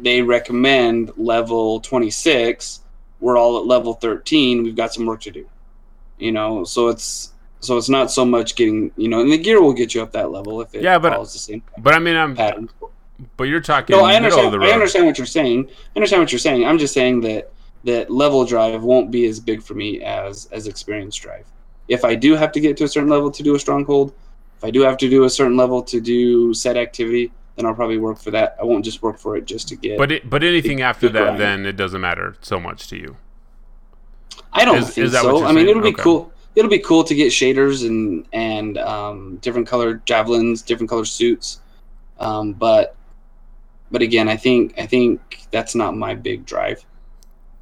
they 0.00 0.22
recommend 0.22 1.12
level 1.18 1.78
26 1.80 2.80
we're 3.22 3.38
all 3.38 3.56
at 3.58 3.66
level 3.66 3.94
13 3.94 4.62
we've 4.64 4.76
got 4.76 4.92
some 4.92 5.06
work 5.06 5.20
to 5.22 5.30
do. 5.30 5.48
You 6.18 6.32
know 6.32 6.64
so 6.64 6.88
it's 6.88 7.32
so 7.60 7.76
it's 7.78 7.88
not 7.88 8.10
so 8.10 8.24
much 8.24 8.54
getting 8.56 8.90
you 8.96 9.08
know 9.08 9.20
and 9.20 9.32
the 9.32 9.38
gear 9.38 9.62
will 9.62 9.72
get 9.72 9.94
you 9.94 10.02
up 10.02 10.12
that 10.12 10.30
level 10.30 10.60
if 10.60 10.74
it 10.74 10.82
Yeah, 10.82 10.98
but- 10.98 11.12
follows 11.12 11.32
the 11.32 11.38
same 11.38 11.62
But 11.78 11.94
I 11.94 11.98
mean, 11.98 12.16
I'm. 12.16 12.36
pattern. 12.36 12.68
But 13.36 13.44
you're 13.44 13.60
talking 13.60 13.96
no 13.96 14.02
i 14.04 14.16
understand 14.16 14.52
i 14.64 14.70
understand 14.72 15.06
what 15.06 15.16
you're 15.16 15.26
saying. 15.28 15.68
I 15.70 15.98
understand 15.98 16.22
what 16.22 16.32
you're 16.32 16.40
saying. 16.40 16.64
I'm 16.66 16.78
just 16.78 16.92
saying 16.92 17.20
that 17.22 17.52
that 17.84 18.10
level 18.10 18.44
drive 18.44 18.82
won't 18.82 19.10
be 19.12 19.26
as 19.26 19.38
big 19.40 19.62
for 19.62 19.74
me 19.74 20.02
as 20.02 20.46
as 20.52 20.66
experience 20.66 21.14
drive. 21.16 21.46
If 21.88 22.04
i 22.04 22.14
do 22.16 22.34
have 22.34 22.50
to 22.52 22.60
get 22.60 22.76
to 22.78 22.84
a 22.84 22.88
certain 22.88 23.08
level 23.10 23.30
to 23.30 23.42
do 23.42 23.54
a 23.54 23.58
stronghold 23.58 24.12
if 24.58 24.64
i 24.64 24.70
do 24.70 24.80
have 24.82 24.96
to 24.98 25.08
do 25.08 25.24
a 25.24 25.30
certain 25.30 25.56
level 25.56 25.82
to 25.92 26.00
do 26.00 26.52
set 26.54 26.76
activity 26.76 27.30
then 27.56 27.66
i'll 27.66 27.74
probably 27.74 27.98
work 27.98 28.18
for 28.18 28.30
that 28.30 28.56
i 28.60 28.64
won't 28.64 28.84
just 28.84 29.02
work 29.02 29.18
for 29.18 29.36
it 29.36 29.44
just 29.44 29.68
to 29.68 29.76
get 29.76 29.98
But 29.98 30.10
it, 30.12 30.28
but 30.30 30.42
anything 30.42 30.80
after 30.82 31.08
the 31.08 31.18
that, 31.20 31.38
then 31.38 31.66
it 31.66 31.76
doesn't 31.76 32.00
matter 32.00 32.36
so 32.40 32.58
much 32.60 32.88
to 32.88 32.96
you. 32.96 33.16
I 34.52 34.64
don't 34.64 34.78
Is- 34.78 34.90
think 34.94 35.06
is 35.06 35.12
that 35.12 35.24
what 35.24 35.38
so. 35.38 35.44
I 35.44 35.48
mean, 35.48 35.56
saying? 35.56 35.68
it'll 35.68 35.82
be 35.82 35.88
Okay. 35.90 36.02
cool. 36.02 36.32
It'll 36.54 36.70
be 36.70 36.78
cool 36.78 37.04
to 37.04 37.14
get 37.14 37.28
shaders 37.32 37.86
and 37.86 38.26
and 38.32 38.76
um, 38.78 39.36
different 39.38 39.66
colored 39.66 40.04
javelins, 40.06 40.60
different 40.62 40.90
color 40.90 41.04
suits. 41.06 41.60
Um, 42.20 42.52
but 42.52 42.94
but 43.90 44.02
again, 44.02 44.28
I 44.28 44.36
think 44.36 44.74
I 44.78 44.86
think 44.86 45.46
that's 45.50 45.74
not 45.74 45.96
my 45.96 46.14
big 46.14 46.44
drive. 46.46 46.84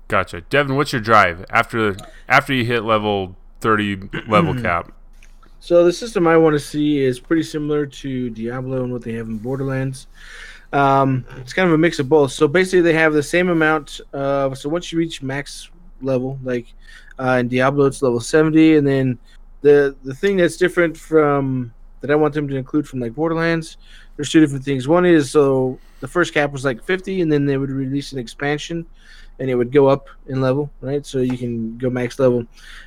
Gotcha, 0.09 0.41
Devin. 0.43 0.74
What's 0.76 0.93
your 0.93 1.01
drive 1.01 1.45
after 1.51 1.97
after 2.28 2.53
you 2.53 2.64
hit 2.64 2.82
level 2.84 3.36
30 3.61 4.11
level 4.28 4.55
cap? 4.62 4.93
So 5.61 5.84
the 5.84 5.92
system 5.92 6.26
I 6.26 6.36
want 6.38 6.54
to 6.54 6.61
see 6.61 6.98
is 6.98 7.20
pretty 7.20 7.42
similar 7.42 7.86
to 7.86 8.30
Diablo 8.30 8.82
and 8.82 8.92
what 8.92 9.02
they 9.02 9.12
have 9.12 9.28
in 9.28 9.36
Borderlands. 9.36 10.06
Um, 10.72 11.24
it's 11.36 11.52
kind 11.52 11.68
of 11.68 11.74
a 11.74 11.78
mix 11.78 11.98
of 11.98 12.08
both. 12.08 12.32
So 12.32 12.48
basically, 12.48 12.80
they 12.80 12.94
have 12.94 13.12
the 13.12 13.22
same 13.22 13.50
amount. 13.50 14.00
Of, 14.12 14.56
so 14.56 14.68
once 14.68 14.90
you 14.90 14.98
reach 14.98 15.22
max 15.22 15.70
level, 16.00 16.38
like 16.42 16.72
uh, 17.18 17.36
in 17.40 17.48
Diablo, 17.48 17.86
it's 17.86 18.00
level 18.02 18.20
seventy, 18.20 18.76
and 18.76 18.86
then 18.86 19.18
the 19.61 19.94
the 20.02 20.14
thing 20.14 20.38
that's 20.38 20.56
different 20.56 20.96
from 20.96 21.74
that 22.00 22.11
I 22.11 22.14
want 22.14 22.32
them 22.32 22.48
to 22.48 22.56
include 22.56 22.88
from 22.88 23.00
like 23.00 23.14
Borderlands. 23.14 23.76
There's 24.16 24.30
two 24.30 24.40
different 24.40 24.64
things. 24.64 24.88
One 24.88 25.04
is 25.04 25.30
so 25.30 25.78
the 26.00 26.08
first 26.08 26.32
cap 26.32 26.52
was 26.52 26.64
like 26.64 26.82
fifty, 26.82 27.20
and 27.20 27.30
then 27.30 27.44
they 27.44 27.58
would 27.58 27.70
release 27.70 28.12
an 28.12 28.18
expansion, 28.18 28.86
and 29.41 29.49
it 29.49 29.55
would 29.55 29.72
go 29.72 29.88
up 29.88 30.09
in 30.28 30.41
level, 30.41 30.70
right? 30.82 31.05
So 31.05 31.18
you 31.18 31.36
can 31.36 31.78
go 31.78 31.88
max 31.88 32.18
level. 32.18 32.45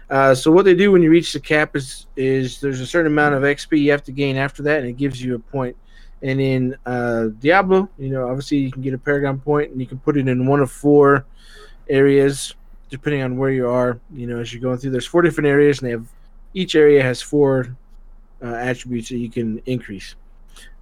Uh, 0.09 0.35
so 0.35 0.51
what 0.51 0.65
they 0.65 0.75
do 0.75 0.91
when 0.91 1.01
you 1.01 1.09
reach 1.09 1.33
the 1.33 1.39
cap 1.39 1.75
is 1.75 2.05
is 2.15 2.61
there's 2.61 2.79
a 2.79 2.85
certain 2.85 3.11
amount 3.11 3.35
of 3.35 3.41
XP 3.41 3.79
you 3.79 3.91
have 3.91 4.03
to 4.03 4.11
gain 4.11 4.37
after 4.37 4.61
that, 4.63 4.79
and 4.79 4.87
it 4.87 4.93
gives 4.93 5.21
you 5.21 5.35
a 5.35 5.39
point. 5.39 5.75
And 6.21 6.39
in 6.39 6.77
uh, 6.85 7.29
Diablo, 7.39 7.89
you 7.97 8.09
know, 8.09 8.29
obviously 8.29 8.57
you 8.57 8.71
can 8.71 8.83
get 8.83 8.93
a 8.93 8.97
Paragon 8.97 9.39
point, 9.39 9.71
and 9.71 9.81
you 9.81 9.87
can 9.87 9.99
put 9.99 10.15
it 10.15 10.27
in 10.27 10.45
one 10.45 10.61
of 10.61 10.71
four 10.71 11.25
areas, 11.89 12.53
depending 12.89 13.23
on 13.23 13.35
where 13.35 13.49
you 13.49 13.67
are. 13.67 13.99
You 14.13 14.27
know, 14.27 14.39
as 14.39 14.53
you're 14.53 14.61
going 14.61 14.77
through, 14.77 14.91
there's 14.91 15.07
four 15.07 15.23
different 15.23 15.47
areas, 15.47 15.79
and 15.79 15.87
they 15.87 15.91
have 15.91 16.05
each 16.53 16.75
area 16.75 17.01
has 17.01 17.19
four 17.19 17.75
uh, 18.43 18.53
attributes 18.53 19.09
that 19.09 19.17
you 19.17 19.29
can 19.29 19.57
increase. 19.65 20.15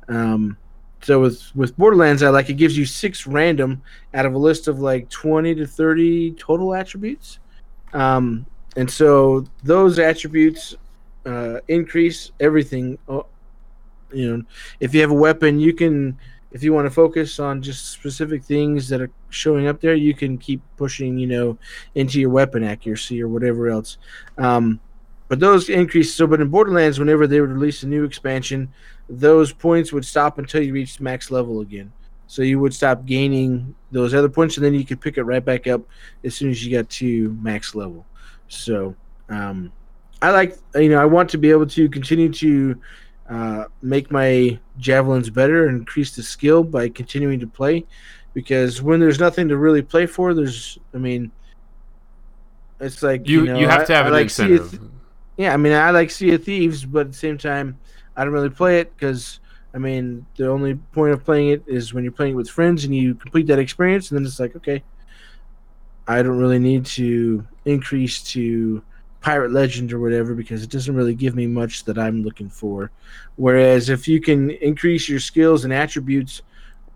Um, 0.10 0.58
so 1.04 1.20
with 1.20 1.56
with 1.56 1.76
Borderlands, 1.78 2.22
I 2.24 2.30
like 2.30 2.50
it 2.50 2.54
gives 2.54 2.78
you 2.78 2.86
six 2.86 3.26
random 3.26 3.82
out 4.14 4.26
of 4.26 4.34
a 4.34 4.38
list 4.38 4.68
of 4.68 4.80
like 4.80 5.10
twenty 5.10 5.56
to 5.56 5.66
thirty 5.66 6.32
total 6.34 6.76
attributes. 6.76 7.40
Um, 7.94 8.46
and 8.76 8.90
so 8.90 9.46
those 9.64 10.00
attributes 10.00 10.76
uh, 11.26 11.60
increase 11.68 12.32
everything. 12.40 12.98
Uh, 13.10 13.22
you 14.14 14.38
know, 14.38 14.44
if 14.80 14.94
you 14.94 15.02
have 15.02 15.12
a 15.12 15.16
weapon, 15.16 15.60
you 15.60 15.74
can. 15.74 16.18
If 16.52 16.64
you 16.64 16.74
want 16.74 16.86
to 16.86 16.92
focus 16.92 17.40
on 17.40 17.62
just 17.62 17.92
specific 17.92 18.44
things 18.44 18.90
that 18.90 19.00
are 19.00 19.10
showing 19.30 19.68
up 19.68 19.80
there, 19.80 19.96
you 19.96 20.14
can 20.14 20.38
keep 20.38 20.62
pushing. 20.78 21.18
You 21.18 21.28
know, 21.28 21.58
into 21.96 22.20
your 22.20 22.30
weapon 22.30 22.64
accuracy 22.64 23.24
or 23.24 23.28
whatever 23.28 23.70
else. 23.70 23.98
Um, 24.38 24.80
but 25.30 25.40
those 25.40 25.70
increase. 25.70 26.14
So, 26.14 26.28
but 26.28 26.42
in 26.42 26.50
Borderlands, 26.50 27.00
whenever 27.00 27.26
they 27.26 27.40
would 27.40 27.52
release 27.52 27.84
a 27.84 27.88
new 27.88 28.04
expansion, 28.04 28.72
those 29.14 29.52
points 29.52 29.92
would 29.92 30.06
stop 30.06 30.38
until 30.40 30.64
you 30.64 30.74
reached 30.74 31.02
max 31.02 31.30
level 31.30 31.60
again. 31.62 31.92
So 32.28 32.44
you 32.44 32.60
would 32.60 32.74
stop 32.74 33.06
gaining 33.06 33.76
those 33.92 34.14
other 34.14 34.30
points, 34.30 34.56
and 34.56 34.66
then 34.66 34.74
you 34.74 34.86
could 34.86 35.02
pick 35.02 35.18
it 35.18 35.24
right 35.24 35.44
back 35.44 35.68
up 35.68 35.82
as 36.24 36.34
soon 36.34 36.50
as 36.50 36.66
you 36.66 36.72
got 36.76 36.90
to 36.92 37.38
max 37.42 37.76
level. 37.76 38.06
So 38.48 38.96
um, 39.28 39.72
I 40.22 40.32
like, 40.32 40.58
you 40.76 40.88
know, 40.90 41.02
I 41.02 41.06
want 41.06 41.30
to 41.32 41.38
be 41.38 41.52
able 41.52 41.68
to 41.68 41.90
continue 41.90 42.32
to 42.32 42.82
uh, 43.30 43.64
make 43.82 44.12
my 44.12 44.58
javelins 44.78 45.30
better 45.30 45.68
and 45.68 45.80
increase 45.80 46.16
the 46.16 46.24
skill 46.24 46.64
by 46.64 46.88
continuing 46.88 47.40
to 47.42 47.48
play, 47.48 47.86
because 48.34 48.82
when 48.82 49.02
there's 49.02 49.20
nothing 49.20 49.50
to 49.50 49.58
really 49.58 49.82
play 49.82 50.06
for, 50.06 50.34
there's, 50.34 50.78
I 50.94 51.00
mean, 51.00 51.32
it's 52.80 53.04
like 53.04 53.28
You 53.28 53.46
you, 53.46 53.58
you, 53.60 53.68
have 53.68 53.82
I- 53.82 53.86
to 53.86 53.94
have 53.94 54.06
I 54.06 54.08
an 54.08 54.14
like 54.14 54.24
incentive. 54.24 54.80
yeah, 55.36 55.54
I 55.54 55.58
mean, 55.58 55.74
I 55.74 55.92
like 55.92 56.10
Sea 56.12 56.34
of 56.34 56.44
Thieves, 56.46 56.86
but 56.86 57.02
at 57.02 57.12
the 57.12 57.18
same 57.18 57.38
time, 57.38 57.78
I 58.16 58.24
don't 58.24 58.34
really 58.34 58.50
play 58.50 58.80
it 58.80 58.96
because, 58.96 59.40
I 59.74 59.78
mean, 59.78 60.26
the 60.36 60.50
only 60.50 60.76
point 60.76 61.14
of 61.14 61.24
playing 61.24 61.50
it 61.50 61.64
is 61.68 61.94
when 61.94 62.04
you're 62.04 62.12
playing 62.14 62.34
it 62.34 62.36
with 62.38 62.50
friends 62.50 62.84
and 62.84 62.96
you 62.96 63.16
complete 63.16 63.48
that 63.48 63.60
experience, 63.60 64.12
and 64.12 64.18
then 64.18 64.26
it's 64.26 64.40
like, 64.40 64.56
okay, 64.56 64.84
I 66.08 66.22
don't 66.22 66.38
really 66.38 66.60
need 66.60 66.86
to 66.88 67.46
increase 67.66 68.22
to 68.24 68.84
Pirate 69.22 69.52
Legend 69.52 69.94
or 69.94 70.00
whatever 70.00 70.34
because 70.34 70.64
it 70.64 70.70
doesn't 70.70 70.96
really 70.96 71.16
give 71.16 71.36
me 71.36 71.48
much 71.48 71.84
that 71.86 71.98
I'm 71.98 72.24
looking 72.24 72.50
for. 72.50 72.92
Whereas 73.36 73.90
if 73.90 74.08
you 74.08 74.20
can 74.20 74.50
increase 74.50 75.08
your 75.08 75.20
skills 75.20 75.64
and 75.64 75.72
attributes, 75.72 76.42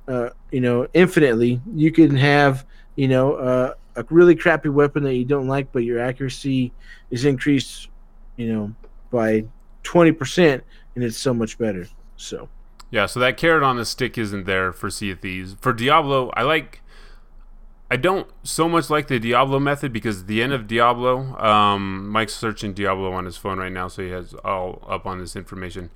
uh, 0.08 0.30
you 0.52 0.62
know, 0.62 0.88
infinitely, 0.94 1.62
you 1.74 1.92
can 1.92 2.16
have, 2.16 2.66
you 2.96 3.08
know, 3.08 3.36
uh, 3.36 3.74
a 3.96 4.06
really 4.10 4.36
crappy 4.36 4.70
weapon 4.70 5.04
that 5.04 5.16
you 5.16 5.24
don't 5.26 5.48
like, 5.48 5.72
but 5.72 5.84
your 5.84 6.00
accuracy 6.00 6.74
is 7.12 7.26
increased 7.26 7.90
you 8.38 8.54
know, 8.54 8.76
by 9.12 9.46
20%, 9.84 10.62
and 10.96 11.04
it's 11.04 11.18
so 11.18 11.34
much 11.34 11.58
better. 11.58 11.88
So, 12.18 12.50
Yeah, 12.92 13.06
so 13.08 13.20
that 13.20 13.38
carrot 13.38 13.64
on 13.64 13.76
the 13.78 13.86
stick 13.86 14.18
isn't 14.18 14.46
there 14.46 14.72
for 14.72 14.90
Sea 14.90 15.12
of 15.12 15.20
Thieves. 15.20 15.56
For 15.60 15.74
Diablo, 15.74 16.32
I 16.36 16.44
like. 16.44 16.82
I 17.92 17.98
don't 17.98 18.28
so 18.42 18.68
much 18.68 18.90
like 18.90 19.08
the 19.08 19.20
Diablo 19.20 19.60
method 19.60 19.94
because 19.94 20.26
the 20.26 20.42
end 20.42 20.54
of 20.54 20.66
Diablo, 20.66 21.38
um, 21.38 22.10
Mike's 22.10 22.34
searching 22.34 22.74
Diablo 22.74 23.14
on 23.14 23.26
his 23.26 23.38
phone 23.38 23.60
right 23.60 23.72
now, 23.72 23.88
so 23.88 24.02
he 24.02 24.10
has 24.10 24.34
all 24.44 24.84
up 24.90 25.06
on 25.06 25.20
this 25.20 25.36
information. 25.36 25.92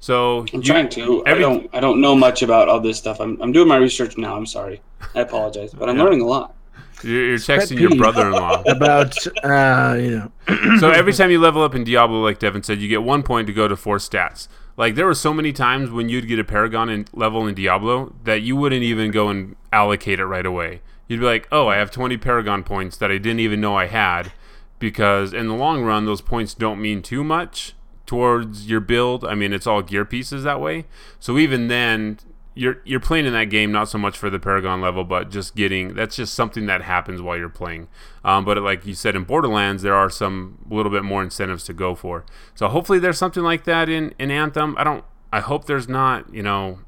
So 0.00 0.40
I'm 0.40 0.46
you- 0.54 0.62
trying 0.62 0.88
to. 0.90 1.24
I 1.26 1.34
don't. 1.34 1.68
I 1.72 1.80
don't 1.80 2.00
know 2.00 2.16
much 2.16 2.42
about 2.42 2.68
all 2.68 2.80
this 2.80 2.98
stuff. 2.98 3.20
I'm, 3.20 3.40
I'm 3.40 3.52
doing 3.52 3.68
my 3.68 3.76
research 3.76 4.16
now. 4.18 4.36
I'm 4.36 4.46
sorry. 4.46 4.80
I 5.14 5.20
apologize, 5.20 5.72
but 5.74 5.88
I'm 5.88 5.96
Yeah. 5.96 6.04
learning 6.04 6.22
a 6.22 6.26
lot. 6.26 6.54
You're, 7.02 7.26
you're 7.26 7.38
texting 7.38 7.80
your 7.80 7.96
brother-in-law. 7.96 8.62
about, 8.66 9.14
uh, 9.44 9.96
you 9.98 10.10
know, 10.10 10.78
so 10.78 10.90
every 10.90 11.12
time 11.12 11.30
you 11.30 11.40
level 11.40 11.62
up 11.62 11.74
in 11.74 11.84
Diablo, 11.84 12.22
like 12.22 12.38
Devin 12.38 12.62
said, 12.62 12.80
you 12.80 12.88
get 12.88 13.02
one 13.02 13.22
point 13.22 13.46
to 13.46 13.52
go 13.52 13.68
to 13.68 13.76
four 13.76 13.98
stats. 13.98 14.48
Like 14.76 14.94
there 14.94 15.06
were 15.06 15.14
so 15.14 15.34
many 15.34 15.52
times 15.52 15.90
when 15.90 16.08
you'd 16.08 16.28
get 16.28 16.38
a 16.38 16.44
Paragon 16.44 16.88
in, 16.88 17.06
level 17.12 17.46
in 17.46 17.54
Diablo 17.54 18.14
that 18.24 18.42
you 18.42 18.54
wouldn't 18.54 18.84
even 18.84 19.10
go 19.10 19.28
and 19.28 19.56
allocate 19.72 20.20
it 20.20 20.26
right 20.26 20.46
away. 20.46 20.82
You'd 21.08 21.20
be 21.20 21.26
like, 21.26 21.48
"Oh, 21.50 21.66
I 21.66 21.76
have 21.76 21.90
20 21.90 22.16
Paragon 22.18 22.62
points 22.62 22.96
that 22.98 23.10
I 23.10 23.18
didn't 23.18 23.40
even 23.40 23.60
know 23.60 23.76
I 23.76 23.86
had," 23.86 24.32
because 24.78 25.32
in 25.32 25.48
the 25.48 25.54
long 25.54 25.82
run, 25.82 26.06
those 26.06 26.20
points 26.20 26.54
don't 26.54 26.80
mean 26.80 27.02
too 27.02 27.24
much 27.24 27.74
towards 28.06 28.70
your 28.70 28.78
build. 28.80 29.24
I 29.24 29.34
mean, 29.34 29.52
it's 29.52 29.66
all 29.66 29.82
gear 29.82 30.04
pieces 30.04 30.44
that 30.44 30.60
way. 30.60 30.86
So 31.18 31.38
even 31.38 31.66
then, 31.66 32.18
you're 32.58 32.78
you're 32.84 32.98
playing 32.98 33.24
in 33.24 33.32
that 33.34 33.50
game 33.50 33.70
not 33.70 33.88
so 33.88 33.98
much 33.98 34.18
for 34.18 34.28
the 34.28 34.40
Paragon 34.40 34.80
level, 34.80 35.04
but 35.04 35.30
just 35.30 35.54
getting 35.54 35.94
that's 35.94 36.16
just 36.16 36.34
something 36.34 36.66
that 36.66 36.82
happens 36.82 37.22
while 37.22 37.36
you're 37.36 37.48
playing. 37.48 37.86
Um, 38.24 38.44
but 38.44 38.60
like 38.60 38.84
you 38.84 38.94
said 38.94 39.14
in 39.14 39.22
Borderlands, 39.22 39.82
there 39.82 39.94
are 39.94 40.10
some 40.10 40.58
a 40.68 40.74
little 40.74 40.90
bit 40.90 41.04
more 41.04 41.22
incentives 41.22 41.62
to 41.64 41.72
go 41.72 41.94
for. 41.94 42.24
So 42.56 42.66
hopefully 42.66 42.98
there's 42.98 43.16
something 43.16 43.44
like 43.44 43.62
that 43.64 43.88
in 43.88 44.12
in 44.18 44.32
Anthem. 44.32 44.74
I 44.76 44.82
don't. 44.82 45.04
I 45.32 45.40
hope 45.40 45.66
there's 45.66 45.88
not. 45.88 46.34
You 46.34 46.42
know. 46.42 46.80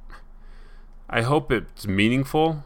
I 1.09 1.23
hope 1.23 1.51
it's 1.51 1.87
meaningful 1.87 2.65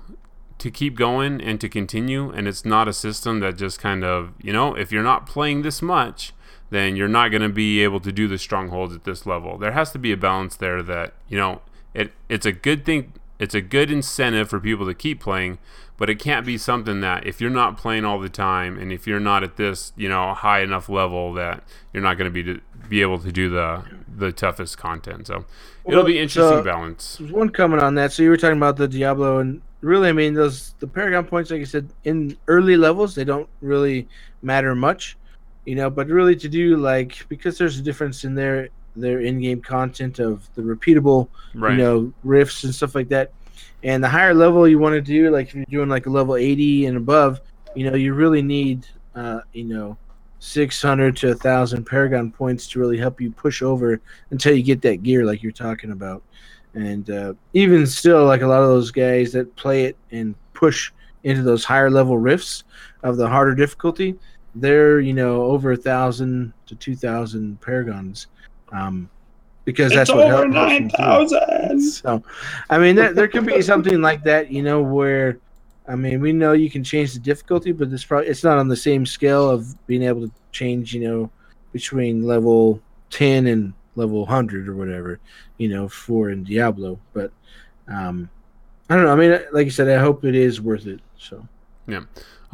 to 0.58 0.70
keep 0.70 0.96
going 0.96 1.40
and 1.40 1.60
to 1.60 1.68
continue, 1.68 2.30
and 2.30 2.48
it's 2.48 2.64
not 2.64 2.88
a 2.88 2.92
system 2.92 3.40
that 3.40 3.58
just 3.58 3.78
kind 3.78 4.02
of 4.02 4.32
you 4.42 4.52
know 4.52 4.74
if 4.74 4.90
you're 4.90 5.02
not 5.02 5.26
playing 5.26 5.62
this 5.62 5.82
much. 5.82 6.32
Then 6.70 6.96
you're 6.96 7.08
not 7.08 7.28
going 7.28 7.42
to 7.42 7.50
be 7.50 7.84
able 7.84 8.00
to 8.00 8.10
do 8.10 8.26
the 8.26 8.38
strongholds 8.38 8.94
at 8.94 9.04
this 9.04 9.26
level. 9.26 9.58
There 9.58 9.72
has 9.72 9.92
to 9.92 9.98
be 9.98 10.10
a 10.10 10.16
balance 10.16 10.56
there 10.56 10.82
that 10.82 11.12
you 11.28 11.36
know 11.36 11.60
it 11.94 12.12
it's 12.28 12.44
a 12.44 12.52
good 12.52 12.84
thing 12.84 13.12
it's 13.38 13.54
a 13.54 13.60
good 13.60 13.90
incentive 13.90 14.48
for 14.48 14.60
people 14.60 14.86
to 14.86 14.94
keep 14.94 15.20
playing, 15.20 15.58
but 15.96 16.08
it 16.08 16.18
can't 16.18 16.46
be 16.46 16.56
something 16.56 17.00
that 17.00 17.26
if 17.26 17.40
you're 17.40 17.50
not 17.50 17.76
playing 17.76 18.04
all 18.04 18.20
the 18.20 18.28
time 18.28 18.78
and 18.78 18.92
if 18.92 19.06
you're 19.06 19.20
not 19.20 19.42
at 19.42 19.56
this, 19.56 19.92
you 19.96 20.08
know, 20.08 20.34
high 20.34 20.60
enough 20.60 20.88
level 20.88 21.32
that 21.34 21.64
you're 21.92 22.02
not 22.02 22.16
going 22.16 22.32
to 22.32 22.44
be 22.44 22.60
be 22.88 23.02
able 23.02 23.18
to 23.18 23.32
do 23.32 23.48
the 23.48 23.84
the 24.16 24.30
toughest 24.30 24.78
content. 24.78 25.26
So 25.26 25.44
it'll 25.84 26.04
be 26.04 26.18
interesting 26.18 26.58
so- 26.58 26.62
balance. 26.62 27.16
There's 27.18 27.32
one 27.32 27.50
comment 27.50 27.82
on 27.82 27.94
that. 27.96 28.12
So 28.12 28.22
you 28.22 28.30
were 28.30 28.36
talking 28.36 28.56
about 28.56 28.76
the 28.76 28.86
Diablo, 28.86 29.38
and 29.38 29.60
really, 29.80 30.08
I 30.08 30.12
mean, 30.12 30.34
those 30.34 30.74
the 30.78 30.86
Paragon 30.86 31.24
points, 31.24 31.50
like 31.50 31.60
I 31.60 31.64
said, 31.64 31.88
in 32.04 32.36
early 32.46 32.76
levels, 32.76 33.14
they 33.14 33.24
don't 33.24 33.48
really 33.60 34.08
matter 34.42 34.74
much, 34.74 35.16
you 35.64 35.74
know. 35.74 35.90
But 35.90 36.06
really, 36.06 36.36
to 36.36 36.48
do 36.48 36.76
like 36.76 37.26
because 37.28 37.58
there's 37.58 37.78
a 37.78 37.82
difference 37.82 38.24
in 38.24 38.34
their 38.34 38.68
their 38.96 39.20
in-game 39.20 39.60
content 39.60 40.18
of 40.18 40.48
the 40.54 40.62
repeatable, 40.62 41.28
Right. 41.54 41.72
you 41.72 41.78
know, 41.78 42.12
rifts 42.22 42.64
and 42.64 42.74
stuff 42.74 42.94
like 42.94 43.08
that. 43.08 43.32
And 43.82 44.02
the 44.02 44.08
higher 44.08 44.34
level 44.34 44.66
you 44.66 44.78
want 44.78 44.94
to 44.94 45.00
do, 45.00 45.30
like 45.30 45.48
if 45.48 45.54
you're 45.54 45.64
doing 45.68 45.88
like 45.88 46.06
a 46.06 46.10
level 46.10 46.36
80 46.36 46.86
and 46.86 46.96
above, 46.96 47.40
you 47.74 47.90
know, 47.90 47.96
you 47.96 48.14
really 48.14 48.42
need, 48.42 48.86
uh, 49.14 49.40
you 49.52 49.64
know, 49.64 49.96
600 50.38 51.16
to 51.18 51.28
1,000 51.28 51.84
Paragon 51.84 52.30
points 52.30 52.66
to 52.68 52.78
really 52.78 52.98
help 52.98 53.20
you 53.20 53.30
push 53.30 53.62
over 53.62 54.00
until 54.30 54.54
you 54.54 54.62
get 54.62 54.82
that 54.82 55.02
gear, 55.02 55.24
like 55.24 55.42
you're 55.42 55.52
talking 55.52 55.90
about. 55.90 56.22
And 56.74 57.08
uh, 57.10 57.34
even 57.52 57.86
still, 57.86 58.26
like 58.26 58.42
a 58.42 58.46
lot 58.46 58.62
of 58.62 58.68
those 58.68 58.90
guys 58.90 59.32
that 59.32 59.54
play 59.56 59.84
it 59.84 59.96
and 60.10 60.34
push 60.52 60.92
into 61.22 61.42
those 61.42 61.64
higher 61.64 61.90
level 61.90 62.18
rifts 62.18 62.64
of 63.02 63.16
the 63.16 63.28
harder 63.28 63.54
difficulty, 63.54 64.16
they're 64.56 65.00
you 65.00 65.12
know 65.14 65.42
over 65.44 65.72
a 65.72 65.76
thousand 65.76 66.52
to 66.66 66.74
two 66.74 66.94
thousand 66.96 67.60
paragons, 67.60 68.26
um, 68.74 69.08
because 69.64 69.92
that's 69.92 70.12
what 70.12 70.26
helps 70.28 70.52
them 70.52 70.90
through. 70.90 71.80
So, 71.80 72.22
I 72.68 72.78
mean, 72.78 72.96
there, 72.96 73.14
there 73.14 73.28
could 73.28 73.46
be 73.46 73.62
something 73.62 74.02
like 74.02 74.22
that, 74.24 74.50
you 74.50 74.62
know, 74.62 74.82
where, 74.82 75.38
I 75.88 75.94
mean, 75.94 76.20
we 76.20 76.32
know 76.32 76.52
you 76.52 76.70
can 76.70 76.84
change 76.84 77.14
the 77.14 77.20
difficulty, 77.20 77.72
but 77.72 77.92
it's 77.92 78.04
probably 78.04 78.28
it's 78.28 78.44
not 78.44 78.58
on 78.58 78.68
the 78.68 78.76
same 78.76 79.06
scale 79.06 79.48
of 79.48 79.74
being 79.86 80.02
able 80.02 80.22
to 80.26 80.32
change, 80.52 80.94
you 80.94 81.08
know, 81.08 81.30
between 81.72 82.24
level 82.24 82.80
ten 83.10 83.46
and 83.46 83.72
level 83.96 84.26
hundred 84.26 84.68
or 84.68 84.74
whatever, 84.74 85.20
you 85.58 85.68
know, 85.68 85.88
for 85.88 86.30
in 86.30 86.44
Diablo. 86.44 86.98
But, 87.12 87.32
um, 87.88 88.28
I 88.90 88.96
don't 88.96 89.04
know. 89.04 89.12
I 89.12 89.16
mean, 89.16 89.30
like 89.52 89.66
I 89.66 89.70
said, 89.70 89.88
I 89.88 90.00
hope 90.00 90.24
it 90.24 90.34
is 90.34 90.60
worth 90.60 90.86
it. 90.86 91.00
So, 91.16 91.46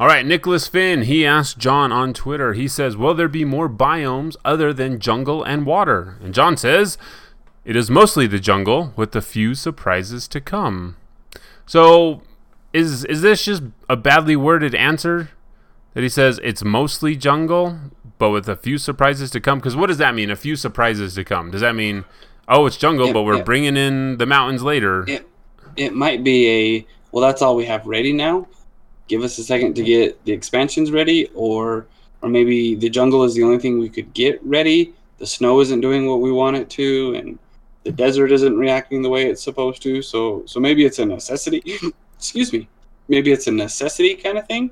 All 0.01 0.07
right, 0.07 0.25
Nicholas 0.25 0.67
Finn, 0.67 1.03
he 1.03 1.27
asked 1.27 1.59
John 1.59 1.91
on 1.91 2.11
Twitter. 2.11 2.53
He 2.53 2.67
says, 2.67 2.97
Will 2.97 3.13
there 3.13 3.27
be 3.27 3.45
more 3.45 3.69
biomes 3.69 4.35
other 4.43 4.73
than 4.73 4.99
jungle 4.99 5.43
and 5.43 5.63
water? 5.63 6.17
And 6.23 6.33
John 6.33 6.57
says, 6.57 6.97
It 7.65 7.75
is 7.75 7.91
mostly 7.91 8.25
the 8.25 8.39
jungle 8.39 8.93
with 8.95 9.15
a 9.15 9.21
few 9.21 9.53
surprises 9.53 10.27
to 10.29 10.41
come. 10.41 10.97
So, 11.67 12.23
is 12.73 13.05
is 13.05 13.21
this 13.21 13.45
just 13.45 13.61
a 13.87 13.95
badly 13.95 14.35
worded 14.35 14.73
answer? 14.73 15.29
That 15.93 16.01
he 16.01 16.09
says 16.09 16.39
it's 16.43 16.63
mostly 16.63 17.15
jungle, 17.15 17.77
but 18.17 18.31
with 18.31 18.49
a 18.49 18.55
few 18.55 18.79
surprises 18.79 19.29
to 19.29 19.39
come? 19.39 19.59
Because 19.59 19.75
what 19.75 19.85
does 19.85 19.99
that 19.99 20.15
mean? 20.15 20.31
A 20.31 20.35
few 20.35 20.55
surprises 20.55 21.13
to 21.13 21.23
come? 21.23 21.51
Does 21.51 21.61
that 21.61 21.75
mean, 21.75 22.05
oh, 22.47 22.65
it's 22.65 22.77
jungle, 22.77 23.05
Yeah, 23.05 23.13
but 23.13 23.21
we're 23.21 23.37
yeah. 23.37 23.43
bringing 23.43 23.77
in 23.77 24.17
the 24.17 24.25
mountains 24.25 24.63
later? 24.63 25.05
Yeah. 25.07 25.19
It 25.77 25.93
might 25.93 26.23
be 26.23 26.49
a 26.49 26.87
well. 27.11 27.21
That's 27.23 27.43
all 27.43 27.55
we 27.55 27.65
have 27.65 27.85
ready 27.85 28.13
now. 28.13 28.47
Give 29.11 29.23
us 29.23 29.37
a 29.37 29.43
second 29.43 29.73
to 29.75 29.83
get 29.83 30.23
the 30.23 30.31
expansions 30.31 30.89
ready, 30.89 31.29
or 31.35 31.85
or 32.21 32.29
maybe 32.29 32.75
the 32.75 32.89
jungle 32.89 33.25
is 33.25 33.33
the 33.35 33.43
only 33.43 33.59
thing 33.59 33.77
we 33.77 33.89
could 33.89 34.13
get 34.13 34.41
ready. 34.41 34.93
The 35.17 35.27
snow 35.27 35.59
isn't 35.59 35.81
doing 35.81 36.07
what 36.07 36.21
we 36.21 36.31
want 36.31 36.55
it 36.55 36.69
to, 36.79 37.13
and 37.15 37.37
the 37.83 37.91
desert 37.91 38.31
isn't 38.31 38.55
reacting 38.57 39.01
the 39.01 39.09
way 39.09 39.29
it's 39.29 39.43
supposed 39.43 39.81
to. 39.81 40.01
So 40.01 40.43
so 40.45 40.61
maybe 40.61 40.85
it's 40.85 40.99
a 40.99 41.05
necessity. 41.05 41.61
Excuse 42.17 42.53
me. 42.53 42.69
Maybe 43.09 43.33
it's 43.33 43.47
a 43.47 43.51
necessity 43.51 44.15
kind 44.15 44.37
of 44.37 44.47
thing. 44.47 44.71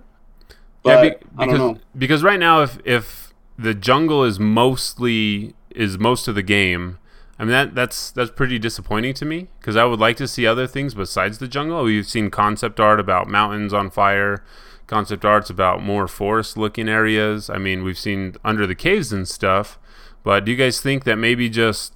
But 0.84 1.04
yeah, 1.04 1.10
be- 1.10 1.16
I 1.38 1.46
because 1.46 1.60
don't 1.60 1.74
know. 1.74 1.82
because 1.98 2.24
right 2.24 2.40
now, 2.40 2.62
if 2.62 2.80
if 2.86 3.34
the 3.58 3.74
jungle 3.74 4.24
is 4.24 4.40
mostly 4.40 5.54
is 5.76 6.00
most 6.00 6.30
of 6.30 6.36
the 6.36 6.44
game, 6.44 6.98
I 7.40 7.44
mean 7.44 7.52
that 7.52 7.74
that's 7.74 8.12
that's 8.12 8.32
pretty 8.32 8.60
disappointing 8.60 9.14
to 9.16 9.26
me 9.26 9.48
because 9.60 9.78
I 9.78 9.86
would 9.86 10.00
like 10.00 10.18
to 10.18 10.28
see 10.28 10.46
other 10.46 10.68
things 10.68 10.94
besides 10.94 11.38
the 11.38 11.48
jungle. 11.48 11.84
We've 11.84 12.06
seen 12.06 12.30
concept 12.30 12.82
art 12.82 13.00
about 13.00 13.30
mountains 13.30 13.74
on 13.74 13.90
fire, 13.90 14.44
concept 14.88 15.24
arts 15.24 15.50
about 15.50 15.82
more 15.82 16.08
forest 16.08 16.58
looking 16.58 16.90
areas. 16.90 17.50
I 17.50 17.58
mean, 17.58 17.84
we've 17.84 17.98
seen 17.98 18.36
under 18.44 18.68
the 18.68 18.76
caves 18.76 19.14
and 19.14 19.26
stuff. 19.26 19.80
But 20.22 20.44
do 20.44 20.52
you 20.52 20.58
guys 20.58 20.82
think 20.82 21.06
that 21.06 21.16
maybe 21.16 21.50
just 21.50 21.94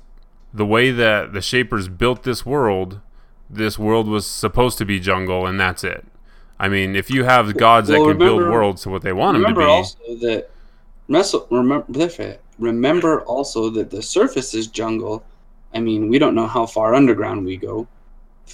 the 0.54 0.66
way 0.66 0.92
that 0.92 1.34
the 1.34 1.42
shapers 1.42 1.90
built 1.90 2.24
this 2.24 2.46
world, 2.46 3.02
this 3.50 3.78
world 3.78 4.08
was 4.08 4.26
supposed 4.26 4.78
to 4.78 4.86
be 4.86 4.98
jungle 4.98 5.46
and 5.46 5.60
that's 5.60 5.84
it? 5.84 6.06
I 6.58 6.70
mean, 6.70 6.96
if 6.96 7.10
you 7.10 7.26
have 7.26 7.58
gods 7.58 7.90
Well, 7.90 8.06
that 8.06 8.12
can 8.12 8.18
build 8.18 8.40
worlds 8.44 8.84
to 8.84 8.90
what 8.90 9.02
they 9.02 9.12
want 9.12 9.36
them 9.36 9.42
to 9.42 9.48
remember 9.50 9.66
be, 9.66 9.72
also 9.72 10.16
that 10.22 10.50
remember 11.52 12.38
remember 12.60 13.22
also 13.24 13.70
that 13.72 13.90
the 13.90 14.02
surface 14.02 14.54
is 14.54 14.68
jungle. 14.68 15.24
I 15.74 15.80
mean, 15.80 16.08
we 16.08 16.20
don't 16.20 16.36
know 16.36 16.48
how 16.48 16.66
far 16.66 16.96
underground 16.96 17.46
we 17.46 17.58
go. 17.58 17.88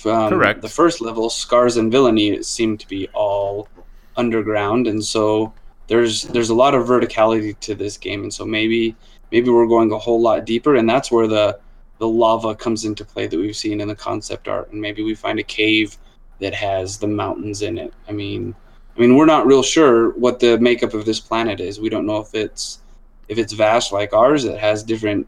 Correct. 0.04 0.62
The 0.62 0.70
first 0.70 1.02
level, 1.02 1.30
scars 1.30 1.78
and 1.78 1.92
villainy 1.92 2.42
seem 2.44 2.78
to 2.78 2.88
be 2.88 3.08
all 3.14 3.68
underground, 4.16 4.88
and 4.88 5.04
so 5.04 5.54
there's 5.88 6.24
there's 6.24 6.52
a 6.52 6.56
lot 6.56 6.76
of 6.76 6.88
verticality 6.88 7.60
to 7.62 7.76
this 7.76 7.98
game, 7.98 8.24
and 8.24 8.34
so 8.34 8.46
maybe 8.46 8.96
maybe 9.32 9.50
we're 9.50 9.68
going 9.68 9.92
a 9.92 9.98
whole 9.98 10.22
lot 10.22 10.46
deeper, 10.46 10.76
and 10.76 10.90
that's 10.90 11.12
where 11.12 11.28
the 11.28 11.60
the 11.98 12.08
lava 12.08 12.56
comes 12.56 12.86
into 12.86 13.04
play 13.04 13.28
that 13.28 13.38
we've 13.38 13.58
seen 13.58 13.82
in 13.82 13.88
the 13.88 13.96
concept 13.96 14.48
art, 14.48 14.72
and 14.72 14.80
maybe 14.80 15.04
we 15.04 15.16
find 15.16 15.40
a 15.40 15.44
cave 15.44 15.98
that 16.40 16.54
has 16.54 16.98
the 16.98 17.08
mountains 17.08 17.62
in 17.62 17.78
it. 17.78 17.94
I 18.08 18.14
mean, 18.14 18.56
I 18.96 19.00
mean, 19.00 19.18
we're 19.18 19.26
not 19.26 19.46
real 19.46 19.64
sure 19.64 20.12
what 20.12 20.40
the 20.40 20.58
makeup 20.60 20.94
of 20.94 21.06
this 21.06 21.20
planet 21.20 21.60
is. 21.60 21.80
We 21.80 21.90
don't 21.90 22.06
know 22.06 22.18
if 22.18 22.34
it's 22.34 22.80
if 23.28 23.38
it's 23.38 23.54
vast 23.54 23.92
like 23.92 24.14
ours 24.14 24.44
that 24.44 24.60
has 24.60 24.84
different 24.84 25.28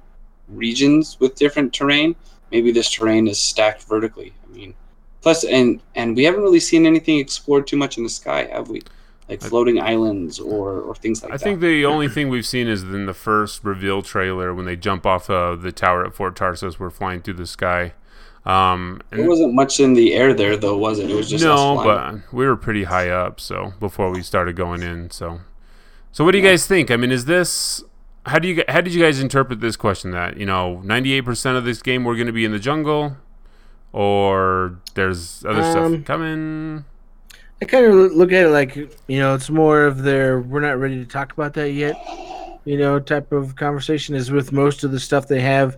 regions 0.56 1.18
with 1.20 1.36
different 1.36 1.74
terrain. 1.74 2.16
Maybe 2.52 2.72
this 2.72 2.90
terrain 2.90 3.28
is 3.28 3.40
stacked 3.40 3.84
vertically. 3.84 4.34
I 4.44 4.56
mean, 4.56 4.74
plus 5.22 5.44
and 5.44 5.82
and 5.96 6.16
we 6.16 6.24
haven't 6.24 6.42
really 6.42 6.60
seen 6.60 6.86
anything 6.86 7.20
explored 7.20 7.68
too 7.68 7.78
much 7.78 7.98
in 7.98 8.04
the 8.04 8.10
sky, 8.10 8.46
have 8.52 8.70
we? 8.70 8.82
Like 9.30 9.44
I- 9.44 9.48
floating 9.48 9.80
islands 9.80 10.40
or 10.40 10.82
or 10.82 10.96
things 10.96 11.24
like 11.24 11.32
I 11.32 11.38
that. 11.38 11.44
I 11.44 11.46
think 11.46 11.62
the 11.62 11.86
only 11.86 12.10
thing 12.10 12.30
we've 12.30 12.46
seen 12.46 12.68
is 12.68 12.84
in 12.84 13.06
the 13.06 13.14
first 13.14 13.64
reveal 13.64 14.02
trailer 14.02 14.54
when 14.54 14.66
they 14.66 14.76
jump 14.76 15.06
off 15.06 15.30
of 15.30 15.62
the 15.62 15.72
tower 15.72 16.06
at 16.06 16.14
Fort 16.14 16.36
Tarsis. 16.36 16.80
We're 16.80 16.90
flying 16.90 17.22
through 17.22 17.36
the 17.36 17.48
sky. 17.48 17.94
Um, 18.46 19.02
there 19.12 19.28
wasn't 19.28 19.54
much 19.54 19.80
in 19.80 19.94
the 19.94 20.14
air 20.14 20.34
there, 20.34 20.58
though, 20.58 20.76
was 20.78 20.98
it? 20.98 21.12
It 21.12 21.16
was 21.16 21.30
just 21.30 21.44
no, 21.44 21.76
but 21.76 22.34
we 22.34 22.46
were 22.46 22.56
pretty 22.56 22.86
high 22.86 23.10
up, 23.10 23.40
so 23.40 23.74
before 23.80 24.10
we 24.10 24.24
started 24.24 24.56
going 24.56 24.82
in. 24.82 25.12
So, 25.12 25.42
so 26.12 26.26
what 26.26 26.32
do 26.32 26.40
you 26.40 26.44
guys 26.44 26.66
think? 26.66 26.90
I 26.90 26.98
mean, 26.98 27.12
is 27.12 27.26
this 27.26 27.84
how 28.26 28.40
do 28.40 28.48
you 28.48 28.64
how 28.68 28.82
did 28.82 28.94
you 28.94 29.02
guys 29.02 29.20
interpret 29.20 29.62
this 29.62 29.76
question? 29.76 30.12
That 30.12 30.38
you 30.38 30.46
know, 30.46 30.82
ninety 30.84 31.14
eight 31.14 31.26
percent 31.26 31.58
of 31.58 31.66
this 31.66 31.82
game 31.82 32.04
we're 32.04 32.16
going 32.16 32.28
to 32.28 32.34
be 32.34 32.46
in 32.46 32.52
the 32.52 32.60
jungle, 32.60 33.18
or 33.92 34.80
there's 34.94 35.44
other 35.46 35.62
Um, 35.62 35.72
stuff 35.72 36.06
coming. 36.06 36.86
I 37.62 37.66
kind 37.66 37.86
of 37.86 37.94
look 38.14 38.32
at 38.32 38.46
it 38.46 38.50
like 38.50 38.76
you 38.76 39.20
know 39.20 39.36
it's 39.36 39.50
more 39.50 39.84
of 39.84 40.04
their 40.04 40.40
we're 40.40 40.62
not 40.62 40.80
ready 40.80 40.98
to 40.98 41.06
talk 41.06 41.34
about 41.34 41.54
that 41.56 41.72
yet, 41.72 41.96
you 42.66 42.78
know, 42.78 43.00
type 43.00 43.32
of 43.32 43.56
conversation. 43.56 44.16
Is 44.16 44.32
with 44.32 44.52
most 44.52 44.84
of 44.84 44.92
the 44.92 45.00
stuff 45.00 45.28
they 45.28 45.42
have, 45.42 45.78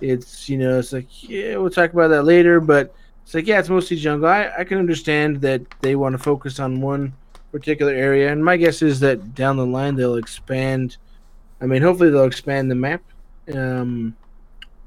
it's 0.00 0.48
you 0.48 0.58
know 0.58 0.78
it's 0.78 0.92
like 0.92 1.06
yeah 1.28 1.56
we'll 1.56 1.70
talk 1.70 1.92
about 1.92 2.08
that 2.08 2.24
later, 2.24 2.60
but 2.60 2.94
it's 3.24 3.34
like 3.34 3.46
yeah 3.46 3.58
it's 3.58 3.68
mostly 3.68 3.96
jungle. 3.96 4.28
I 4.28 4.50
I 4.58 4.64
can 4.64 4.78
understand 4.78 5.40
that 5.40 5.62
they 5.80 5.96
want 5.96 6.12
to 6.14 6.18
focus 6.18 6.60
on 6.60 6.80
one 6.80 7.14
particular 7.50 7.92
area, 7.92 8.30
and 8.30 8.44
my 8.44 8.58
guess 8.58 8.82
is 8.82 9.00
that 9.00 9.34
down 9.34 9.56
the 9.56 9.66
line 9.66 9.96
they'll 9.96 10.16
expand. 10.16 10.98
I 11.60 11.66
mean, 11.66 11.82
hopefully 11.82 12.10
they'll 12.10 12.24
expand 12.24 12.70
the 12.70 12.74
map. 12.74 13.02
Um, 13.52 14.16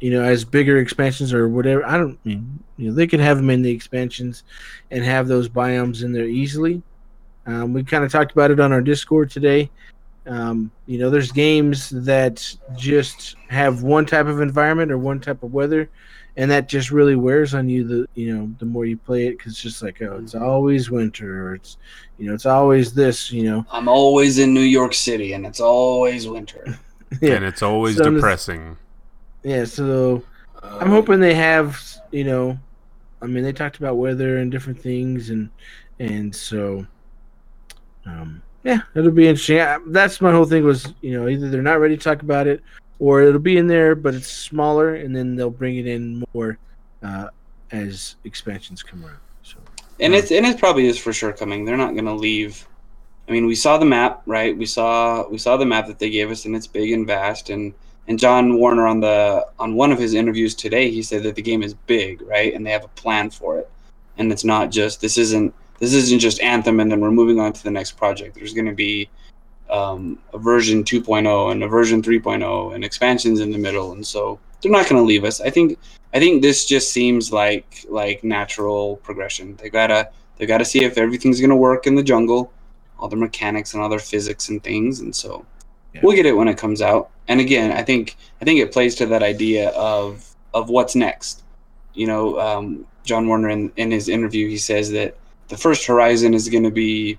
you 0.02 0.10
know, 0.10 0.24
as 0.24 0.44
bigger 0.44 0.80
expansions 0.80 1.32
or 1.32 1.48
whatever. 1.48 1.86
I 1.86 1.98
don't 1.98 2.24
mean 2.26 2.60
you 2.78 2.90
know 2.90 2.96
they 2.96 3.08
can 3.08 3.20
have 3.20 3.38
them 3.38 3.52
in 3.52 3.62
the 3.62 3.72
expansions 3.72 4.44
and 4.90 5.06
have 5.06 5.28
those 5.28 5.48
biomes 5.48 6.04
in 6.04 6.12
there 6.12 6.26
easily. 6.26 6.82
Um, 7.46 7.74
we 7.74 7.84
kind 7.84 8.04
of 8.04 8.12
talked 8.12 8.32
about 8.32 8.52
it 8.52 8.60
on 8.60 8.72
our 8.72 8.82
Discord 8.82 9.30
today. 9.30 9.70
Um, 10.26 10.72
you 10.86 11.00
know, 11.00 11.10
there's 11.10 11.32
games 11.32 11.90
that 11.90 12.56
just 12.76 13.36
have 13.50 13.84
one 13.84 14.06
type 14.06 14.28
of 14.28 14.42
environment 14.42 14.92
or 14.92 14.98
one 14.98 15.20
type 15.20 15.42
of 15.44 15.54
weather, 15.54 15.90
and 16.38 16.50
that 16.52 16.68
just 16.70 16.92
really 16.92 17.16
wears 17.16 17.54
on 17.54 17.68
you. 17.70 17.84
The 17.88 18.08
you 18.16 18.36
know 18.36 18.52
the 18.60 18.66
more 18.66 18.86
you 18.86 18.98
play 18.98 19.28
it, 19.28 19.38
because 19.38 19.54
it's 19.54 19.62
just 19.62 19.82
like 19.82 20.02
oh, 20.02 20.20
it's 20.24 20.36
always 20.36 20.90
winter, 20.90 21.48
or 21.48 21.56
it's 21.56 21.78
you 22.18 22.28
know 22.28 22.34
it's 22.34 22.46
always 22.46 22.94
this. 22.94 23.32
You 23.32 23.44
know, 23.44 23.66
I'm 23.72 23.88
always 23.88 24.40
in 24.40 24.54
New 24.54 24.62
York 24.62 24.94
City, 24.94 25.34
and 25.34 25.46
it's 25.46 25.60
always 25.60 26.28
winter. 26.28 26.64
yeah, 27.22 27.34
And 27.36 27.46
it's 27.46 27.62
always 27.62 27.98
So 27.98 28.06
does- 28.06 28.14
depressing. 28.16 28.78
yeah. 29.44 29.66
So 29.66 30.24
Uh, 30.64 30.78
I'm 30.80 30.90
hoping 30.90 31.20
they 31.20 31.34
have, 31.34 31.82
you 32.12 32.24
know, 32.24 32.58
I 33.22 33.26
mean, 33.26 33.44
they 33.44 33.52
talked 33.52 33.78
about 33.78 33.98
weather 33.98 34.38
and 34.38 34.52
different 34.52 34.80
things, 34.80 35.30
and 35.32 35.50
and 36.00 36.36
so, 36.36 36.86
um, 38.06 38.42
yeah, 38.64 38.82
it'll 38.96 39.12
be 39.12 39.28
interesting. 39.28 39.60
I, 39.60 39.80
that's 39.88 40.22
my 40.22 40.32
whole 40.32 40.46
thing 40.46 40.64
was, 40.64 40.94
you 41.02 41.20
know, 41.20 41.28
either 41.28 41.50
they're 41.50 41.62
not 41.62 41.80
ready 41.80 41.98
to 41.98 42.04
talk 42.04 42.22
about 42.22 42.48
it, 42.48 42.62
or 43.02 43.24
it'll 43.24 43.40
be 43.40 43.58
in 43.58 43.66
there, 43.66 43.96
but 43.96 44.14
it's 44.14 44.28
smaller, 44.28 44.94
and 44.94 45.14
then 45.14 45.36
they'll 45.36 45.50
bring 45.50 45.78
it 45.78 45.88
in 45.88 46.24
more 46.34 46.60
uh, 47.02 47.30
as 47.72 48.16
expansions 48.26 48.84
come 48.84 49.04
around. 49.04 49.18
So 49.42 49.58
and 50.00 50.14
it's 50.14 50.32
and 50.32 50.46
it 50.46 50.60
probably 50.60 50.86
is 50.86 51.00
for 51.00 51.12
sure 51.12 51.34
coming. 51.34 51.66
They're 51.66 51.76
not 51.76 51.96
gonna 51.96 52.16
leave. 52.16 52.68
I 53.28 53.32
mean, 53.32 53.48
we 53.48 53.56
saw 53.56 53.80
the 53.80 53.86
map, 53.86 54.22
right? 54.28 54.56
We 54.56 54.68
saw 54.68 55.28
we 55.28 55.40
saw 55.40 55.58
the 55.58 55.66
map 55.66 55.88
that 55.88 55.98
they 55.98 56.12
gave 56.12 56.30
us, 56.30 56.46
and 56.46 56.56
it's 56.56 56.68
big 56.68 56.92
and 56.92 57.08
vast. 57.08 57.50
And 57.50 57.74
and 58.08 58.20
John 58.20 58.60
Warner 58.60 58.86
on 58.86 59.00
the 59.00 59.48
on 59.58 59.74
one 59.74 59.92
of 59.92 59.98
his 59.98 60.14
interviews 60.14 60.54
today, 60.54 60.92
he 60.92 61.02
said 61.02 61.24
that 61.24 61.34
the 61.34 61.42
game 61.42 61.64
is 61.64 61.74
big, 61.74 62.22
right? 62.22 62.54
And 62.54 62.64
they 62.64 62.72
have 62.72 62.86
a 62.86 62.90
plan 62.90 63.32
for 63.32 63.58
it, 63.58 63.68
and 64.20 64.32
it's 64.32 64.46
not 64.46 64.70
just 64.70 65.02
this 65.02 65.18
isn't 65.18 65.56
this 65.80 65.96
isn't 65.96 66.20
just 66.20 66.40
Anthem, 66.42 66.80
and 66.80 66.92
then 66.92 67.02
we're 67.02 67.10
moving 67.10 67.40
on 67.40 67.52
to 67.52 67.64
the 67.64 67.72
next 67.72 67.94
project. 67.94 68.36
There's 68.36 68.54
going 68.54 68.68
to 68.68 68.76
be 68.76 69.10
um, 69.72 70.20
a 70.34 70.38
version 70.38 70.84
2.0 70.84 71.52
and 71.52 71.64
a 71.64 71.68
version 71.68 72.02
3.0 72.02 72.76
and 72.76 72.84
expansions 72.84 73.40
in 73.40 73.52
the 73.52 73.58
middle, 73.58 73.94
and 73.94 74.06
so 74.06 74.40
they're 74.62 74.72
not 74.72 74.88
going 74.88 75.02
to 75.02 75.06
leave 75.06 75.24
us. 75.24 75.42
I 75.42 75.50
think 75.50 75.80
I 76.14 76.20
think 76.20 76.42
this 76.42 76.66
just 76.66 76.92
seems 76.92 77.32
like 77.32 77.86
like 77.90 78.24
natural 78.24 78.98
progression. 78.98 79.56
They 79.56 79.70
gotta 79.70 80.10
they 80.38 80.46
gotta 80.46 80.66
see 80.66 80.84
if 80.84 80.98
everything's 80.98 81.40
going 81.40 81.50
to 81.52 81.56
work 81.56 81.88
in 81.88 81.96
the 81.96 82.04
jungle, 82.04 82.52
all 83.00 83.08
the 83.08 83.16
mechanics 83.16 83.74
and 83.74 83.82
all 83.82 83.90
their 83.90 84.00
physics 84.00 84.50
and 84.50 84.64
things, 84.64 85.00
and 85.00 85.16
so 85.16 85.46
Yeah. 85.94 86.02
we'll 86.04 86.16
get 86.16 86.26
it 86.26 86.36
when 86.36 86.48
it 86.50 86.58
comes 86.58 86.82
out. 86.82 87.10
And 87.28 87.40
again, 87.40 87.72
I 87.72 87.84
think 87.84 88.18
I 88.42 88.46
think 88.46 88.60
it 88.60 88.72
plays 88.74 88.96
to 88.96 89.06
that 89.08 89.24
idea 89.24 89.70
of 89.70 90.26
of 90.54 90.70
what's 90.70 90.96
next. 90.96 91.44
You 91.94 92.08
know, 92.08 92.40
um, 92.40 92.86
John 93.04 93.28
Warner 93.28 93.50
in, 93.50 93.72
in 93.78 93.92
his 93.92 94.10
interview, 94.10 94.48
he 94.50 94.58
says 94.58 94.92
that 94.92 95.16
the 95.48 95.58
first 95.58 95.86
horizon 95.86 96.34
is 96.34 96.48
going 96.50 96.64
to 96.64 96.72
be, 96.72 97.18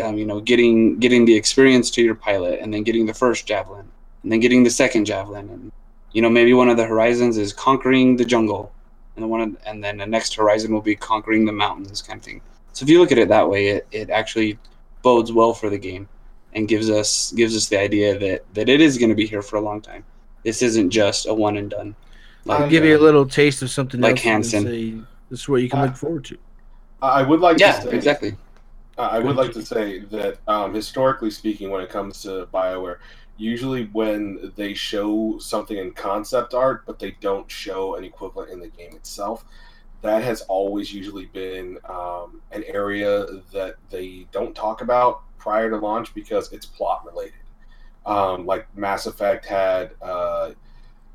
um, 0.00 0.16
you 0.18 0.24
know, 0.26 0.40
getting 0.40 0.98
getting 0.98 1.24
the 1.24 1.34
experience 1.34 1.90
to 1.92 2.02
your 2.02 2.14
pilot, 2.14 2.60
and 2.60 2.72
then 2.72 2.82
getting 2.82 3.06
the 3.06 3.14
first 3.14 3.46
javelin, 3.46 3.86
and 4.22 4.32
then 4.32 4.40
getting 4.40 4.64
the 4.64 4.70
second 4.70 5.04
javelin, 5.04 5.48
and 5.50 5.72
you 6.12 6.22
know 6.22 6.30
maybe 6.30 6.52
one 6.54 6.68
of 6.68 6.76
the 6.76 6.84
horizons 6.86 7.36
is 7.38 7.52
conquering 7.52 8.16
the 8.16 8.24
jungle, 8.24 8.72
and 9.16 9.22
then 9.22 9.30
one 9.30 9.40
of, 9.40 9.56
and 9.66 9.82
then 9.82 9.96
the 9.98 10.06
next 10.06 10.34
horizon 10.34 10.72
will 10.72 10.80
be 10.80 10.96
conquering 10.96 11.44
the 11.44 11.52
mountains, 11.52 12.02
kind 12.02 12.18
of 12.18 12.24
thing. 12.24 12.40
So 12.72 12.82
if 12.84 12.88
you 12.90 12.98
look 13.00 13.12
at 13.12 13.18
it 13.18 13.28
that 13.28 13.48
way, 13.48 13.68
it, 13.68 13.86
it 13.92 14.10
actually 14.10 14.58
bodes 15.02 15.30
well 15.32 15.52
for 15.54 15.70
the 15.70 15.78
game, 15.78 16.08
and 16.54 16.66
gives 16.68 16.88
us 16.90 17.32
gives 17.32 17.56
us 17.56 17.68
the 17.68 17.78
idea 17.78 18.18
that 18.18 18.44
that 18.54 18.68
it 18.68 18.80
is 18.80 18.98
going 18.98 19.10
to 19.10 19.14
be 19.16 19.26
here 19.26 19.42
for 19.42 19.56
a 19.56 19.60
long 19.60 19.80
time. 19.80 20.04
This 20.44 20.60
isn't 20.62 20.90
just 20.90 21.26
a 21.26 21.32
one 21.34 21.56
and 21.56 21.70
done. 21.70 21.94
I'll 22.48 22.64
I- 22.64 22.68
give 22.68 22.84
you 22.84 22.96
a 22.96 23.00
little 23.00 23.24
taste 23.26 23.62
of 23.62 23.70
something 23.70 24.00
Like 24.00 24.16
else. 24.16 24.26
and 24.26 24.32
Hanson. 24.44 24.64
say, 24.64 24.94
This 25.30 25.40
is 25.40 25.48
what 25.48 25.62
you 25.62 25.70
can 25.70 25.78
Uh, 25.80 25.86
look 25.86 25.96
forward 25.96 26.24
to. 26.26 26.36
I 27.00 27.22
would 27.22 27.40
like 27.40 27.58
Yeah, 27.58 27.80
to 27.80 27.88
say, 27.88 27.96
exactly. 27.96 28.36
Uh, 28.96 29.08
I 29.10 29.18
would 29.18 29.36
like 29.36 29.52
to 29.52 29.64
say 29.64 30.00
that 30.00 30.38
um, 30.46 30.72
historically 30.72 31.30
speaking, 31.30 31.70
when 31.70 31.82
it 31.82 31.90
comes 31.90 32.22
to 32.22 32.46
Bioware, 32.52 32.98
usually 33.36 33.86
when 33.86 34.52
they 34.54 34.74
show 34.74 35.38
something 35.38 35.76
in 35.76 35.92
concept 35.92 36.54
art, 36.54 36.84
but 36.86 36.98
they 36.98 37.16
don't 37.20 37.50
show 37.50 37.96
an 37.96 38.04
equivalent 38.04 38.50
in 38.50 38.60
the 38.60 38.68
game 38.68 38.94
itself, 38.94 39.44
that 40.02 40.22
has 40.22 40.42
always 40.42 40.92
usually 40.92 41.26
been 41.26 41.78
um, 41.88 42.40
an 42.52 42.62
area 42.68 43.26
that 43.52 43.76
they 43.90 44.26
don't 44.30 44.54
talk 44.54 44.80
about 44.80 45.22
prior 45.38 45.70
to 45.70 45.76
launch 45.76 46.14
because 46.14 46.52
it's 46.52 46.66
plot 46.66 47.04
related. 47.04 47.32
Um, 48.06 48.46
like 48.46 48.66
Mass 48.76 49.06
Effect 49.06 49.46
had 49.46 49.92
uh, 50.02 50.50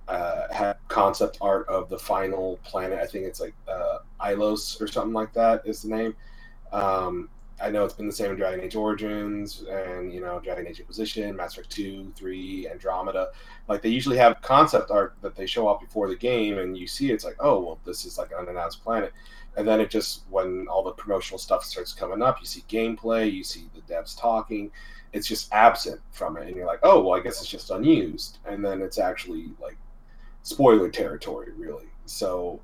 uh, 0.08 0.52
had 0.52 0.76
concept 0.88 1.38
art 1.40 1.68
of 1.70 1.88
the 1.88 2.00
final 2.00 2.58
planet. 2.64 3.00
I 3.00 3.06
think 3.06 3.26
it's 3.26 3.40
like 3.40 3.54
uh, 3.68 4.00
Ilos 4.20 4.82
or 4.82 4.88
something 4.88 5.14
like 5.14 5.32
that 5.34 5.62
is 5.66 5.84
the 5.84 5.90
name. 5.90 6.16
Um, 6.72 7.30
I 7.62 7.70
know 7.70 7.84
it's 7.84 7.94
been 7.94 8.08
the 8.08 8.14
same 8.14 8.32
in 8.32 8.38
Dragon 8.38 8.62
Age 8.62 8.76
Origins 8.76 9.64
and 9.70 10.14
you 10.14 10.22
know 10.22 10.40
Dragon 10.40 10.68
Age 10.68 10.80
Inquisition, 10.80 11.36
Mass 11.36 11.54
Effect 11.54 11.70
Two, 11.70 12.12
Three, 12.16 12.68
Andromeda. 12.70 13.30
Like 13.68 13.82
they 13.82 13.90
usually 13.90 14.18
have 14.18 14.42
concept 14.42 14.92
art 14.92 15.16
that 15.22 15.36
they 15.36 15.46
show 15.46 15.68
off 15.68 15.82
before 15.82 16.08
the 16.08 16.16
game, 16.16 16.58
and 16.58 16.78
you 16.78 16.88
see 16.88 17.12
it's 17.12 17.26
like, 17.26 17.36
oh 17.40 17.60
well, 17.60 17.80
this 17.86 18.06
is 18.06 18.18
like 18.18 18.32
an 18.32 18.38
unannounced 18.38 18.84
planet. 18.84 19.14
And 19.58 19.68
then 19.68 19.82
it 19.82 19.90
just 19.90 20.24
when 20.30 20.68
all 20.68 20.84
the 20.84 20.92
promotional 20.92 21.40
stuff 21.40 21.64
starts 21.64 21.94
coming 21.94 22.22
up, 22.22 22.40
you 22.40 22.46
see 22.46 22.64
gameplay, 22.70 23.32
you 23.32 23.44
see 23.44 23.70
the 23.76 23.94
devs 23.94 24.20
talking. 24.20 24.72
It's 25.12 25.28
just 25.28 25.52
absent 25.52 26.00
from 26.12 26.38
it, 26.38 26.48
and 26.48 26.56
you're 26.56 26.68
like, 26.68 26.80
oh 26.84 27.02
well, 27.02 27.20
I 27.20 27.22
guess 27.22 27.42
it's 27.42 27.50
just 27.50 27.72
unused. 27.72 28.40
And 28.46 28.64
then 28.64 28.82
it's 28.82 29.00
actually 29.00 29.52
like 29.62 29.78
spoiler 30.44 30.90
territory, 30.90 31.52
really. 31.58 31.88
So 32.06 32.62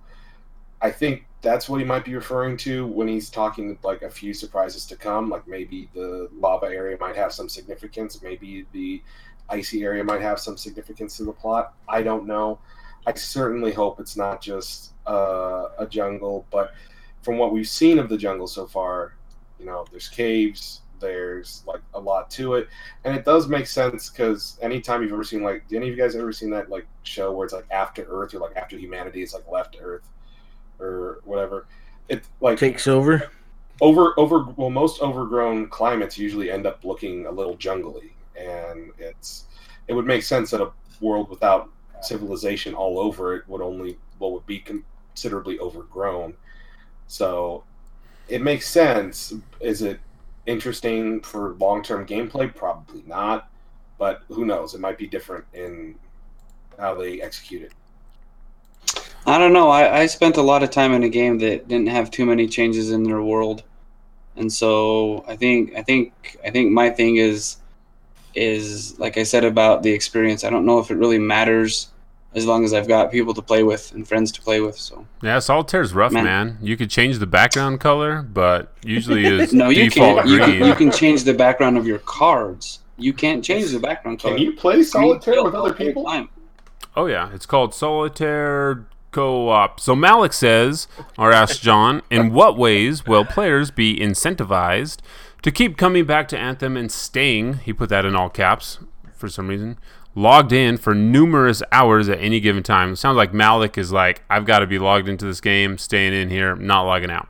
I 0.81 0.91
think 0.91 1.25
that's 1.45 1.69
what 1.69 1.79
he 1.79 1.85
might 1.85 2.03
be 2.03 2.15
referring 2.15 2.57
to 2.57 2.87
when 2.87 3.07
he's 3.07 3.29
talking 3.29 3.77
like 3.83 4.01
a 4.01 4.09
few 4.09 4.33
surprises 4.33 4.83
to 4.87 4.95
come. 4.95 5.29
Like 5.29 5.47
maybe 5.47 5.87
the 5.93 6.27
lava 6.33 6.65
area 6.65 6.97
might 6.99 7.15
have 7.15 7.31
some 7.31 7.47
significance. 7.47 8.23
Maybe 8.23 8.65
the 8.71 9.03
icy 9.47 9.83
area 9.83 10.03
might 10.03 10.21
have 10.21 10.39
some 10.39 10.57
significance 10.57 11.17
to 11.17 11.23
the 11.23 11.31
plot. 11.31 11.75
I 11.87 12.01
don't 12.01 12.25
know. 12.25 12.57
I 13.05 13.13
certainly 13.13 13.71
hope 13.71 13.99
it's 13.99 14.17
not 14.17 14.41
just 14.41 14.93
uh, 15.05 15.67
a 15.77 15.85
jungle, 15.85 16.47
but 16.49 16.73
from 17.21 17.37
what 17.37 17.53
we've 17.53 17.69
seen 17.69 17.99
of 17.99 18.09
the 18.09 18.17
jungle 18.17 18.47
so 18.47 18.65
far, 18.65 19.13
you 19.59 19.67
know, 19.67 19.85
there's 19.91 20.09
caves, 20.09 20.81
there's 20.99 21.61
like 21.67 21.81
a 21.93 21.99
lot 21.99 22.31
to 22.31 22.55
it, 22.55 22.69
and 23.03 23.15
it 23.15 23.23
does 23.23 23.47
make 23.47 23.67
sense 23.67 24.09
because 24.09 24.57
anytime 24.63 25.03
you've 25.03 25.13
ever 25.13 25.23
seen 25.23 25.43
like, 25.43 25.63
any 25.71 25.89
of 25.89 25.95
you 25.95 26.01
guys 26.01 26.15
ever 26.15 26.31
seen 26.31 26.49
that 26.49 26.71
like 26.71 26.87
show 27.03 27.31
where 27.31 27.45
it's 27.45 27.53
like 27.53 27.67
after 27.69 28.03
Earth 28.09 28.33
or 28.33 28.39
like 28.39 28.55
after 28.55 28.77
humanity 28.77 29.21
is 29.21 29.35
like 29.35 29.47
left 29.47 29.77
Earth? 29.79 30.01
Or 30.79 31.21
whatever. 31.23 31.67
It 32.09 32.23
like 32.41 32.57
Takes 32.57 32.87
over. 32.87 33.31
over 33.81 34.13
over 34.17 34.45
well 34.55 34.69
most 34.69 35.01
overgrown 35.01 35.67
climates 35.69 36.17
usually 36.17 36.51
end 36.51 36.65
up 36.65 36.83
looking 36.83 37.25
a 37.25 37.31
little 37.31 37.57
jungly 37.57 38.13
and 38.39 38.91
it's 38.97 39.45
it 39.87 39.93
would 39.93 40.05
make 40.05 40.23
sense 40.23 40.51
that 40.51 40.61
a 40.61 40.71
world 41.01 41.29
without 41.29 41.69
civilization 42.01 42.73
all 42.73 42.99
over 42.99 43.35
it 43.35 43.47
would 43.47 43.61
only 43.61 43.97
well 44.19 44.31
would 44.31 44.45
be 44.45 44.59
considerably 44.59 45.59
overgrown. 45.59 46.33
So 47.07 47.63
it 48.27 48.41
makes 48.41 48.67
sense. 48.69 49.33
Is 49.59 49.81
it 49.81 49.99
interesting 50.45 51.21
for 51.21 51.55
long-term 51.59 52.05
gameplay? 52.05 52.53
Probably 52.53 53.03
not 53.05 53.49
but 53.97 54.23
who 54.27 54.45
knows? 54.45 54.73
It 54.73 54.81
might 54.81 54.97
be 54.97 55.07
different 55.07 55.45
in 55.53 55.95
how 56.77 56.95
they 56.95 57.21
execute 57.21 57.61
it 57.61 57.73
I 59.27 59.37
don't 59.37 59.53
know. 59.53 59.69
I, 59.69 60.01
I 60.01 60.05
spent 60.05 60.37
a 60.37 60.41
lot 60.41 60.61
of 60.61 60.69
time 60.69 60.93
in 60.93 61.03
a 61.03 61.09
game 61.09 61.39
that 61.39 61.67
didn't 61.67 61.87
have 61.87 62.11
too 62.11 62.25
many 62.25 62.47
changes 62.47 62.91
in 62.91 63.03
their 63.03 63.21
world, 63.21 63.63
and 64.35 64.51
so 64.51 65.25
I 65.27 65.35
think 65.35 65.75
I 65.75 65.81
think 65.81 66.37
I 66.45 66.51
think 66.51 66.71
my 66.71 66.89
thing 66.89 67.17
is 67.17 67.57
is 68.35 68.99
like 68.99 69.17
I 69.17 69.23
said 69.23 69.43
about 69.43 69.81
the 69.81 69.91
experience. 69.91 70.43
I 70.43 70.49
don't 70.49 70.65
know 70.65 70.79
if 70.79 70.91
it 70.91 70.95
really 70.95 71.19
matters 71.19 71.89
as 72.35 72.45
long 72.45 72.65
as 72.65 72.73
I've 72.73 72.87
got 72.87 73.11
people 73.11 73.33
to 73.33 73.41
play 73.41 73.63
with 73.63 73.93
and 73.93 74.05
friends 74.07 74.31
to 74.33 74.41
play 74.41 74.59
with. 74.59 74.77
So 74.77 75.07
Yeah, 75.23 75.39
Solitaire's 75.39 75.93
rough, 75.93 76.11
man. 76.11 76.25
Man. 76.25 76.57
You 76.61 76.77
could 76.77 76.89
change 76.89 77.17
the 77.17 77.25
background 77.25 77.79
color, 77.79 78.21
but 78.21 78.73
usually 78.83 79.25
it's 79.41 79.53
no, 79.53 79.69
you 79.69 79.89
can't. 79.89 80.27
You 80.27 80.39
can, 80.39 80.67
you 80.67 80.75
can 80.75 80.91
change 80.91 81.23
the 81.23 81.33
background 81.33 81.77
of 81.77 81.87
your 81.87 81.99
cards. 81.99 82.79
You 82.97 83.13
can't 83.13 83.43
change 83.43 83.71
the 83.71 83.79
background 83.79 84.19
color. 84.19 84.35
can 84.35 84.43
you 84.43 84.53
play 84.53 84.83
solitaire 84.83 85.33
Green 85.33 85.45
with 85.45 85.55
other 85.55 85.73
people 85.73 86.03
time. 86.03 86.29
Oh 86.95 87.07
yeah, 87.07 87.33
it's 87.33 87.45
called 87.45 87.73
Solitaire 87.73 88.85
Co-op. 89.15 89.79
So 89.79 89.95
Malik 89.95 90.33
says, 90.33 90.89
or 91.17 91.31
asks 91.31 91.59
John, 91.59 92.01
in 92.11 92.33
what 92.33 92.57
ways 92.57 93.05
will 93.05 93.23
players 93.23 93.71
be 93.71 93.97
incentivized 93.97 94.97
to 95.41 95.51
keep 95.51 95.77
coming 95.77 96.03
back 96.03 96.27
to 96.27 96.37
Anthem 96.37 96.75
and 96.75 96.91
staying? 96.91 97.59
He 97.59 97.71
put 97.71 97.87
that 97.87 98.03
in 98.03 98.13
all 98.13 98.29
caps 98.29 98.79
for 99.13 99.29
some 99.29 99.47
reason. 99.47 99.79
Logged 100.15 100.51
in 100.51 100.75
for 100.75 100.93
numerous 100.93 101.63
hours 101.71 102.09
at 102.09 102.19
any 102.19 102.41
given 102.41 102.61
time. 102.61 102.91
It 102.91 102.95
sounds 102.97 103.15
like 103.15 103.33
Malik 103.33 103.77
is 103.77 103.93
like, 103.93 104.21
I've 104.29 104.45
got 104.45 104.59
to 104.59 104.67
be 104.67 104.79
logged 104.79 105.07
into 105.07 105.25
this 105.25 105.39
game, 105.39 105.77
staying 105.77 106.13
in 106.13 106.29
here, 106.29 106.53
not 106.53 106.81
logging 106.81 107.09
out. 107.09 107.29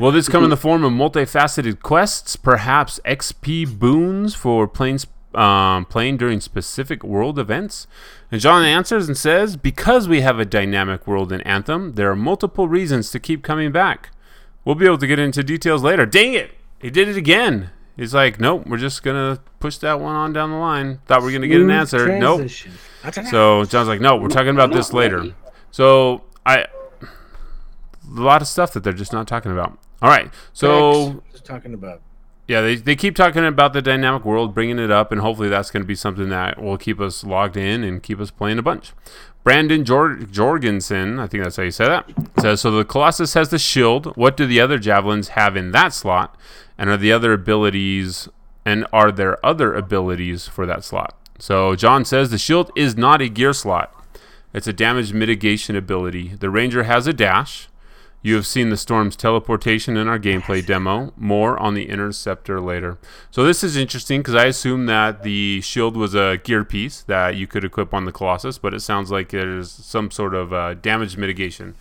Will 0.00 0.10
this 0.10 0.30
come 0.30 0.42
in 0.42 0.48
the 0.48 0.56
form 0.56 0.84
of 0.84 0.92
multifaceted 0.92 1.82
quests, 1.82 2.34
perhaps 2.34 2.98
XP 3.04 3.78
boons 3.78 4.34
for 4.34 4.66
playing 4.66 4.98
um, 5.36 5.84
playing 5.86 6.16
during 6.16 6.40
specific 6.40 7.02
world 7.02 7.38
events? 7.38 7.86
And 8.30 8.40
John 8.40 8.64
answers 8.64 9.08
and 9.08 9.16
says, 9.16 9.56
Because 9.56 10.08
we 10.08 10.20
have 10.20 10.38
a 10.38 10.44
dynamic 10.44 11.06
world 11.06 11.32
in 11.32 11.40
Anthem, 11.42 11.94
there 11.94 12.10
are 12.10 12.16
multiple 12.16 12.68
reasons 12.68 13.10
to 13.12 13.20
keep 13.20 13.42
coming 13.42 13.72
back. 13.72 14.10
We'll 14.64 14.74
be 14.74 14.86
able 14.86 14.98
to 14.98 15.06
get 15.06 15.18
into 15.18 15.42
details 15.42 15.82
later. 15.82 16.06
Dang 16.06 16.34
it! 16.34 16.52
He 16.80 16.90
did 16.90 17.08
it 17.08 17.16
again. 17.16 17.70
He's 17.96 18.14
like, 18.14 18.40
Nope, 18.40 18.66
we're 18.66 18.78
just 18.78 19.02
going 19.02 19.36
to 19.36 19.42
push 19.60 19.78
that 19.78 20.00
one 20.00 20.14
on 20.16 20.32
down 20.32 20.50
the 20.50 20.56
line. 20.56 20.98
Thought 21.06 21.20
we 21.20 21.26
were 21.26 21.30
going 21.30 21.42
to 21.42 21.48
get 21.48 21.60
an 21.60 21.70
answer. 21.70 22.18
Nope. 22.18 22.48
So 23.30 23.64
John's 23.64 23.88
like, 23.88 24.00
No, 24.00 24.16
we're 24.16 24.28
talking 24.28 24.50
about 24.50 24.72
this 24.72 24.92
later. 24.92 25.34
So 25.70 26.22
I. 26.44 26.66
A 28.16 28.20
lot 28.20 28.42
of 28.42 28.48
stuff 28.48 28.72
that 28.74 28.84
they're 28.84 28.92
just 28.92 29.12
not 29.12 29.26
talking 29.26 29.50
about. 29.50 29.78
All 30.02 30.10
right. 30.10 30.30
So 30.52 31.22
just 31.32 31.44
talking 31.44 31.72
about. 31.72 32.02
Yeah, 32.46 32.60
they, 32.60 32.74
they 32.76 32.96
keep 32.96 33.16
talking 33.16 33.44
about 33.44 33.72
the 33.72 33.80
dynamic 33.80 34.24
world, 34.24 34.54
bringing 34.54 34.78
it 34.78 34.90
up, 34.90 35.10
and 35.10 35.20
hopefully 35.20 35.48
that's 35.48 35.70
going 35.70 35.82
to 35.82 35.86
be 35.86 35.94
something 35.94 36.28
that 36.28 36.62
will 36.62 36.76
keep 36.76 37.00
us 37.00 37.24
logged 37.24 37.56
in 37.56 37.82
and 37.82 38.02
keep 38.02 38.20
us 38.20 38.30
playing 38.30 38.58
a 38.58 38.62
bunch. 38.62 38.92
Brandon 39.42 39.84
Jor- 39.84 40.16
Jorgensen, 40.16 41.18
I 41.18 41.26
think 41.26 41.44
that's 41.44 41.56
how 41.56 41.62
you 41.62 41.70
say 41.70 41.86
that, 41.86 42.10
says 42.40 42.60
So 42.60 42.70
the 42.70 42.84
Colossus 42.84 43.34
has 43.34 43.50
the 43.50 43.58
shield. 43.58 44.16
What 44.16 44.36
do 44.36 44.46
the 44.46 44.60
other 44.60 44.78
javelins 44.78 45.28
have 45.28 45.56
in 45.56 45.70
that 45.72 45.92
slot? 45.92 46.36
And 46.76 46.90
are 46.90 46.96
the 46.96 47.12
other 47.12 47.32
abilities, 47.32 48.28
and 48.64 48.86
are 48.92 49.12
there 49.12 49.44
other 49.44 49.72
abilities 49.72 50.48
for 50.48 50.66
that 50.66 50.84
slot? 50.84 51.16
So 51.38 51.76
John 51.76 52.04
says 52.04 52.30
the 52.30 52.38
shield 52.38 52.70
is 52.76 52.96
not 52.96 53.20
a 53.20 53.28
gear 53.28 53.52
slot, 53.52 53.94
it's 54.52 54.66
a 54.66 54.72
damage 54.72 55.12
mitigation 55.12 55.76
ability. 55.76 56.36
The 56.36 56.50
Ranger 56.50 56.84
has 56.84 57.06
a 57.06 57.12
dash. 57.12 57.68
You 58.24 58.36
have 58.36 58.46
seen 58.46 58.70
the 58.70 58.78
storm's 58.78 59.16
teleportation 59.16 59.98
in 59.98 60.08
our 60.08 60.18
gameplay 60.18 60.64
demo. 60.64 61.12
More 61.14 61.60
on 61.60 61.74
the 61.74 61.90
interceptor 61.90 62.58
later. 62.58 62.96
So 63.30 63.44
this 63.44 63.62
is 63.62 63.76
interesting 63.76 64.20
because 64.20 64.34
I 64.34 64.46
assume 64.46 64.86
that 64.86 65.24
the 65.24 65.60
shield 65.60 65.94
was 65.94 66.14
a 66.14 66.40
gear 66.42 66.64
piece 66.64 67.02
that 67.02 67.36
you 67.36 67.46
could 67.46 67.64
equip 67.64 67.92
on 67.92 68.06
the 68.06 68.12
Colossus, 68.12 68.56
but 68.56 68.72
it 68.72 68.80
sounds 68.80 69.10
like 69.10 69.28
there's 69.28 69.70
some 69.70 70.10
sort 70.10 70.34
of 70.34 70.54
uh, 70.54 70.72
damage 70.72 71.18
mitigation. 71.18 71.76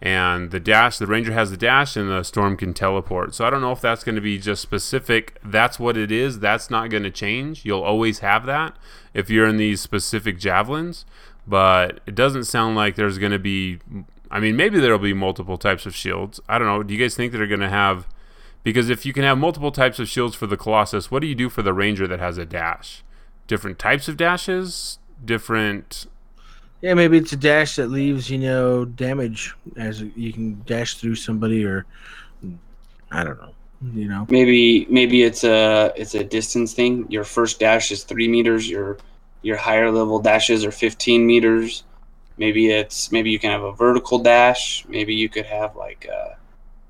And 0.00 0.52
the 0.52 0.60
dash, 0.60 0.98
the 0.98 1.06
Ranger 1.08 1.32
has 1.32 1.50
the 1.50 1.56
dash, 1.56 1.96
and 1.96 2.08
the 2.08 2.22
Storm 2.22 2.56
can 2.56 2.74
teleport. 2.74 3.34
So 3.34 3.44
I 3.44 3.50
don't 3.50 3.60
know 3.60 3.72
if 3.72 3.80
that's 3.80 4.04
going 4.04 4.14
to 4.14 4.20
be 4.20 4.38
just 4.38 4.62
specific. 4.62 5.40
That's 5.42 5.80
what 5.80 5.96
it 5.96 6.12
is. 6.12 6.38
That's 6.38 6.70
not 6.70 6.90
going 6.90 7.02
to 7.02 7.10
change. 7.10 7.64
You'll 7.64 7.82
always 7.82 8.20
have 8.20 8.46
that 8.46 8.76
if 9.14 9.30
you're 9.30 9.48
in 9.48 9.56
these 9.56 9.80
specific 9.80 10.38
javelins. 10.38 11.04
But 11.44 11.98
it 12.06 12.14
doesn't 12.14 12.44
sound 12.44 12.76
like 12.76 12.94
there's 12.94 13.18
going 13.18 13.32
to 13.32 13.38
be 13.40 13.80
I 14.30 14.40
mean, 14.40 14.56
maybe 14.56 14.80
there'll 14.80 14.98
be 14.98 15.14
multiple 15.14 15.58
types 15.58 15.86
of 15.86 15.94
shields. 15.94 16.40
I 16.48 16.58
don't 16.58 16.66
know. 16.66 16.82
Do 16.82 16.92
you 16.92 17.00
guys 17.00 17.14
think 17.14 17.32
that 17.32 17.38
they're 17.38 17.46
going 17.46 17.60
to 17.60 17.68
have? 17.68 18.06
Because 18.62 18.90
if 18.90 19.06
you 19.06 19.12
can 19.12 19.22
have 19.22 19.38
multiple 19.38 19.70
types 19.72 19.98
of 19.98 20.08
shields 20.08 20.34
for 20.34 20.46
the 20.46 20.56
Colossus, 20.56 21.10
what 21.10 21.20
do 21.20 21.26
you 21.26 21.34
do 21.34 21.48
for 21.48 21.62
the 21.62 21.72
Ranger 21.72 22.06
that 22.06 22.18
has 22.18 22.36
a 22.36 22.44
dash? 22.44 23.02
Different 23.46 23.78
types 23.78 24.08
of 24.08 24.16
dashes, 24.16 24.98
different. 25.24 26.06
Yeah, 26.82 26.94
maybe 26.94 27.16
it's 27.16 27.32
a 27.32 27.36
dash 27.36 27.76
that 27.76 27.88
leaves 27.88 28.28
you 28.30 28.38
know 28.38 28.84
damage 28.84 29.54
as 29.76 30.02
you 30.02 30.32
can 30.32 30.62
dash 30.66 30.96
through 30.96 31.14
somebody, 31.16 31.64
or 31.64 31.86
I 33.10 33.24
don't 33.24 33.40
know. 33.40 33.52
You 33.94 34.08
know, 34.08 34.26
Maybe 34.28 34.86
maybe 34.90 35.22
it's 35.22 35.44
a 35.44 35.92
it's 35.96 36.14
a 36.14 36.24
distance 36.24 36.74
thing. 36.74 37.06
Your 37.10 37.24
first 37.24 37.60
dash 37.60 37.92
is 37.92 38.02
three 38.02 38.28
meters. 38.28 38.68
Your 38.68 38.98
your 39.42 39.56
higher 39.56 39.90
level 39.90 40.18
dashes 40.18 40.64
are 40.64 40.72
fifteen 40.72 41.26
meters. 41.26 41.84
Maybe 42.38 42.70
it's 42.70 43.10
maybe 43.10 43.30
you 43.30 43.38
can 43.38 43.50
have 43.50 43.62
a 43.62 43.72
vertical 43.72 44.18
dash. 44.18 44.84
Maybe 44.88 45.14
you 45.14 45.28
could 45.28 45.46
have 45.46 45.76
like 45.76 46.06
a, 46.10 46.36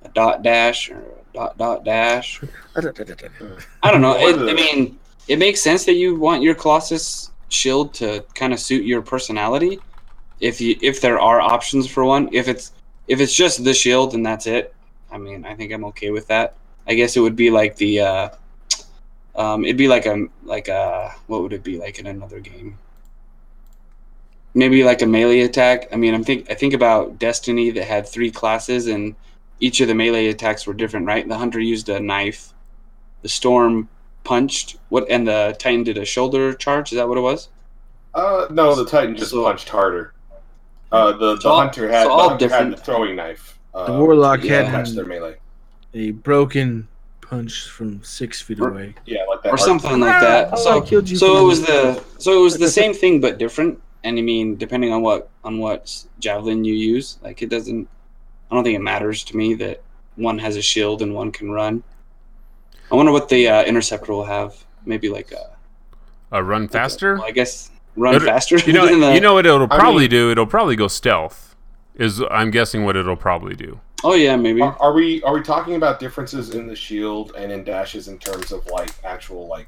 a 0.03 0.09
dot 0.11 0.43
dash 0.43 0.91
or 0.91 0.99
a 1.01 1.35
dot 1.35 1.59
dot 1.59 1.85
dash. 1.85 2.41
I 3.83 3.91
don't 3.91 4.03
know. 4.03 4.17
It, 4.17 4.37
I 4.51 4.53
mean, 4.53 4.99
it 5.27 5.39
makes 5.39 5.61
sense 5.61 5.85
that 5.87 5.95
you 5.95 6.17
want 6.17 6.43
your 6.43 6.55
Colossus 6.55 7.31
shield 7.49 7.95
to 7.95 8.25
kind 8.35 8.53
of 8.53 8.61
suit 8.61 8.85
your 8.85 9.03
personality. 9.03 9.81
If 10.41 10.61
you 10.61 10.77
if 10.83 11.01
there 11.01 11.19
are 11.19 11.41
options 11.41 11.89
for 11.89 12.05
one, 12.05 12.29
if 12.33 12.47
it's 12.47 12.73
if 13.09 13.21
it's 13.21 13.35
just 13.35 13.65
the 13.65 13.75
shield 13.75 14.15
and 14.15 14.25
that's 14.25 14.47
it, 14.47 14.75
I 15.11 15.19
mean, 15.19 15.45
I 15.45 15.55
think 15.55 15.73
I'm 15.73 15.85
okay 15.87 16.11
with 16.11 16.27
that. 16.29 16.57
I 16.87 16.95
guess 16.95 17.17
it 17.17 17.21
would 17.21 17.37
be 17.37 17.51
like 17.51 17.77
the 17.77 18.01
uh, 18.01 18.29
um, 19.35 19.65
it'd 19.65 19.77
be 19.77 19.89
like 19.89 20.07
a 20.07 20.27
like 20.43 20.69
a 20.69 21.15
what 21.27 21.43
would 21.43 21.53
it 21.53 21.63
be 21.63 21.79
like 21.79 21.99
in 21.99 22.07
another 22.07 22.41
game? 22.41 22.79
Maybe 24.59 24.83
like 24.83 25.03
a 25.03 25.07
melee 25.07 25.43
attack. 25.43 25.89
I 25.93 25.97
mean, 25.97 26.15
I'm 26.15 26.25
think 26.25 26.51
I 26.51 26.55
think 26.55 26.75
about 26.75 27.17
Destiny 27.21 27.71
that 27.71 27.85
had 27.85 28.09
three 28.09 28.31
classes 28.41 28.89
and 28.89 29.15
each 29.61 29.81
of 29.81 29.87
the 29.87 29.95
melee 29.95 30.27
attacks 30.27 30.67
were 30.67 30.75
different, 30.75 31.07
right? 31.07 31.27
The 31.29 31.39
hunter 31.39 31.61
used 31.61 31.89
a 31.89 32.01
knife, 32.01 32.53
the 33.23 33.29
storm 33.29 33.89
punched, 34.25 34.77
what, 34.89 35.07
and 35.09 35.29
the 35.29 35.55
titan 35.61 35.85
did 35.85 35.97
a 35.97 36.05
shoulder 36.05 36.55
charge. 36.55 36.91
Is 36.93 36.97
that 36.97 37.09
what 37.09 37.17
it 37.19 37.21
was? 37.21 37.49
Uh, 38.15 38.47
no, 38.51 38.75
the 38.75 38.85
Titan 38.85 39.15
just 39.17 39.31
So- 39.31 39.45
punched 39.45 39.69
harder. 39.69 40.13
Uh, 40.91 41.13
the, 41.13 41.37
the 41.37 41.49
all- 41.49 41.61
hunter 41.61 41.89
had 41.89 42.03
so 42.03 42.09
the 42.09 42.15
all 42.15 42.29
hunter 42.31 42.49
had 42.49 42.51
different- 42.51 42.77
the 42.77 42.83
throwing 42.83 43.15
knife. 43.15 43.59
Uh, 43.75 43.87
the 43.93 43.99
warlock 43.99 44.41
had 44.41 44.67
catch 44.67 44.91
their 44.91 45.05
melee. 45.05 45.37
a 45.95 46.11
broken 46.11 46.89
punch 47.21 47.69
from 47.69 48.03
six 48.03 48.43
feet 48.43 48.59
Or- 48.61 48.71
away. 48.71 48.95
Yeah, 49.07 49.19
like 49.29 49.43
that. 49.43 49.51
or 49.51 49.53
arc- 49.53 49.61
something 49.61 50.01
like 50.01 50.21
that. 50.21 50.59
So 50.59 50.83
I 50.83 51.05
so 51.25 51.37
it 51.45 51.47
was 51.47 51.61
the 51.63 52.03
so 52.19 52.37
it 52.39 52.43
was 52.43 52.59
the 52.59 52.69
same 52.81 52.93
thing 52.93 53.21
but 53.21 53.39
different. 53.39 53.81
And 54.05 54.19
I 54.19 54.23
mean, 54.23 54.57
depending 54.57 54.93
on 54.93 55.03
what 55.03 55.29
on 55.45 55.59
what 55.59 56.05
javelin 56.21 56.65
you 56.65 56.75
use, 56.75 57.19
like 57.23 57.43
it 57.43 57.49
doesn't. 57.51 57.89
I 58.51 58.55
don't 58.55 58.65
think 58.65 58.77
it 58.77 58.83
matters 58.83 59.25
to 59.25 59.37
me 59.37 59.55
that 59.55 59.83
one 60.17 60.39
has 60.39 60.57
a 60.57 60.63
shield 60.63 61.03
and 61.03 61.15
one 61.15 61.31
can 61.33 61.51
run. 61.51 61.83
I 62.91 62.95
wonder 62.95 63.13
what 63.13 63.29
the 63.29 63.49
uh, 63.49 63.65
interceptor 63.65 64.13
will 64.13 64.25
have. 64.25 64.55
Maybe 64.87 65.09
like 65.09 65.33
a 65.33 65.57
Uh, 66.35 66.43
run 66.43 66.63
like 66.63 66.71
a- 66.71 66.73
faster. 66.73 67.15
well, 67.17 67.25
I 67.25 67.31
guess 67.33 67.71
run 67.97 68.15
It'll- 68.15 68.27
faster. 68.29 68.57
you 68.59 68.73
know, 68.73 68.87
than 68.91 69.01
the- 69.01 69.15
you 69.15 69.21
know 69.21 69.35
what 69.35 69.45
it'll 69.47 69.65
I 69.65 69.77
probably 69.79 70.03
mean- 70.05 70.11
do. 70.11 70.31
It'll 70.31 70.47
probably 70.47 70.77
go 70.77 70.89
stealth. 70.89 71.57
Is 71.97 72.23
I'm 72.31 72.51
guessing 72.53 72.85
what 72.85 72.97
it'll 72.97 73.17
probably 73.17 73.57
do. 73.57 73.81
Oh 74.05 74.15
yeah, 74.15 74.37
maybe. 74.37 74.63
Are, 74.63 74.77
are 74.81 74.93
we 74.93 75.21
are 75.25 75.35
we 75.35 75.43
talking 75.43 75.75
about 75.75 75.99
differences 75.99 76.55
in 76.55 76.69
the 76.69 76.77
shield 76.77 77.33
and 77.37 77.51
in 77.51 77.65
dashes 77.65 78.07
in 78.07 78.17
terms 78.19 78.53
of 78.53 78.65
like 78.69 78.95
actual 79.05 79.49
like 79.49 79.67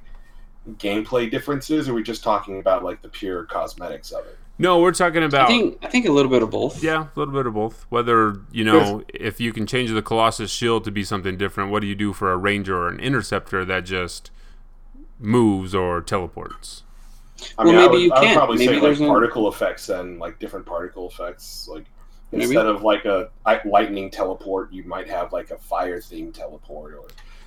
gameplay 0.72 1.30
differences, 1.30 1.88
or 1.88 1.92
are 1.92 1.94
we 1.94 2.02
just 2.02 2.22
talking 2.22 2.60
about 2.60 2.84
like 2.84 3.02
the 3.02 3.08
pure 3.08 3.44
cosmetics 3.44 4.12
of 4.12 4.26
it? 4.26 4.36
No, 4.58 4.78
we're 4.80 4.92
talking 4.92 5.22
I 5.22 5.26
about. 5.26 5.48
think 5.48 5.78
I 5.82 5.88
think 5.88 6.06
a 6.06 6.12
little 6.12 6.30
bit 6.30 6.42
of 6.42 6.50
both. 6.50 6.82
Yeah, 6.82 7.04
a 7.14 7.18
little 7.18 7.32
bit 7.32 7.46
of 7.46 7.54
both. 7.54 7.86
Whether 7.88 8.36
you 8.52 8.64
know 8.64 9.02
if 9.14 9.40
you 9.40 9.52
can 9.52 9.66
change 9.66 9.90
the 9.90 10.02
Colossus 10.02 10.50
shield 10.50 10.84
to 10.84 10.90
be 10.90 11.02
something 11.02 11.38
different, 11.38 11.70
what 11.70 11.80
do 11.80 11.86
you 11.86 11.94
do 11.94 12.12
for 12.12 12.30
a 12.30 12.36
Ranger 12.36 12.76
or 12.76 12.88
an 12.88 13.00
Interceptor 13.00 13.64
that 13.64 13.84
just 13.86 14.30
moves 15.18 15.74
or 15.74 16.00
teleports? 16.02 16.82
I 17.58 17.64
Well, 17.64 17.72
mean, 17.72 17.76
I 17.82 17.86
maybe 17.86 17.90
would, 17.92 18.02
you 18.02 18.12
I 18.12 18.20
would 18.20 18.26
can't. 18.26 18.36
probably 18.36 18.56
Maybe 18.58 18.66
say 18.68 18.74
like 18.74 18.82
there's 18.82 19.00
no- 19.00 19.08
particle 19.08 19.48
effects 19.48 19.86
then, 19.86 20.18
like 20.18 20.38
different 20.38 20.66
particle 20.66 21.08
effects. 21.08 21.66
Like 21.70 21.86
Maybe. 22.32 22.44
instead 22.44 22.66
of 22.66 22.82
like 22.82 23.06
a 23.06 23.30
lightning 23.64 24.10
teleport, 24.10 24.72
you 24.74 24.84
might 24.84 25.08
have 25.08 25.32
like 25.32 25.50
a 25.52 25.56
fire 25.58 26.02
theme 26.02 26.32
teleport, 26.32 26.92
or 26.94 27.04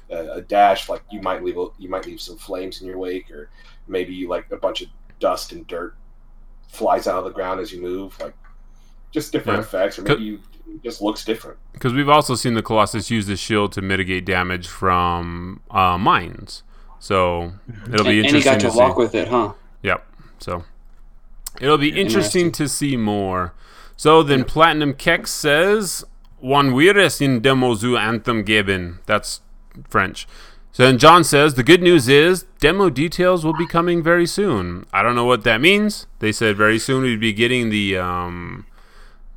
a, 0.09 0.33
a 0.33 0.41
dash. 0.41 0.89
Like 0.89 1.03
you 1.11 1.21
might 1.21 1.43
leave 1.43 1.57
a, 1.57 1.67
you 1.77 1.89
might 1.89 2.05
leave 2.05 2.21
some 2.21 2.37
flames 2.37 2.81
in 2.81 2.87
your 2.87 2.97
wake, 2.97 3.29
or 3.31 3.49
maybe 3.87 4.25
like 4.27 4.51
a 4.51 4.57
bunch 4.57 4.81
of 4.81 4.87
dust 5.19 5.51
and 5.51 5.65
dirt 5.67 5.95
flies 6.67 7.07
out 7.07 7.19
of 7.19 7.23
the 7.25 7.31
ground 7.31 7.59
as 7.59 7.71
you 7.71 7.81
move. 7.81 8.19
Like 8.19 8.33
just 9.11 9.31
different 9.31 9.59
Yeah. 9.59 9.65
effects, 9.65 9.99
or 9.99 10.03
maybe 10.03 10.23
you 10.23 10.39
just 10.83 11.01
looks 11.01 11.23
different. 11.23 11.57
Because 11.71 11.93
we've 11.93 12.09
also 12.09 12.35
seen 12.35 12.53
the 12.55 12.63
Colossus 12.63 13.11
use 13.11 13.27
the 13.27 13.35
shield 13.35 13.71
to 13.73 13.81
mitigate 13.81 14.25
damage 14.25 14.67
from 14.67 15.61
uh, 15.69 15.97
mines. 15.97 16.63
So 16.99 17.53
it'll 17.91 18.05
be 18.05 18.19
and, 18.19 18.27
and 18.27 18.35
he 18.35 18.37
interesting 18.37 18.53
got 18.53 18.59
to, 18.61 18.69
to, 18.69 18.77
walk 18.77 18.95
see. 18.95 18.99
with 18.99 19.15
it, 19.15 19.27
huh? 19.27 19.53
Yep. 19.83 20.07
So 20.39 20.63
it'll 21.59 21.77
be 21.77 21.89
interesting 21.89 22.47
interesting. 22.47 22.51
to 22.53 22.69
see 22.69 22.97
more. 22.97 23.53
So 23.95 24.23
then 24.23 24.43
Platinum 24.43 24.93
Keck 24.95 25.27
says, 25.27 26.05
Wann 26.41 26.73
wir 26.75 26.97
in 27.21 27.39
Demo 27.39 27.73
zu 27.75 27.95
Anthem 27.95 28.43
geben. 28.43 28.99
That's 29.05 29.39
French. 29.87 30.27
So 30.71 30.83
then 30.83 30.97
John 30.97 31.23
says, 31.23 31.53
the 31.53 31.63
good 31.63 31.83
news 31.83 32.07
is 32.09 32.43
demo 32.59 32.89
details 32.89 33.45
will 33.45 33.53
be 33.53 33.67
coming 33.67 34.01
very 34.01 34.25
soon. 34.25 34.85
I 34.91 35.03
don't 35.03 35.13
know 35.15 35.25
what 35.25 35.43
that 35.43 35.61
means. 35.61 36.07
They 36.19 36.31
said 36.31 36.57
very 36.57 36.79
soon 36.79 37.03
we'd 37.03 37.19
be 37.19 37.31
getting 37.33 37.69
the 37.69 37.97
um, 37.97 38.65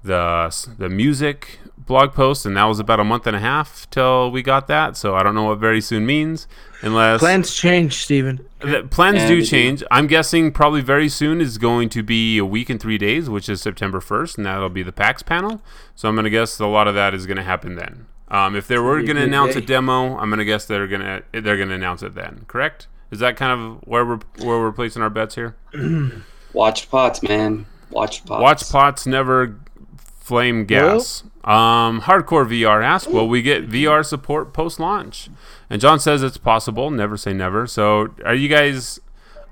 the 0.02 0.54
the 0.78 0.88
music 0.88 1.58
blog 1.76 2.12
post, 2.14 2.46
and 2.46 2.56
that 2.56 2.64
was 2.64 2.78
about 2.80 3.00
a 3.00 3.04
month 3.04 3.26
and 3.26 3.36
a 3.36 3.38
half 3.40 3.88
till 3.90 4.30
we 4.30 4.42
got 4.42 4.66
that. 4.68 4.96
So 4.96 5.14
I 5.14 5.22
don't 5.22 5.34
know 5.34 5.44
what 5.44 5.58
very 5.58 5.80
soon 5.80 6.06
means, 6.06 6.48
unless 6.80 7.20
Plans 7.20 7.54
change, 7.54 7.94
Stephen. 8.02 8.44
the 8.60 8.84
plans 8.90 9.18
Yeah, 9.18 9.28
do 9.28 9.34
they 9.36 9.40
do. 9.42 9.46
change. 9.46 9.82
I'm 9.90 10.06
guessing 10.06 10.52
probably 10.52 10.80
very 10.80 11.08
soon 11.08 11.40
is 11.42 11.58
going 11.58 11.88
to 11.90 12.02
be 12.02 12.38
a 12.38 12.44
week 12.46 12.70
and 12.70 12.80
three 12.80 12.98
days, 12.98 13.28
which 13.28 13.48
is 13.48 13.60
September 13.60 14.00
1st, 14.00 14.38
and 14.38 14.46
that'll 14.46 14.68
be 14.68 14.82
the 14.82 14.90
PAX 14.92 15.22
panel. 15.22 15.60
So 15.94 16.08
I'm 16.08 16.14
going 16.14 16.24
to 16.24 16.30
guess 16.30 16.58
a 16.58 16.66
lot 16.66 16.88
of 16.88 16.94
that 16.94 17.12
is 17.14 17.26
going 17.26 17.36
to 17.36 17.42
happen 17.44 17.76
then. 17.76 18.06
Um, 18.28 18.56
if 18.56 18.66
they 18.66 18.78
were 18.78 18.96
going 18.96 19.06
to 19.06 19.14
good 19.14 19.28
announce 19.28 19.56
a 19.56 19.60
demo, 19.60 20.16
I'm 20.18 20.28
going 20.28 20.38
to 20.38 20.44
guess 20.44 20.66
they're 20.66 20.88
going 20.88 21.00
to 21.00 21.22
they're 21.32 21.56
going 21.56 21.68
to 21.68 21.74
announce 21.74 22.02
it 22.02 22.14
then. 22.14 22.44
Correct? 22.48 22.88
Is 23.10 23.20
that 23.20 23.36
kind 23.36 23.52
of 23.52 23.86
where 23.86 24.04
we're 24.04 24.20
where 24.38 24.58
we're 24.58 24.72
placing 24.72 25.02
our 25.02 25.10
bets 25.10 25.36
here? 25.36 25.56
Watch 26.52 26.90
pots, 26.90 27.22
man. 27.22 27.66
Watch 27.90 28.24
pots. 28.24 28.42
Watch 28.42 28.70
pots 28.70 29.06
never 29.06 29.60
flame 30.18 30.64
gas. 30.64 31.22
Um, 31.44 32.00
Hardcore 32.00 32.44
VR 32.44 32.82
asks, 32.82 33.06
will 33.06 33.28
we 33.28 33.42
get 33.42 33.68
VR 33.68 34.04
support 34.04 34.52
post 34.52 34.80
launch? 34.80 35.30
And 35.70 35.80
John 35.80 36.00
says 36.00 36.24
it's 36.24 36.36
possible. 36.36 36.90
Never 36.90 37.16
say 37.16 37.32
never. 37.32 37.68
So 37.68 38.12
are 38.24 38.34
you 38.34 38.48
guys? 38.48 38.98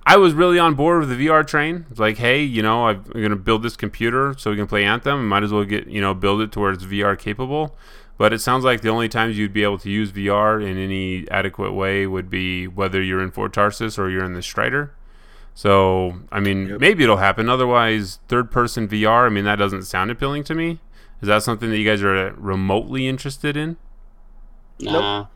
I 0.07 0.17
was 0.17 0.35
really 0.35 0.59
on 0.59 0.75
board 0.75 1.01
with 1.01 1.17
the 1.17 1.27
VR 1.27 1.47
train. 1.47 1.87
It's 1.91 2.01
like, 2.01 2.19
hey, 2.19 2.43
you 2.43 2.63
know, 2.63 2.89
I'm 2.89 3.05
gonna 3.05 3.37
build 3.37 3.63
this 3.63 3.77
computer 3.77 4.35
so 4.37 4.51
we 4.51 4.57
can 4.57 4.67
play 4.67 4.85
Anthem. 4.85 5.29
Might 5.29 5.45
as 5.45 5.53
well 5.53 5.65
get 5.65 5.87
you 5.87 6.01
know 6.01 6.13
build 6.13 6.41
it 6.41 6.51
towards 6.51 6.85
VR 6.85 7.17
capable. 7.17 7.77
But 8.17 8.33
it 8.33 8.41
sounds 8.41 8.65
like 8.65 8.81
the 8.81 8.91
only 8.91 9.09
times 9.09 9.37
you'd 9.37 9.53
be 9.53 9.65
able 9.65 9.79
to 9.79 9.91
use 9.91 10.13
VR 10.13 10.61
in 10.65 10.79
any 10.79 11.29
adequate 11.31 11.73
way 11.73 12.07
would 12.07 12.31
be 12.31 12.69
whether 12.69 13.03
you're 13.03 13.21
in 13.23 13.33
Fort 13.33 13.53
Tarsis 13.53 13.99
or 13.99 14.09
you're 14.09 14.25
in 14.25 14.35
the 14.35 14.43
Strider. 14.43 14.95
So, 15.53 16.21
I 16.31 16.39
mean, 16.41 16.67
Yep. 16.69 16.81
maybe 16.81 17.03
it'll 17.05 17.17
happen. 17.17 17.49
Otherwise, 17.49 18.21
third 18.29 18.51
person 18.51 18.87
VR, 18.89 19.27
I 19.27 19.29
mean, 19.31 19.45
that 19.45 19.57
doesn't 19.57 19.83
sound 19.83 20.11
appealing 20.11 20.45
to 20.45 20.55
me. 20.55 20.81
Is 21.23 21.29
that 21.29 21.43
something 21.43 21.71
that 21.71 21.79
you 21.79 21.85
guys 21.89 22.03
are 22.03 22.29
uh, 22.29 22.33
remotely 22.37 23.09
interested 23.09 23.57
in? 23.57 23.77
Nah. 24.81 25.27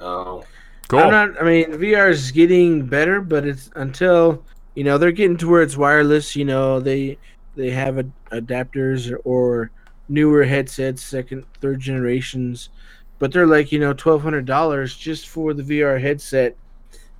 Oh, 0.00 0.44
Cool. 0.88 1.00
I'm 1.00 1.10
not. 1.10 1.40
I 1.40 1.44
mean, 1.44 1.66
VR 1.72 2.08
is 2.10 2.30
getting 2.32 2.86
better, 2.86 3.20
but 3.20 3.44
it's 3.46 3.70
until 3.76 4.42
you 4.74 4.84
know 4.84 4.96
they're 4.96 5.12
getting 5.12 5.36
to 5.38 5.48
where 5.48 5.60
it's 5.62 5.76
wireless. 5.76 6.34
You 6.34 6.46
know, 6.46 6.80
they 6.80 7.18
they 7.56 7.70
have 7.70 7.98
a, 7.98 8.04
adapters 8.32 9.10
or, 9.12 9.18
or 9.24 9.70
newer 10.08 10.44
headsets, 10.44 11.02
second, 11.02 11.44
third 11.60 11.80
generations, 11.80 12.70
but 13.18 13.32
they're 13.32 13.46
like 13.46 13.72
you 13.72 13.78
know 13.78 13.92
twelve 13.92 14.22
hundred 14.22 14.46
dollars 14.46 14.96
just 14.96 15.28
for 15.28 15.54
the 15.54 15.62
VR 15.62 16.00
headset, 16.00 16.56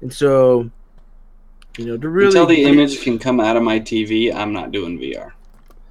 and 0.01 0.13
so 0.13 0.71
you 1.77 1.87
know 1.87 1.97
to 1.97 2.09
really 2.09 2.29
Until 2.29 2.47
the 2.47 2.65
image 2.65 3.03
can 3.03 3.19
come 3.19 3.41
out 3.41 3.57
of 3.57 3.63
my 3.63 3.79
TV, 3.81 4.35
I'm 4.35 4.53
not 4.53 4.73
doing 4.73 4.99
VR. 4.99 5.33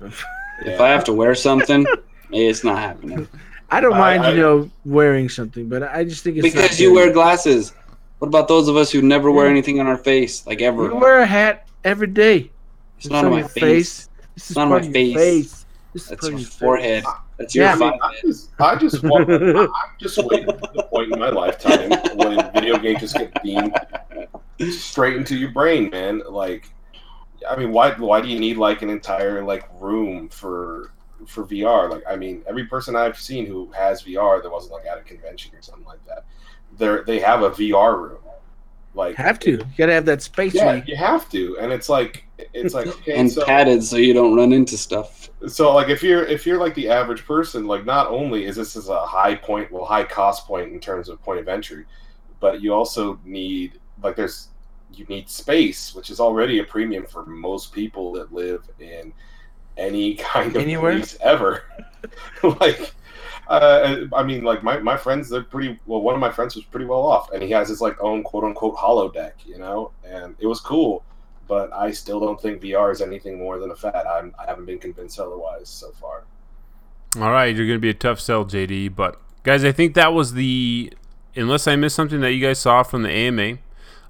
If 0.01 0.81
I 0.81 0.89
have 0.89 1.03
to 1.05 1.13
wear 1.13 1.35
something, 1.35 1.85
it's 2.31 2.63
not 2.63 2.79
happening. 2.79 3.27
I 3.69 3.81
don't 3.81 3.97
mind, 3.97 4.23
I- 4.23 4.31
you 4.31 4.37
know, 4.39 4.71
wearing 4.85 5.29
something, 5.29 5.67
but 5.67 5.83
I 5.83 6.03
just 6.03 6.23
think 6.23 6.37
it's 6.37 6.55
not 6.55 6.61
because 6.61 6.79
you 6.79 6.93
wear 6.93 7.11
glasses. 7.11 7.73
What 8.19 8.29
about 8.29 8.47
those 8.47 8.67
of 8.67 8.75
us 8.75 8.91
who 8.91 9.01
never 9.03 9.29
wear 9.29 9.47
anything 9.47 9.79
on 9.79 9.85
our 9.85 9.97
face, 9.97 10.47
like 10.47 10.61
ever? 10.61 10.85
You 10.85 10.95
wear 10.95 11.19
a 11.19 11.25
hat 11.25 11.67
every 11.83 12.07
day. 12.07 12.49
It's 12.97 13.09
not 13.09 13.25
on 13.25 13.31
my 13.31 13.39
your 13.39 13.47
face. 13.49 14.09
It's, 14.35 14.49
is 14.49 14.55
not 14.55 14.63
on 14.63 14.69
my 14.69 14.77
of 14.77 14.85
your 14.95 15.15
face. 15.15 15.66
This 15.93 16.07
That's 16.07 16.21
part 16.21 16.31
your 16.33 16.39
your 16.41 16.49
forehead. 16.49 17.03
That's 17.37 17.55
Yeah, 17.55 17.75
your 17.75 17.83
I 17.83 17.87
I, 17.87 17.91
mean, 17.91 17.93
I 17.93 17.97
forehead. 18.07 18.21
just, 18.25 18.49
I 18.59 18.75
just 18.75 19.03
want, 19.03 19.29
I'm 19.31 19.69
just 19.99 20.17
waiting 20.17 20.45
for 20.45 20.69
the 20.73 20.83
point 20.89 21.11
in 21.13 21.19
my 21.19 21.29
lifetime 21.29 21.91
when 22.17 22.51
video 22.53 22.77
games 22.77 22.99
just 23.01 23.15
get 23.15 23.41
beamed 23.43 23.75
straight 24.71 25.15
into 25.17 25.35
your 25.35 25.51
brain, 25.51 25.89
man. 25.89 26.21
Like, 26.29 26.69
I 27.49 27.55
mean, 27.55 27.71
why, 27.71 27.91
why 27.93 28.21
do 28.21 28.27
you 28.27 28.39
need 28.39 28.57
like 28.57 28.81
an 28.81 28.89
entire 28.89 29.43
like 29.43 29.67
room 29.79 30.29
for 30.29 30.91
for 31.25 31.45
VR? 31.45 31.89
Like, 31.89 32.03
I 32.09 32.15
mean, 32.15 32.43
every 32.47 32.65
person 32.65 32.95
I've 32.95 33.19
seen 33.19 33.45
who 33.45 33.71
has 33.71 34.03
VR 34.03 34.41
that 34.43 34.51
wasn't 34.51 34.73
like 34.73 34.85
at 34.85 34.97
a 34.97 35.01
convention 35.01 35.55
or 35.55 35.61
something 35.61 35.85
like 35.85 36.03
that, 36.07 36.25
they 36.77 36.97
they 37.15 37.19
have 37.19 37.41
a 37.43 37.51
VR 37.51 37.97
room. 37.97 38.19
Like, 38.93 39.15
Have 39.15 39.39
to. 39.41 39.51
You 39.51 39.65
gotta 39.77 39.93
have 39.93 40.05
that 40.05 40.23
space. 40.23 40.55
yeah, 40.55 40.73
Yeah. 40.73 40.83
you 40.87 40.95
have 40.95 41.29
to, 41.29 41.57
and 41.59 41.71
it's 41.71 41.87
like, 41.87 42.26
it's 42.53 42.73
like, 42.73 42.87
okay, 42.87 43.17
and 43.17 43.31
so, 43.31 43.45
padded 43.45 43.83
so 43.83 43.97
you 43.97 44.13
don't 44.13 44.35
run 44.35 44.53
into 44.53 44.77
stuff. 44.77 45.29
so 45.47 45.73
like 45.73 45.89
if 45.89 46.01
you're 46.01 46.23
if 46.25 46.45
you're 46.45 46.59
like 46.59 46.73
the 46.75 46.89
average 46.89 47.25
person 47.25 47.67
like 47.67 47.85
not 47.85 48.07
only 48.07 48.45
is 48.45 48.55
this 48.55 48.75
is 48.75 48.89
a 48.89 49.05
high 49.05 49.35
point 49.35 49.71
well 49.71 49.85
high 49.85 50.03
cost 50.03 50.47
point 50.47 50.71
in 50.71 50.79
terms 50.79 51.09
of 51.09 51.21
point 51.21 51.39
of 51.39 51.47
entry 51.47 51.85
but 52.39 52.61
you 52.61 52.73
also 52.73 53.19
need 53.23 53.79
like 54.01 54.15
there's 54.15 54.49
you 54.93 55.05
need 55.05 55.29
space 55.29 55.93
which 55.93 56.09
is 56.09 56.19
already 56.19 56.59
a 56.59 56.63
premium 56.63 57.05
for 57.05 57.25
most 57.25 57.71
people 57.71 58.11
that 58.11 58.33
live 58.33 58.63
in 58.79 59.13
any 59.77 60.15
kind 60.33 60.55
of 60.55 60.61
Anywhere? 60.61 60.93
place 60.93 61.17
ever 61.21 61.63
like 62.59 62.93
uh, 63.49 64.05
I 64.13 64.23
mean, 64.23 64.43
like 64.43 64.63
my, 64.63 64.77
my 64.79 64.97
friends, 64.97 65.29
they're 65.29 65.43
pretty 65.43 65.79
well. 65.85 66.01
One 66.01 66.13
of 66.13 66.19
my 66.19 66.31
friends 66.31 66.55
was 66.55 66.65
pretty 66.65 66.85
well 66.85 67.01
off, 67.01 67.31
and 67.31 67.41
he 67.41 67.49
has 67.51 67.69
his 67.69 67.79
like 67.81 67.95
own 68.01 68.23
quote 68.23 68.43
unquote 68.43 68.75
holodeck, 68.75 69.33
you 69.45 69.57
know, 69.57 69.91
and 70.03 70.35
it 70.39 70.47
was 70.47 70.59
cool. 70.59 71.03
But 71.47 71.71
I 71.73 71.91
still 71.91 72.19
don't 72.19 72.41
think 72.41 72.61
VR 72.61 72.91
is 72.91 73.01
anything 73.01 73.37
more 73.37 73.57
than 73.59 73.71
a 73.71 73.75
fad. 73.75 74.05
I'm, 74.05 74.35
I 74.37 74.45
haven't 74.45 74.65
been 74.65 74.79
convinced 74.79 75.19
otherwise 75.19 75.69
so 75.69 75.91
far. 75.91 76.23
All 77.17 77.31
right, 77.31 77.55
you're 77.55 77.65
going 77.65 77.77
to 77.77 77.81
be 77.81 77.89
a 77.89 77.93
tough 77.93 78.19
sell, 78.19 78.45
JD. 78.45 78.95
But 78.95 79.19
guys, 79.43 79.63
I 79.63 79.71
think 79.71 79.93
that 79.95 80.13
was 80.13 80.33
the. 80.33 80.93
Unless 81.35 81.67
I 81.67 81.75
missed 81.75 81.95
something 81.95 82.19
that 82.21 82.31
you 82.33 82.45
guys 82.45 82.57
saw 82.59 82.81
from 82.81 83.03
the 83.03 83.11
AMA, 83.11 83.59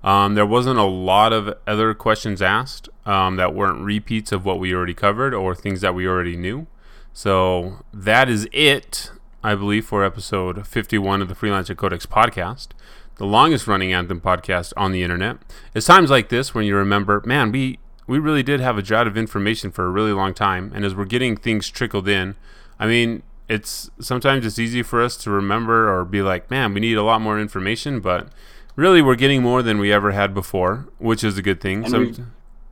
um, 0.04 0.36
there 0.36 0.46
wasn't 0.46 0.80
a 0.80 0.86
lot 0.86 1.34
of 1.34 1.54
other 1.68 1.94
questions 1.94 2.42
asked 2.42 2.88
um, 3.06 3.36
that 3.36 3.54
weren't 3.54 3.82
repeats 3.82 4.32
of 4.32 4.46
what 4.46 4.60
we 4.60 4.74
already 4.74 4.94
covered 4.94 5.34
or 5.34 5.54
things 5.54 5.82
that 5.82 5.94
we 5.94 6.08
already 6.08 6.38
knew. 6.38 6.68
So 7.12 7.84
that 7.94 8.30
is 8.30 8.48
it, 8.54 9.12
I 9.44 9.56
believe, 9.56 9.86
for 9.86 10.06
episode 10.06 10.66
51 10.66 11.22
of 11.22 11.28
the 11.28 11.36
Freelancer 11.36 11.76
Codex 11.76 12.06
podcast, 12.06 12.70
the 13.18 13.26
longest 13.26 13.68
running 13.68 13.94
Anthem 13.94 14.22
podcast 14.22 14.74
on 14.78 14.92
the 14.92 15.04
internet. 15.04 15.38
It's 15.74 15.86
times 15.88 16.10
like 16.10 16.30
this 16.30 16.54
when 16.54 16.66
you 16.66 16.76
remember, 16.76 17.22
man, 17.26 17.52
we 17.52 17.80
we 18.08 18.20
really 18.20 18.44
did 18.44 18.60
have 18.62 18.78
a 18.78 18.82
drought 18.82 19.08
of 19.08 19.18
information 19.18 19.70
for 19.72 19.86
a 19.86 19.90
really 19.90 20.14
long 20.14 20.34
time, 20.34 20.72
and 20.74 20.86
as 20.86 20.96
we're 20.96 21.06
getting 21.06 21.36
things 21.36 21.70
trickled 21.70 22.08
in, 22.08 22.36
I 22.80 22.88
mean, 22.88 23.22
it's 23.50 23.90
sometimes 24.00 24.46
it's 24.46 24.60
easy 24.60 24.82
for 24.84 25.02
us 25.02 25.18
to 25.18 25.30
remember 25.32 25.94
or 25.94 26.06
be 26.06 26.22
like, 26.22 26.50
man, 26.50 26.74
we 26.74 26.80
need 26.80 26.98
a 26.98 27.04
lot 27.04 27.20
more 27.22 27.40
information, 27.40 28.00
but 28.00 28.30
really 28.76 29.02
we're 29.02 29.16
getting 29.16 29.42
more 29.42 29.62
than 29.62 29.78
we 29.80 29.92
ever 29.92 30.12
had 30.12 30.34
before, 30.34 30.88
which 31.00 31.24
is 31.24 31.38
a 31.38 31.42
good 31.42 31.60
thing. 31.60 31.84
And 31.84 31.90
Some- 31.92 32.02
we've- 32.06 32.24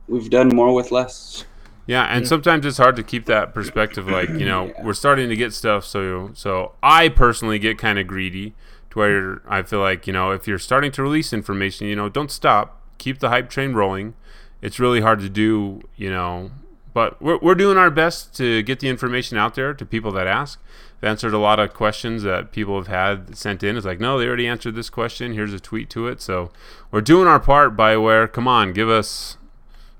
We've 0.08 0.30
done 0.30 0.50
more 0.54 0.72
with 0.72 0.92
less. 0.92 1.44
yeah, 1.86 2.04
and 2.04 2.28
sometimes 2.28 2.64
it's 2.64 2.78
hard 2.78 2.94
to 2.94 3.02
keep 3.02 3.24
that 3.26 3.52
perspective. 3.52 4.06
Like 4.08 4.28
you 4.28 4.46
know, 4.46 4.72
we're 4.84 4.92
starting 4.94 5.28
to 5.30 5.34
get 5.36 5.52
stuff. 5.52 5.84
So 5.84 6.30
so 6.32 6.72
I 6.80 7.08
personally 7.08 7.58
get 7.58 7.76
kind 7.76 7.98
of 7.98 8.06
greedy, 8.06 8.54
to 8.96 9.00
where 9.00 9.42
I 9.46 9.62
feel 9.62 9.80
like 9.80 10.06
you 10.06 10.12
know 10.12 10.30
if 10.30 10.46
you're 10.46 10.58
starting 10.58 10.92
to 10.92 11.02
release 11.02 11.32
information, 11.32 11.86
you 11.86 11.96
know, 11.96 12.08
don't 12.08 12.30
stop. 12.30 12.82
Keep 12.98 13.18
the 13.20 13.28
hype 13.28 13.50
train 13.50 13.74
rolling. 13.74 14.14
It's 14.62 14.80
really 14.80 15.00
hard 15.00 15.20
to 15.20 15.28
do, 15.28 15.82
you 15.96 16.10
know, 16.10 16.50
but 16.94 17.20
we're 17.20 17.38
we're 17.38 17.54
doing 17.54 17.76
our 17.76 17.90
best 17.90 18.34
to 18.36 18.62
get 18.62 18.80
the 18.80 18.88
information 18.88 19.36
out 19.36 19.54
there 19.54 19.74
to 19.74 19.86
people 19.86 20.12
that 20.12 20.26
ask. 20.26 20.60
I've 20.98 21.08
answered 21.10 21.34
a 21.34 21.38
lot 21.38 21.60
of 21.60 21.74
questions 21.74 22.22
that 22.22 22.52
people 22.52 22.78
have 22.82 22.86
had 22.86 23.36
sent 23.36 23.62
in. 23.62 23.76
It's 23.76 23.84
like, 23.84 24.00
no, 24.00 24.18
they 24.18 24.26
already 24.26 24.46
answered 24.46 24.74
this 24.74 24.88
question. 24.88 25.34
Here's 25.34 25.52
a 25.52 25.60
tweet 25.60 25.90
to 25.90 26.08
it. 26.08 26.22
So 26.22 26.50
we're 26.90 27.02
doing 27.02 27.28
our 27.28 27.38
part. 27.38 27.76
BioWare, 27.76 28.32
come 28.32 28.48
on, 28.48 28.72
give 28.72 28.88
us. 28.88 29.36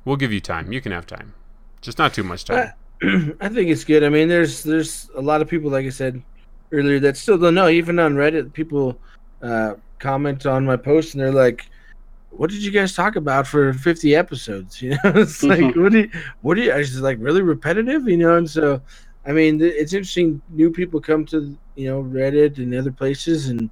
We'll 0.06 0.16
give 0.16 0.32
you 0.32 0.40
time. 0.40 0.72
You 0.72 0.80
can 0.80 0.92
have 0.92 1.06
time. 1.06 1.34
Just 1.82 1.98
not 1.98 2.14
too 2.14 2.22
much 2.22 2.46
time. 2.46 2.72
I 3.02 3.48
think 3.50 3.68
it's 3.68 3.84
good. 3.84 4.02
I 4.02 4.08
mean, 4.08 4.28
there's 4.28 4.62
there's 4.62 5.10
a 5.14 5.20
lot 5.20 5.42
of 5.42 5.48
people, 5.48 5.70
like 5.70 5.84
I 5.84 5.90
said 5.90 6.22
earlier, 6.76 7.00
that 7.00 7.16
still 7.16 7.38
don't 7.38 7.54
know. 7.54 7.68
Even 7.68 7.98
on 7.98 8.14
Reddit, 8.14 8.52
people 8.52 8.98
uh, 9.42 9.74
comment 9.98 10.46
on 10.46 10.64
my 10.64 10.76
post 10.76 11.14
and 11.14 11.22
they're 11.22 11.32
like, 11.32 11.68
"What 12.30 12.50
did 12.50 12.62
you 12.62 12.70
guys 12.70 12.94
talk 12.94 13.16
about 13.16 13.46
for 13.46 13.72
50 13.72 14.14
episodes?" 14.14 14.82
You 14.82 14.90
know, 14.90 14.98
it's 15.14 15.42
like, 15.42 15.74
what 15.76 15.92
do 15.92 16.00
you, 16.00 16.10
what 16.42 16.54
do 16.54 16.62
you? 16.62 16.72
I 16.72 16.82
just 16.82 16.96
like 16.96 17.18
really 17.20 17.42
repetitive, 17.42 18.08
you 18.08 18.16
know. 18.16 18.36
And 18.36 18.48
so, 18.48 18.80
I 19.26 19.32
mean, 19.32 19.60
it's 19.60 19.92
interesting. 19.92 20.40
New 20.50 20.70
people 20.70 21.00
come 21.00 21.24
to 21.26 21.56
you 21.74 21.88
know 21.88 22.02
Reddit 22.02 22.58
and 22.58 22.74
other 22.74 22.92
places, 22.92 23.48
and 23.48 23.70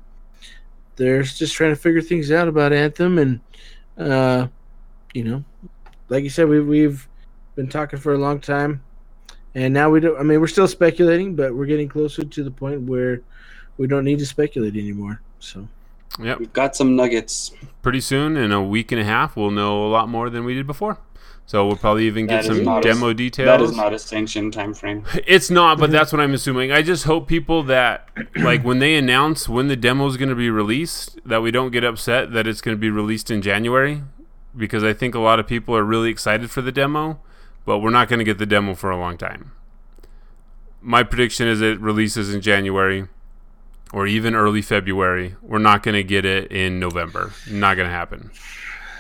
they're 0.97 1.23
just 1.23 1.55
trying 1.55 1.71
to 1.71 1.77
figure 1.77 2.03
things 2.03 2.31
out 2.33 2.49
about 2.49 2.73
Anthem, 2.73 3.19
and 3.19 3.41
uh, 3.99 4.49
you 5.13 5.25
know, 5.25 5.45
like 6.09 6.25
you 6.25 6.31
said, 6.31 6.49
we 6.49 6.61
we've 6.61 7.09
been 7.55 7.69
talking 7.69 7.99
for 7.99 8.15
a 8.15 8.19
long 8.19 8.41
time 8.41 8.83
and 9.55 9.73
now 9.73 9.91
we 9.91 10.01
don't 10.01 10.19
i 10.19 10.23
mean 10.23 10.41
we're 10.41 10.47
still 10.47 10.69
speculating 10.69 11.35
but 11.35 11.55
we're 11.55 11.67
getting 11.67 11.89
closer 11.89 12.25
to 12.25 12.43
the 12.45 12.51
point 12.51 12.81
where 12.83 13.21
we 13.79 13.87
don't 13.87 14.05
need 14.05 14.19
to 14.19 14.27
speculate 14.27 14.75
anymore 14.75 15.21
so 15.39 15.69
yeah, 16.21 16.37
We've 16.37 16.53
got 16.53 16.77
some 16.77 16.95
nuggets. 16.95 17.53
Pretty 17.83 18.01
soon, 18.01 18.37
in 18.37 18.53
a 18.53 18.63
week 18.63 18.93
and 18.93 19.01
a 19.01 19.05
half, 19.05 19.37
we'll 19.37 19.51
know 19.51 19.85
a 19.85 19.91
lot 19.91 20.09
more 20.09 20.31
than 20.31 20.45
we 20.45 20.55
did 20.55 20.67
before. 20.67 20.99
So 21.47 21.67
we'll 21.67 21.77
probably 21.77 22.07
even 22.07 22.27
get 22.27 22.45
some 22.45 22.65
not 22.65 22.79
a- 22.79 22.89
demo 22.89 23.13
details. 23.13 23.47
That 23.47 23.61
is 23.61 23.77
not 23.77 23.93
a 23.93 23.99
sanctioned 23.99 24.53
time 24.53 24.73
frame. 24.73 25.05
It's 25.27 25.51
not, 25.51 25.79
but 25.79 25.91
that's 25.91 26.13
what 26.13 26.21
I'm 26.21 26.33
assuming. 26.33 26.73
I 26.73 26.81
just 26.83 27.05
hope 27.05 27.29
people 27.29 27.63
that 27.65 28.09
like 28.37 28.65
when 28.65 28.79
they 28.79 28.95
announce 28.95 29.49
when 29.49 29.69
the 29.69 29.77
demo 29.77 30.07
is 30.07 30.17
going 30.17 30.31
to 30.31 30.35
be 30.35 30.49
released, 30.49 31.19
that 31.27 31.43
we 31.43 31.51
don't 31.51 31.71
get 31.71 31.85
upset 31.85 32.33
that 32.33 32.47
it's 32.47 32.61
going 32.61 32.77
to 32.77 32.81
be 32.81 32.91
released 32.91 33.31
in 33.31 33.43
January, 33.43 34.03
because 34.57 34.83
I 34.83 34.95
think 34.95 35.15
a 35.15 35.19
lot 35.19 35.39
of 35.39 35.47
people 35.47 35.77
are 35.77 35.85
really 35.85 36.11
excited 36.11 36.51
for 36.51 36.63
the 36.63 36.73
demo, 36.73 37.21
but 37.65 37.79
we're 37.79 37.91
not 37.91 38.09
going 38.09 38.19
to 38.19 38.25
get 38.25 38.39
the 38.39 38.47
demo 38.47 38.75
for 38.75 38.91
a 38.91 38.97
long 38.97 39.17
time. 39.17 39.53
My 40.81 41.03
prediction 41.03 41.49
is 41.49 41.61
it 41.61 41.81
releases 41.81 42.35
in 42.35 42.41
January 42.41 43.09
or 43.93 44.07
even 44.07 44.35
early 44.35 44.61
February. 44.63 45.35
We're 45.41 45.59
not 45.59 45.83
going 45.83 45.95
to 45.95 46.03
get 46.05 46.25
it 46.25 46.51
in 46.53 46.79
November. 46.79 47.33
Not 47.51 47.77
going 47.77 47.89
to 47.89 47.95
happen. 47.95 48.31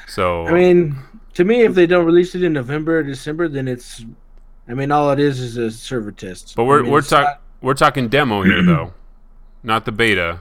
So 0.06 0.46
i 0.46 0.52
mean 0.52 0.96
to 1.32 1.44
me 1.44 1.62
if 1.62 1.74
they 1.74 1.86
don't 1.86 2.04
release 2.04 2.34
it 2.36 2.42
in 2.44 2.52
november 2.52 2.98
or 2.98 3.02
december 3.02 3.48
then 3.48 3.66
it's 3.66 4.04
i 4.68 4.74
mean 4.74 4.92
all 4.92 5.10
it 5.10 5.18
is 5.18 5.40
is 5.40 5.56
a 5.56 5.70
server 5.70 6.12
test 6.12 6.54
But 6.54 6.64
we're 6.64 6.80
I 6.80 6.82
mean, 6.82 6.92
we're 6.92 7.00
talking 7.02 7.24
not- 7.24 7.40
we're 7.62 7.74
talking 7.74 8.08
demo 8.08 8.42
here 8.42 8.62
though, 8.62 8.92
not 9.64 9.86
the 9.86 9.92
beta. 9.92 10.40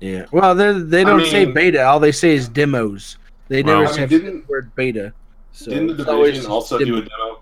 yeah 0.00 0.26
well 0.30 0.54
they're, 0.54 0.74
they 0.74 1.02
don't 1.02 1.24
say 1.26 1.46
mean- 1.46 1.54
beta 1.54 1.82
all 1.82 1.98
they 1.98 2.12
say 2.12 2.34
is 2.36 2.46
demos 2.48 3.16
they 3.48 3.62
Well, 3.62 3.80
never 3.80 3.88
I 3.88 3.92
mean, 3.92 4.00
have 4.00 4.10
the 4.10 4.42
word 4.46 4.70
beta 4.76 5.12
so 5.52 5.70
Didn't 5.70 5.88
the 5.88 5.94
it's 6.02 6.08
always 6.08 6.32
division 6.32 6.50
also 6.50 6.78
demo. 6.78 6.90
do 6.90 6.98
a 6.98 7.02
demo? 7.02 7.40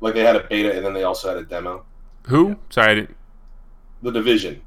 Like 0.00 0.14
they 0.14 0.20
had 0.24 0.36
a 0.36 0.44
beta 0.44 0.74
and 0.76 0.84
then 0.84 0.92
they 0.94 1.02
also 1.04 1.28
had 1.28 1.36
a 1.38 1.44
demo. 1.44 1.84
Who? 2.28 2.56
Sorry, 2.70 2.90
I 2.90 2.94
didn't. 2.94 3.16
The 4.02 4.12
division. 4.12 4.62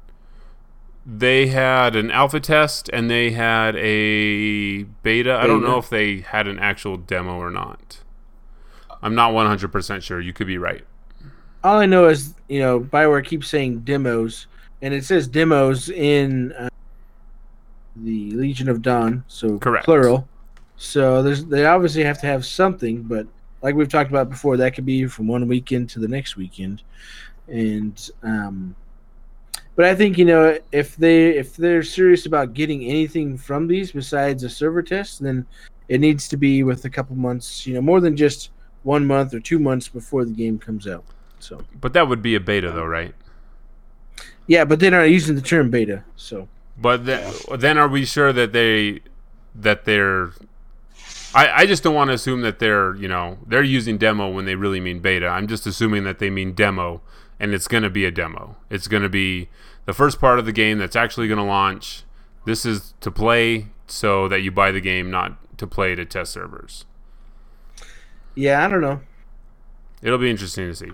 They 1.06 1.48
had 1.48 1.96
an 1.96 2.10
alpha 2.10 2.40
test 2.40 2.88
and 2.92 3.10
they 3.10 3.30
had 3.32 3.76
a 3.76 4.84
beta. 5.02 5.34
I 5.36 5.46
don't 5.46 5.62
know 5.62 5.78
if 5.78 5.90
they 5.90 6.20
had 6.20 6.46
an 6.48 6.58
actual 6.58 6.96
demo 6.96 7.36
or 7.36 7.50
not. 7.50 7.98
I'm 9.02 9.14
not 9.14 9.32
100% 9.32 10.02
sure. 10.02 10.20
You 10.20 10.32
could 10.32 10.46
be 10.46 10.56
right. 10.56 10.84
all 11.62 11.78
I 11.78 11.86
know 11.86 12.08
is 12.08 12.34
you 12.48 12.58
know 12.60 12.80
Bioware 12.80 13.24
keeps 13.24 13.48
saying 13.48 13.80
demos, 13.80 14.46
and 14.82 14.94
it 14.94 15.04
says 15.04 15.28
demos 15.28 15.90
in 15.90 16.52
uh, 16.52 16.68
the 17.96 18.30
Legion 18.32 18.68
of 18.68 18.80
Dawn, 18.82 19.24
so 19.28 19.58
Correct. 19.58 19.84
plural. 19.84 20.26
So 20.84 21.22
there's 21.22 21.44
they 21.46 21.64
obviously 21.64 22.04
have 22.04 22.20
to 22.20 22.26
have 22.26 22.44
something, 22.44 23.02
but 23.02 23.26
like 23.62 23.74
we've 23.74 23.88
talked 23.88 24.10
about 24.10 24.28
before, 24.28 24.56
that 24.58 24.74
could 24.74 24.84
be 24.84 25.06
from 25.06 25.26
one 25.26 25.48
weekend 25.48 25.88
to 25.90 25.98
the 25.98 26.08
next 26.08 26.36
weekend, 26.36 26.82
and 27.48 28.10
um, 28.22 28.76
but 29.76 29.86
I 29.86 29.94
think 29.94 30.18
you 30.18 30.26
know 30.26 30.58
if 30.72 30.96
they 30.96 31.30
if 31.30 31.56
they're 31.56 31.82
serious 31.82 32.26
about 32.26 32.52
getting 32.52 32.84
anything 32.84 33.38
from 33.38 33.66
these 33.66 33.92
besides 33.92 34.44
a 34.44 34.50
server 34.50 34.82
test, 34.82 35.22
then 35.22 35.46
it 35.88 36.00
needs 36.00 36.28
to 36.28 36.36
be 36.36 36.62
with 36.62 36.84
a 36.84 36.90
couple 36.90 37.16
months, 37.16 37.66
you 37.66 37.74
know, 37.74 37.80
more 37.80 38.00
than 38.00 38.16
just 38.16 38.50
one 38.82 39.06
month 39.06 39.34
or 39.34 39.40
two 39.40 39.58
months 39.58 39.88
before 39.88 40.24
the 40.24 40.32
game 40.32 40.58
comes 40.58 40.86
out. 40.86 41.04
So 41.38 41.60
But 41.80 41.94
that 41.94 42.08
would 42.08 42.22
be 42.22 42.34
a 42.34 42.40
beta 42.40 42.70
though, 42.70 42.84
right? 42.84 43.14
yeah, 44.46 44.64
but 44.64 44.80
they're 44.80 44.90
not 44.90 45.04
using 45.04 45.34
the 45.34 45.42
term 45.42 45.70
beta. 45.70 46.04
So 46.16 46.48
But 46.76 47.06
then, 47.06 47.32
then 47.58 47.78
are 47.78 47.88
we 47.88 48.04
sure 48.04 48.32
that 48.32 48.52
they 48.52 49.00
that 49.54 49.84
they're 49.84 50.32
I, 51.34 51.62
I 51.62 51.66
just 51.66 51.82
don't 51.82 51.94
want 51.94 52.08
to 52.08 52.14
assume 52.14 52.42
that 52.42 52.58
they're 52.58 52.94
you 52.96 53.08
know 53.08 53.38
they're 53.46 53.62
using 53.62 53.98
demo 53.98 54.28
when 54.28 54.44
they 54.44 54.54
really 54.54 54.80
mean 54.80 55.00
beta. 55.00 55.26
I'm 55.26 55.46
just 55.48 55.66
assuming 55.66 56.04
that 56.04 56.18
they 56.18 56.30
mean 56.30 56.54
demo, 56.54 57.02
and 57.40 57.52
it's 57.52 57.68
going 57.68 57.82
to 57.82 57.90
be 57.90 58.04
a 58.04 58.10
demo. 58.10 58.56
It's 58.70 58.88
going 58.88 59.02
to 59.02 59.08
be 59.08 59.48
the 59.84 59.92
first 59.92 60.20
part 60.20 60.38
of 60.38 60.46
the 60.46 60.52
game 60.52 60.78
that's 60.78 60.96
actually 60.96 61.28
going 61.28 61.38
to 61.38 61.44
launch. 61.44 62.04
This 62.44 62.64
is 62.64 62.94
to 63.00 63.10
play 63.10 63.68
so 63.86 64.28
that 64.28 64.40
you 64.40 64.50
buy 64.50 64.70
the 64.70 64.80
game, 64.80 65.10
not 65.10 65.58
to 65.58 65.66
play 65.66 65.94
to 65.94 66.04
test 66.04 66.32
servers. 66.32 66.84
Yeah, 68.34 68.64
I 68.64 68.68
don't 68.68 68.80
know. 68.80 69.00
It'll 70.02 70.18
be 70.18 70.30
interesting 70.30 70.68
to 70.68 70.74
see. 70.74 70.90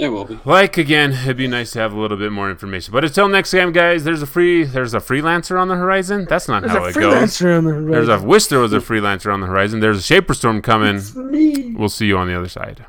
It 0.00 0.08
will 0.08 0.24
be. 0.24 0.40
Like 0.46 0.78
again, 0.78 1.12
it'd 1.12 1.36
be 1.36 1.46
nice 1.46 1.72
to 1.72 1.78
have 1.78 1.92
a 1.92 2.00
little 2.00 2.16
bit 2.16 2.32
more 2.32 2.50
information. 2.50 2.90
But 2.90 3.04
until 3.04 3.28
next 3.28 3.50
time, 3.50 3.70
guys, 3.70 4.02
there's 4.02 4.22
a 4.22 4.26
free 4.26 4.64
there's 4.64 4.94
a 4.94 4.98
freelancer 4.98 5.60
on 5.60 5.68
the 5.68 5.74
horizon. 5.76 6.26
That's 6.26 6.48
not 6.48 6.62
There's 6.62 6.72
how 6.72 6.84
a 6.84 6.88
it 6.88 6.94
goes. 6.94 7.12
freelancer 7.36 7.58
on 7.58 7.64
the 7.64 7.70
horizon. 7.72 7.90
There's 7.90 8.08
a 8.08 8.26
wish 8.26 8.46
there 8.46 8.60
was 8.60 8.72
a 8.72 8.78
freelancer 8.78 9.30
on 9.30 9.40
the 9.42 9.46
horizon. 9.46 9.80
There's 9.80 9.98
a 9.98 10.02
Shaper 10.02 10.32
Storm 10.32 10.62
coming. 10.62 10.96
It's 10.96 11.14
me. 11.14 11.74
We'll 11.74 11.90
see 11.90 12.06
you 12.06 12.16
on 12.16 12.28
the 12.28 12.34
other 12.34 12.48
side. 12.48 12.86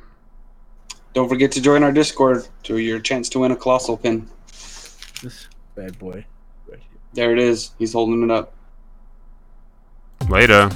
Don't 1.13 1.27
forget 1.27 1.51
to 1.51 1.61
join 1.61 1.83
our 1.83 1.91
Discord 1.91 2.47
to 2.63 2.77
your 2.77 3.01
chance 3.01 3.27
to 3.29 3.39
win 3.39 3.51
a 3.51 3.57
colossal 3.57 3.97
pin. 3.97 4.29
This 4.47 5.49
bad 5.75 5.99
boy. 5.99 6.23
Right 6.69 6.79
here. 6.79 6.99
There 7.13 7.33
it 7.33 7.39
is. 7.39 7.71
He's 7.77 7.91
holding 7.91 8.23
it 8.23 8.31
up. 8.31 8.53
Later. 10.29 10.69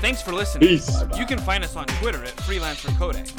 Thanks 0.00 0.22
for 0.22 0.32
listening. 0.32 0.68
Peace. 0.68 1.02
You 1.16 1.24
can 1.26 1.38
find 1.38 1.62
us 1.62 1.76
on 1.76 1.86
Twitter 1.86 2.22
at 2.24 2.34
Freelancer 2.38 2.96
Codex, 2.98 3.32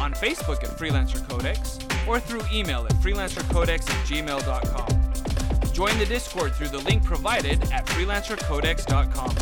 on 0.00 0.14
Facebook 0.14 0.64
at 0.64 0.70
Freelancer 0.70 1.28
Codex, 1.28 1.78
or 2.08 2.18
through 2.18 2.40
email 2.52 2.86
at 2.86 2.94
freelancercodex 2.94 3.88
at 3.90 4.06
gmail.com. 4.06 5.72
Join 5.72 5.98
the 5.98 6.06
Discord 6.06 6.54
through 6.54 6.68
the 6.68 6.78
link 6.78 7.04
provided 7.04 7.62
at 7.72 7.84
freelancercodex.com. 7.86 9.36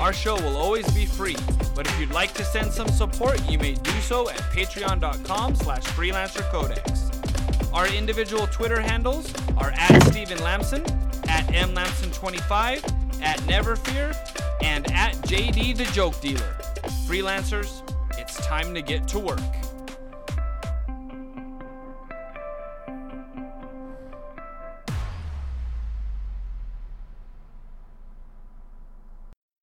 Our 0.00 0.12
show 0.12 0.36
will 0.36 0.56
always 0.56 0.88
be 0.92 1.06
free, 1.06 1.36
but 1.74 1.84
if 1.86 2.00
you'd 2.00 2.12
like 2.12 2.32
to 2.34 2.44
send 2.44 2.72
some 2.72 2.88
support, 2.88 3.40
you 3.50 3.58
may 3.58 3.74
do 3.74 3.90
so 4.00 4.30
at 4.30 4.38
patreon.com 4.52 5.56
slash 5.56 5.82
freelancercodex. 5.82 7.74
Our 7.74 7.88
individual 7.88 8.46
Twitter 8.46 8.80
handles 8.80 9.32
are 9.56 9.72
at 9.76 10.00
Stephen 10.04 10.38
Lamson, 10.38 10.82
at 11.28 11.46
mlamson25, 11.48 13.22
at 13.22 13.38
Neverfear, 13.40 14.16
and 14.62 14.90
at 14.92 15.14
JD 15.16 15.76
the 15.76 15.84
Joke 15.86 16.20
Dealer. 16.20 16.56
Freelancers, 17.06 17.82
it's 18.18 18.36
time 18.46 18.72
to 18.74 18.82
get 18.82 19.08
to 19.08 19.18
work. 19.18 19.40